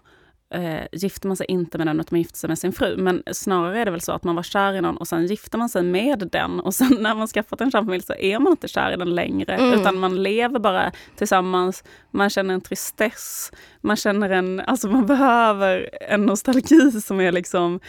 eh, 0.54 0.84
gifter 0.92 1.28
man 1.28 1.38
sig 1.38 1.46
inte 1.50 1.78
med 1.78 1.88
den 1.88 2.00
utan 2.00 2.08
man 2.12 2.20
gifter 2.20 2.38
sig 2.38 2.48
med 2.48 2.60
sin 2.60 2.74
fru. 2.74 2.98
Men 2.98 3.24
snarare 3.32 3.80
är 3.80 3.86
det 3.86 3.92
väl 3.92 4.02
så 4.02 4.12
att 4.12 4.24
man 4.24 4.36
var 4.36 4.44
kär 4.44 4.74
i 4.74 4.82
någon 4.82 4.98
och 4.98 5.08
sen 5.08 5.26
gifter 5.26 5.58
man 5.58 5.70
sig 5.70 5.84
med 5.84 6.30
den 6.32 6.60
och 6.60 6.74
sen 6.74 6.98
när 7.00 7.16
man 7.16 7.28
skaffat 7.28 7.62
en 7.62 7.72
kärnfamilj 7.72 8.04
så 8.04 8.14
är 8.14 8.40
man 8.40 8.52
inte 8.52 8.68
kär 8.68 8.92
i 8.92 8.98
den 8.98 9.16
längre. 9.16 9.56
Mm. 9.56 9.80
Utan 9.80 10.00
man 10.00 10.24
lever 10.24 10.60
bara 10.60 10.92
tillsammans, 11.16 11.84
man 12.12 12.30
känner 12.30 12.54
en 12.54 12.62
tristess, 12.62 13.52
man 13.82 13.96
känner 13.96 14.30
en, 14.30 14.60
alltså 14.60 14.88
man 14.88 15.06
behöver 15.06 15.90
en 16.10 16.26
nostalgi 16.26 16.92
som 16.92 17.22
är 17.22 17.32
liksom 17.32 17.80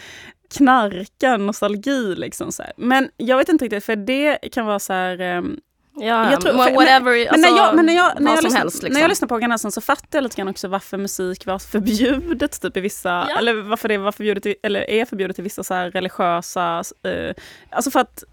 knarka, 0.54 1.36
nostalgi 1.36 2.14
liksom. 2.16 2.52
Så 2.52 2.62
här. 2.62 2.72
Men 2.76 3.10
jag 3.16 3.36
vet 3.36 3.48
inte 3.48 3.64
riktigt, 3.64 3.84
för 3.84 3.96
det 3.96 4.38
kan 4.52 4.66
vara 4.66 4.78
så 4.78 4.92
här, 4.92 5.38
um, 5.38 5.60
Ja, 5.98 6.30
jag 6.30 6.40
tror, 6.40 6.52
för, 6.52 6.74
whatever, 6.74 7.12
men, 7.12 7.28
alltså, 7.28 7.50
när 7.50 7.56
jag, 7.56 7.76
men 7.76 7.86
när 7.86 7.96
jag, 7.96 8.20
när 8.20 8.34
jag, 8.34 8.44
lyssnar, 8.44 8.60
helst, 8.60 8.82
liksom. 8.82 8.94
när 8.94 9.00
jag 9.00 9.08
lyssnar 9.08 9.28
på 9.28 9.38
Ganasson 9.38 9.72
så 9.72 9.80
fattar 9.80 10.18
jag 10.18 10.22
lite 10.22 10.36
grann 10.36 10.48
också 10.48 10.68
varför 10.68 10.98
musik 10.98 11.46
var 11.46 11.58
förbjudet 11.58 12.62
typ 12.62 12.76
i 12.76 12.80
vissa, 12.80 13.08
ja. 13.08 13.38
eller 13.38 13.54
varför 13.54 13.88
det 13.88 13.98
var 13.98 14.12
förbjudet 14.12 14.46
i, 14.46 14.56
eller 14.62 14.90
är 14.90 15.04
förbjudet 15.04 15.38
i 15.38 15.42
vissa 15.42 15.62
så 15.64 15.74
religiösa, 15.74 16.82
eh, 17.02 17.34
alltså 17.70 17.90
för 17.90 18.00
att 18.00 18.24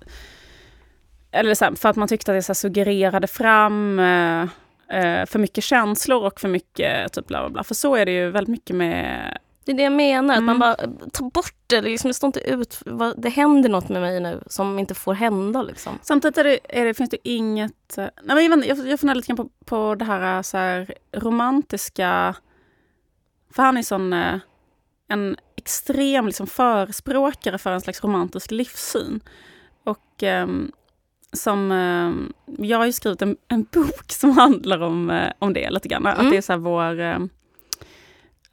eller 1.31 1.55
så 1.55 1.65
här, 1.65 1.75
för 1.75 1.89
att 1.89 1.95
man 1.95 2.07
tyckte 2.07 2.31
att 2.31 2.37
det 2.37 2.43
så 2.43 2.55
suggererade 2.55 3.27
fram 3.27 3.99
eh, 3.99 4.41
eh, 4.89 5.25
för 5.25 5.39
mycket 5.39 5.63
känslor 5.63 6.23
och 6.23 6.39
för 6.39 6.47
mycket 6.47 7.13
typ 7.13 7.27
bla 7.27 7.39
bla 7.39 7.49
bla. 7.49 7.63
För 7.63 7.75
så 7.75 7.95
är 7.95 8.05
det 8.05 8.11
ju 8.11 8.29
väldigt 8.29 8.51
mycket 8.51 8.75
med 8.75 9.37
det 9.65 9.71
är 9.71 9.75
det 9.75 9.83
jag 9.83 9.93
menar, 9.93 10.37
mm. 10.37 10.49
att 10.49 10.57
man 10.57 10.77
mm. 10.79 10.95
bara 10.99 11.09
tar 11.09 11.29
bort 11.29 11.55
det. 11.67 11.81
Liksom, 11.81 12.07
det 12.07 12.13
står 12.13 12.27
inte 12.27 12.39
ut. 12.39 12.79
Det 13.17 13.29
händer 13.29 13.69
något 13.69 13.89
med 13.89 14.01
mig 14.01 14.19
nu 14.19 14.43
som 14.47 14.79
inte 14.79 14.93
får 14.93 15.13
hända. 15.13 15.61
Liksom. 15.61 15.99
Samtidigt 16.01 16.37
är 16.37 16.43
det, 16.43 16.59
är 16.69 16.85
det, 16.85 16.93
finns 16.93 17.09
det 17.09 17.29
inget... 17.29 17.97
Nej, 18.23 18.49
men 18.49 18.63
jag, 18.63 18.77
jag, 18.77 18.87
jag 18.87 18.99
funderar 18.99 19.15
lite 19.15 19.27
grann 19.27 19.37
på, 19.37 19.49
på 19.65 19.95
det 19.95 20.05
här, 20.05 20.41
så 20.41 20.57
här 20.57 20.93
romantiska... 21.11 22.35
För 23.55 23.63
han 23.63 23.77
är 23.77 23.83
sån, 23.83 24.13
eh, 24.13 24.35
en 25.07 25.37
extrem 25.57 26.25
liksom, 26.25 26.47
förespråkare 26.47 27.57
för 27.57 27.71
en 27.71 27.81
slags 27.81 28.03
romantisk 28.03 28.51
livssyn. 28.51 29.19
Och 29.83 30.23
um, 30.23 30.71
som... 31.33 31.71
Um, 31.71 32.33
jag 32.45 32.77
har 32.77 32.85
ju 32.85 32.91
skrivit 32.91 33.21
en, 33.21 33.37
en 33.47 33.63
bok 33.63 34.11
som 34.11 34.31
handlar 34.37 34.81
om, 34.81 35.29
om 35.39 35.53
det 35.53 35.69
lite 35.69 35.87
grann. 35.87 36.05
Mm. 36.05 36.25
Att 36.25 36.31
det 36.31 36.37
är 36.37 36.41
så 36.41 36.57
vår... 36.57 37.29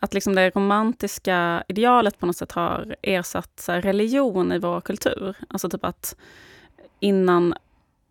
Att 0.01 0.15
liksom 0.15 0.35
det 0.35 0.51
romantiska 0.51 1.65
idealet 1.69 2.19
på 2.19 2.27
något 2.27 2.37
sätt 2.37 2.53
har 2.53 2.97
ersatt 3.03 3.65
religion 3.69 4.53
i 4.53 4.59
vår 4.59 4.81
kultur. 4.81 5.37
Alltså 5.49 5.69
typ 5.69 5.85
att 5.85 6.17
innan 7.01 7.55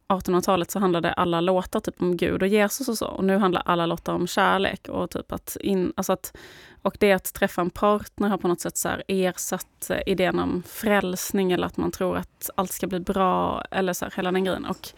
1800-talet 0.07 0.71
så 0.71 0.79
handlade 0.79 1.13
alla 1.13 1.41
låtar 1.41 1.79
typ 1.79 2.01
om 2.01 2.17
Gud 2.17 2.41
och 2.41 2.47
Jesus 2.47 2.89
och 2.89 2.97
så. 2.97 3.07
Och 3.07 3.23
nu 3.23 3.37
handlar 3.37 3.61
alla 3.65 3.85
låtar 3.85 4.13
om 4.13 4.27
kärlek. 4.27 4.89
Och, 4.89 5.09
typ 5.09 5.31
att 5.31 5.57
in, 5.59 5.93
alltså 5.95 6.13
att, 6.13 6.37
och 6.81 6.97
det 6.99 7.11
att 7.11 7.33
träffa 7.33 7.61
en 7.61 7.69
partner 7.69 8.29
har 8.29 8.37
på 8.37 8.47
något 8.47 8.61
sätt 8.61 8.77
så 8.77 8.89
ersatt 9.07 9.91
idén 10.05 10.39
om 10.39 10.63
frälsning 10.67 11.51
eller 11.51 11.67
att 11.67 11.77
man 11.77 11.91
tror 11.91 12.17
att 12.17 12.49
allt 12.55 12.71
ska 12.71 12.87
bli 12.87 12.99
bra. 12.99 13.63
Eller 13.71 13.93
så 13.93 14.05
här, 14.05 14.13
hela 14.15 14.31
den 14.31 14.43
grejen. 14.43 14.65
Och, 14.65 14.89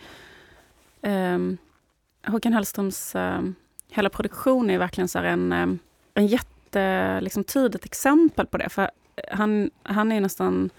um, 1.02 1.58
Håkan 2.28 2.54
Hellströms 2.54 3.16
um, 3.16 3.56
hela 3.90 4.10
produktion 4.10 4.70
är 4.70 4.78
verkligen 4.78 5.08
så 5.08 5.20
en, 5.20 5.52
ehm, 5.52 5.80
en 6.14 6.28
jätte 6.28 6.61
liksom, 7.22 7.44
tydligt 7.44 7.86
exempel 7.86 8.46
på 8.46 8.58
det. 8.58 8.70
För 8.70 8.92
han, 9.32 9.72
han 9.84 10.12
är 10.12 10.22
nästan... 10.22 10.70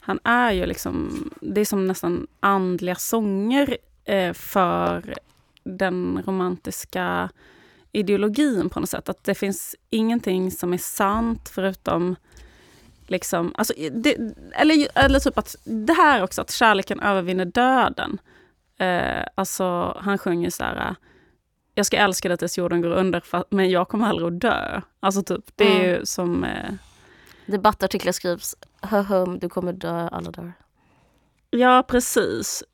Han 0.00 0.18
är 0.24 0.52
ju 0.52 0.66
liksom... 0.66 1.30
Det 1.40 1.60
är 1.60 1.64
som 1.64 1.86
nästan 1.86 2.26
andliga 2.40 2.94
sånger 2.94 3.76
eh, 4.04 4.32
för 4.32 5.14
den 5.64 6.22
romantiska 6.26 7.30
ideologin 7.92 8.70
på 8.70 8.80
något 8.80 8.88
sätt. 8.88 9.08
Att 9.08 9.24
det 9.24 9.34
finns 9.34 9.76
ingenting 9.90 10.50
som 10.50 10.72
är 10.72 10.78
sant 10.78 11.48
förutom 11.48 12.16
liksom, 13.06 13.54
alltså, 13.58 13.74
det, 13.92 14.16
eller, 14.52 14.88
eller 14.94 15.20
typ 15.20 15.38
att 15.38 15.56
det 15.64 15.92
här 15.92 16.22
också, 16.22 16.40
att 16.42 16.50
kärleken 16.50 17.00
övervinner 17.00 17.44
döden. 17.44 18.18
Eh, 18.78 19.24
alltså 19.34 19.98
han 20.00 20.18
sjunger 20.18 20.50
så 20.50 20.64
här, 20.64 20.94
jag 21.74 21.86
ska 21.86 21.96
älska 21.96 22.28
dig 22.28 22.38
tills 22.38 22.58
jorden 22.58 22.80
går 22.80 22.90
under, 22.90 23.22
men 23.54 23.70
jag 23.70 23.88
kommer 23.88 24.06
aldrig 24.06 24.26
att 24.28 24.40
dö. 24.40 24.80
Alltså 25.00 25.22
typ, 25.22 25.44
det 25.56 25.64
är 25.64 25.80
mm. 25.80 25.90
ju 25.90 26.06
som... 26.06 26.44
Eh... 26.44 26.72
Debattartiklar 27.46 28.12
skrivs, 28.12 28.56
hum, 29.08 29.38
du 29.38 29.48
kommer 29.48 29.72
dö, 29.72 30.08
alla 30.12 30.30
dör. 30.30 30.52
Ja, 31.50 31.84
precis. 31.88 32.64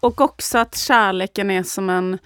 Och 0.00 0.20
också 0.20 0.58
att 0.58 0.76
kärleken 0.76 1.50
är 1.50 1.62
som 1.62 1.90
en 1.90 2.18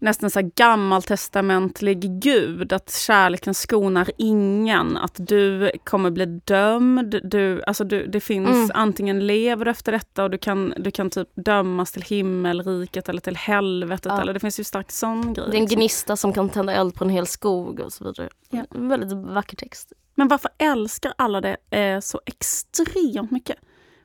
nästan 0.00 0.30
så 0.30 0.50
gammaltestamentlig 0.56 2.22
gud, 2.22 2.72
att 2.72 2.92
kärleken 2.92 3.54
skonar 3.54 4.10
ingen, 4.18 4.96
att 4.96 5.14
du 5.18 5.70
kommer 5.84 6.10
bli 6.10 6.26
dömd. 6.26 7.20
Du, 7.24 7.62
alltså 7.62 7.84
du, 7.84 8.06
det 8.06 8.20
finns 8.20 8.48
mm. 8.48 8.70
antingen 8.74 9.26
lever 9.26 9.64
du 9.64 9.70
efter 9.70 9.92
detta 9.92 10.24
och 10.24 10.30
du 10.30 10.38
kan, 10.38 10.74
du 10.76 10.90
kan 10.90 11.10
typ 11.10 11.28
dömas 11.34 11.92
till 11.92 12.02
himmelriket 12.02 13.08
eller 13.08 13.20
till 13.20 13.36
helvetet. 13.36 14.12
Ja. 14.12 14.20
Eller 14.20 14.34
det 14.34 14.40
finns 14.40 14.60
ju 14.60 14.64
starkt 14.64 14.90
sån 14.90 15.32
grej. 15.32 15.46
Det 15.50 15.56
är 15.56 15.56
en 15.56 15.60
liksom. 15.60 15.76
gnista 15.78 16.16
som 16.16 16.32
kan 16.32 16.48
tända 16.48 16.72
eld 16.72 16.94
på 16.94 17.04
en 17.04 17.10
hel 17.10 17.26
skog 17.26 17.80
och 17.80 17.92
så 17.92 18.04
vidare. 18.04 18.28
Ja. 18.50 18.64
En 18.74 18.88
väldigt 18.88 19.12
vacker 19.12 19.56
text. 19.56 19.92
Men 20.14 20.28
varför 20.28 20.50
älskar 20.58 21.12
alla 21.18 21.40
det 21.40 21.56
eh, 21.70 22.00
så 22.00 22.20
extremt 22.26 23.30
mycket? 23.30 23.56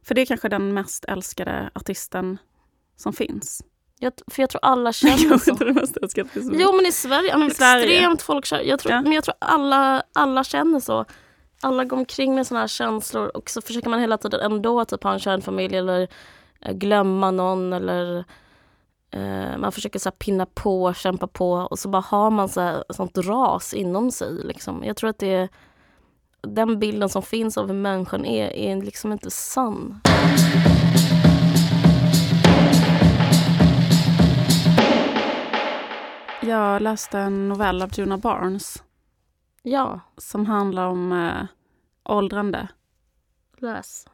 För 0.04 0.16
det 0.16 0.22
är 0.22 0.26
kanske 0.26 0.50
den 0.50 0.74
mest 0.74 1.06
älskade 1.06 1.70
artisten 1.74 2.38
som 2.96 3.14
finns. 3.14 3.64
Jag, 4.06 4.14
för 4.28 4.44
jag 4.44 4.50
tror 4.50 4.60
alla 4.64 4.94
känner 4.94 5.38
så. 5.38 5.54
det 5.54 5.74
mest 5.74 5.98
jo 6.62 6.76
men 6.76 6.86
i 6.86 6.92
Sverige, 6.92 7.32
han 7.32 7.42
är 7.42 7.48
extremt 7.48 8.22
folkkär. 8.22 8.62
Jag 8.62 8.80
tror, 8.80 8.94
ja. 8.94 9.02
Men 9.02 9.12
jag 9.12 9.24
tror 9.24 9.36
alla, 9.40 10.04
alla 10.14 10.44
känner 10.44 10.80
så. 10.80 11.06
Alla 11.62 11.84
går 11.84 11.98
omkring 11.98 12.36
med 12.36 12.48
såna 12.48 12.60
här 12.60 12.68
känslor 12.68 13.28
och 13.28 13.50
så 13.50 13.62
försöker 13.62 13.90
man 13.90 14.00
hela 14.00 14.18
tiden 14.18 14.42
ändå 14.42 14.86
typ 14.86 15.04
ha 15.04 15.14
en 15.14 15.20
kärnfamilj 15.20 15.78
eller 15.78 16.08
eh, 16.62 16.74
glömma 16.74 17.32
någon 17.32 17.74
eller 17.74 18.26
eh, 19.12 19.58
man 19.58 19.72
försöker 19.72 20.00
så 20.00 20.10
här, 20.10 20.16
pinna 20.16 20.46
på, 20.46 20.94
kämpa 20.94 21.28
på 21.28 21.52
och 21.52 21.80
så 21.80 21.90
bara 21.90 22.02
har 22.02 22.30
man 22.30 22.50
så 22.50 22.62
här, 22.62 22.84
sånt 22.90 23.18
ras 23.18 23.74
inom 23.74 24.12
sig. 24.12 24.34
Liksom. 24.44 24.84
Jag 24.84 24.98
tror 24.98 25.10
att 25.10 25.20
det 25.20 25.34
är 25.34 25.50
den 26.42 26.80
bilden 26.80 27.10
som 27.10 27.22
finns 27.22 27.58
av 27.58 27.68
hur 27.68 27.74
människan 27.74 28.26
är, 28.26 28.54
är 28.54 28.82
liksom 28.82 29.12
inte 29.12 29.32
sann. 29.32 30.02
Jag 36.46 36.82
läste 36.82 37.20
en 37.20 37.50
novell 37.50 37.82
av 37.82 38.00
Juna 38.00 38.18
Barnes 38.18 38.84
Ja, 39.64 40.00
som 40.18 40.46
handlar 40.46 40.88
om 40.88 41.12
eh, 41.12 41.46
åldrande. 42.14 42.68
läs. 43.58 44.08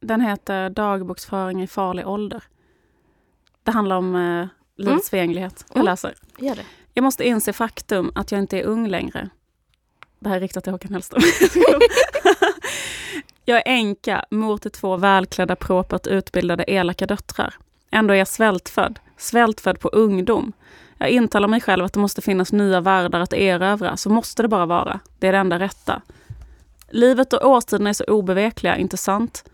Den 0.00 0.20
heter 0.20 0.70
Dagboksföring 0.70 1.62
i 1.62 1.66
farlig 1.66 2.06
ålder. 2.08 2.42
Det 3.62 3.70
handlar 3.70 3.96
om 3.96 4.14
eh, 4.16 4.46
livets 4.76 5.10
förgänglighet. 5.10 5.64
Jag 5.68 5.76
Mm. 5.76 5.84
läser. 5.84 6.14
Gör 6.38 6.54
det. 6.54 6.64
Jag 6.94 7.02
måste 7.02 7.24
inse 7.24 7.52
faktum 7.52 8.12
att 8.14 8.32
jag 8.32 8.38
inte 8.38 8.58
är 8.58 8.64
ung 8.64 8.88
längre. 8.88 9.30
Det 10.18 10.28
här 10.28 10.36
är 10.36 10.40
riktat 10.40 10.64
till 10.64 10.72
Håkan 10.72 10.92
Hellström. 10.92 11.22
jag 13.44 13.58
är 13.58 13.62
änka, 13.66 14.24
mor 14.30 14.58
till 14.58 14.70
två 14.70 14.96
välklädda, 14.96 15.56
propert 15.56 16.06
utbildade, 16.06 16.64
elaka 16.68 17.06
döttrar. 17.06 17.54
Ändå 17.90 18.14
är 18.14 18.18
jag 18.18 18.28
svältfödd. 18.28 18.98
Svältfödd 19.16 19.80
på 19.80 19.88
ungdom. 19.88 20.52
Jag 21.04 21.10
intalar 21.10 21.48
mig 21.48 21.60
själv 21.60 21.84
att 21.84 21.92
det 21.92 22.00
måste 22.00 22.22
finnas 22.22 22.52
nya 22.52 22.80
världar 22.80 23.20
att 23.20 23.32
erövra. 23.32 23.96
Så 23.96 24.10
måste 24.10 24.42
det 24.42 24.48
bara 24.48 24.66
vara. 24.66 25.00
Det 25.18 25.26
är 25.26 25.32
det 25.32 25.38
enda 25.38 25.58
rätta. 25.58 26.02
Livet 26.88 27.32
och 27.32 27.50
årstiderna 27.50 27.90
är 27.90 27.92
så 27.92 28.04
obevekliga, 28.04 28.76
inte 28.76 28.96
sant? 28.96 29.44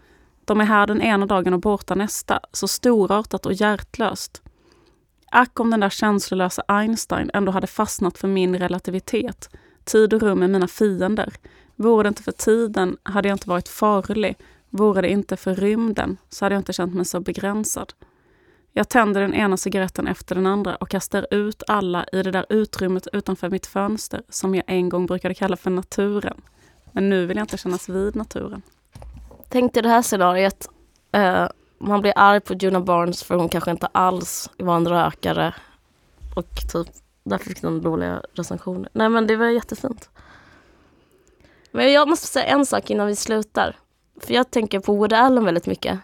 De 0.44 0.60
är 0.60 0.64
här 0.64 0.86
den 0.86 1.02
ena 1.02 1.26
dagen 1.26 1.54
och 1.54 1.60
borta 1.60 1.94
nästa. 1.94 2.40
Så 2.52 2.68
storartat 2.68 3.46
och 3.46 3.52
hjärtlöst. 3.52 4.42
Ack 5.30 5.60
om 5.60 5.70
den 5.70 5.80
där 5.80 5.90
känslolösa 5.90 6.62
Einstein 6.68 7.30
ändå 7.34 7.52
hade 7.52 7.66
fastnat 7.66 8.18
för 8.18 8.28
min 8.28 8.58
relativitet. 8.58 9.48
Tid 9.84 10.14
och 10.14 10.22
rum 10.22 10.42
är 10.42 10.48
mina 10.48 10.68
fiender. 10.68 11.34
Vore 11.76 12.02
det 12.02 12.08
inte 12.08 12.22
för 12.22 12.32
tiden 12.32 12.96
hade 13.02 13.28
jag 13.28 13.34
inte 13.34 13.48
varit 13.48 13.68
farlig. 13.68 14.36
Vore 14.68 15.00
det 15.00 15.08
inte 15.08 15.36
för 15.36 15.54
rymden 15.54 16.16
så 16.28 16.44
hade 16.44 16.54
jag 16.54 16.60
inte 16.60 16.72
känt 16.72 16.94
mig 16.94 17.04
så 17.04 17.20
begränsad. 17.20 17.92
Jag 18.72 18.88
tänder 18.88 19.20
den 19.20 19.34
ena 19.34 19.56
cigaretten 19.56 20.06
efter 20.06 20.34
den 20.34 20.46
andra 20.46 20.76
och 20.76 20.88
kastar 20.88 21.26
ut 21.30 21.62
alla 21.66 22.06
i 22.12 22.22
det 22.22 22.30
där 22.30 22.46
utrymmet 22.48 23.08
utanför 23.12 23.50
mitt 23.50 23.66
fönster 23.66 24.22
som 24.28 24.54
jag 24.54 24.64
en 24.66 24.88
gång 24.88 25.06
brukade 25.06 25.34
kalla 25.34 25.56
för 25.56 25.70
naturen. 25.70 26.40
Men 26.92 27.08
nu 27.08 27.26
vill 27.26 27.36
jag 27.36 27.44
inte 27.44 27.58
kännas 27.58 27.88
vid 27.88 28.16
naturen. 28.16 28.62
Tänk 29.48 29.74
dig 29.74 29.82
det 29.82 29.88
här 29.88 30.02
scenariet. 30.02 30.68
Eh, 31.12 31.48
man 31.78 32.00
blir 32.00 32.12
arg 32.16 32.40
på 32.40 32.54
Juna 32.54 32.80
Barnes 32.80 33.22
för 33.22 33.34
hon 33.34 33.48
kanske 33.48 33.70
inte 33.70 33.86
alls 33.86 34.50
var 34.58 34.76
en 34.76 34.88
rökare. 34.88 35.54
Och 36.36 36.48
typ 36.72 36.88
därför 37.24 37.44
fick 37.44 37.62
den 37.62 37.82
dåliga 37.82 38.22
recensioner. 38.34 38.88
Nej 38.92 39.08
men 39.08 39.26
det 39.26 39.36
var 39.36 39.46
jättefint. 39.46 40.08
Men 41.70 41.92
jag 41.92 42.08
måste 42.08 42.26
säga 42.26 42.44
en 42.44 42.66
sak 42.66 42.90
innan 42.90 43.06
vi 43.06 43.16
slutar. 43.16 43.76
För 44.20 44.34
jag 44.34 44.50
tänker 44.50 44.80
på 44.80 44.94
Woody 44.94 45.16
Allen 45.16 45.44
väldigt 45.44 45.66
mycket. 45.66 45.98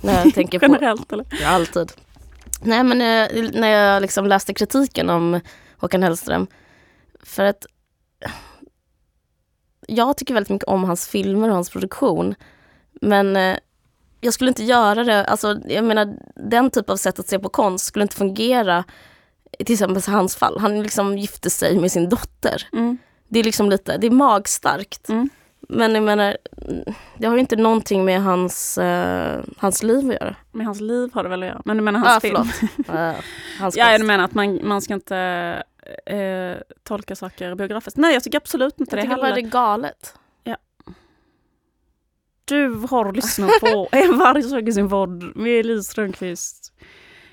När 0.00 0.24
jag 0.24 0.34
tänker 0.34 0.58
på, 0.58 0.66
Generellt 0.72 1.12
eller? 1.12 1.26
Ja, 1.40 1.48
alltid. 1.48 1.92
Nej 2.64 2.84
men 2.84 3.00
eh, 3.00 3.50
när 3.60 3.68
jag 3.68 4.02
liksom 4.02 4.26
läste 4.26 4.54
kritiken 4.54 5.10
om 5.10 5.40
Håkan 5.76 6.02
Hellström. 6.02 6.46
För 7.22 7.44
att 7.44 7.66
jag 9.86 10.16
tycker 10.16 10.34
väldigt 10.34 10.50
mycket 10.50 10.68
om 10.68 10.84
hans 10.84 11.08
filmer 11.08 11.48
och 11.48 11.54
hans 11.54 11.70
produktion. 11.70 12.34
Men 13.00 13.36
eh, 13.36 13.56
jag 14.20 14.34
skulle 14.34 14.48
inte 14.48 14.64
göra 14.64 15.04
det, 15.04 15.24
alltså 15.24 15.60
jag 15.68 15.84
menar 15.84 16.16
den 16.34 16.70
typ 16.70 16.90
av 16.90 16.96
sätt 16.96 17.18
att 17.18 17.28
se 17.28 17.38
på 17.38 17.48
konst 17.48 17.84
skulle 17.84 18.02
inte 18.02 18.16
fungera 18.16 18.84
i 19.58 19.64
till 19.64 19.72
exempel 19.72 20.02
hans 20.06 20.36
fall. 20.36 20.58
Han 20.58 20.82
liksom 20.82 21.18
gifte 21.18 21.50
sig 21.50 21.80
med 21.80 21.92
sin 21.92 22.08
dotter. 22.08 22.68
Mm. 22.72 22.98
Det 23.28 23.38
är 23.38 23.44
liksom 23.44 23.70
lite, 23.70 23.96
det 23.96 24.06
är 24.06 24.10
magstarkt. 24.10 25.08
Mm. 25.08 25.28
Men 25.68 25.94
jag 25.94 26.04
menar, 26.04 26.36
det 27.18 27.26
har 27.26 27.34
ju 27.34 27.40
inte 27.40 27.56
någonting 27.56 28.04
med 28.04 28.22
hans, 28.22 28.78
eh, 28.78 29.40
hans 29.56 29.82
liv 29.82 29.98
att 30.10 30.14
göra. 30.14 30.36
Med 30.52 30.66
hans 30.66 30.80
liv 30.80 31.10
har 31.14 31.22
det 31.22 31.28
väl 31.28 31.42
att 31.42 31.48
göra. 31.48 31.62
Men 31.64 31.76
du 31.76 31.82
menar 31.82 32.00
hans 32.00 32.16
Ah, 32.16 32.20
film? 32.20 32.48
Eh, 32.98 33.14
hans 33.60 33.76
Ja, 33.76 33.98
du 33.98 34.04
menar 34.04 34.24
att 34.24 34.34
man, 34.34 34.60
man 34.68 34.82
ska 34.82 34.94
inte 34.94 35.16
eh, 36.06 36.56
tolka 36.82 37.16
saker 37.16 37.54
biografiskt? 37.54 37.96
Nej, 37.96 38.14
jag 38.14 38.22
tycker 38.24 38.38
absolut 38.38 38.80
inte 38.80 38.96
Jag 38.96 38.98
det 38.98 39.02
tycker 39.08 39.16
bara 39.16 39.26
heller. 39.26 39.42
det 39.42 39.48
är 39.48 39.50
galet. 39.50 40.14
Du 42.44 42.68
har 42.90 43.12
lyssnat 43.12 43.50
på 43.60 43.88
En 43.92 44.18
varg 44.18 44.42
söker 44.42 44.72
sin 44.72 44.88
podd 44.88 45.36
med 45.36 45.60
Elise 45.60 45.90
Strömquist 45.90 46.72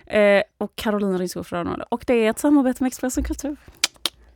eh, 0.05 0.41
och 0.57 0.75
Carolina 0.75 1.17
Ringskog. 1.17 1.45
Och 1.89 2.03
det 2.07 2.13
är 2.13 2.29
ett 2.29 2.39
samarbete 2.39 2.83
med 2.83 2.87
Expressen 2.87 3.23
Kultur. 3.23 3.57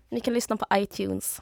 Ni 0.10 0.20
kan 0.20 0.34
lyssna 0.34 0.58
på 0.58 0.66
iTunes. 0.74 1.42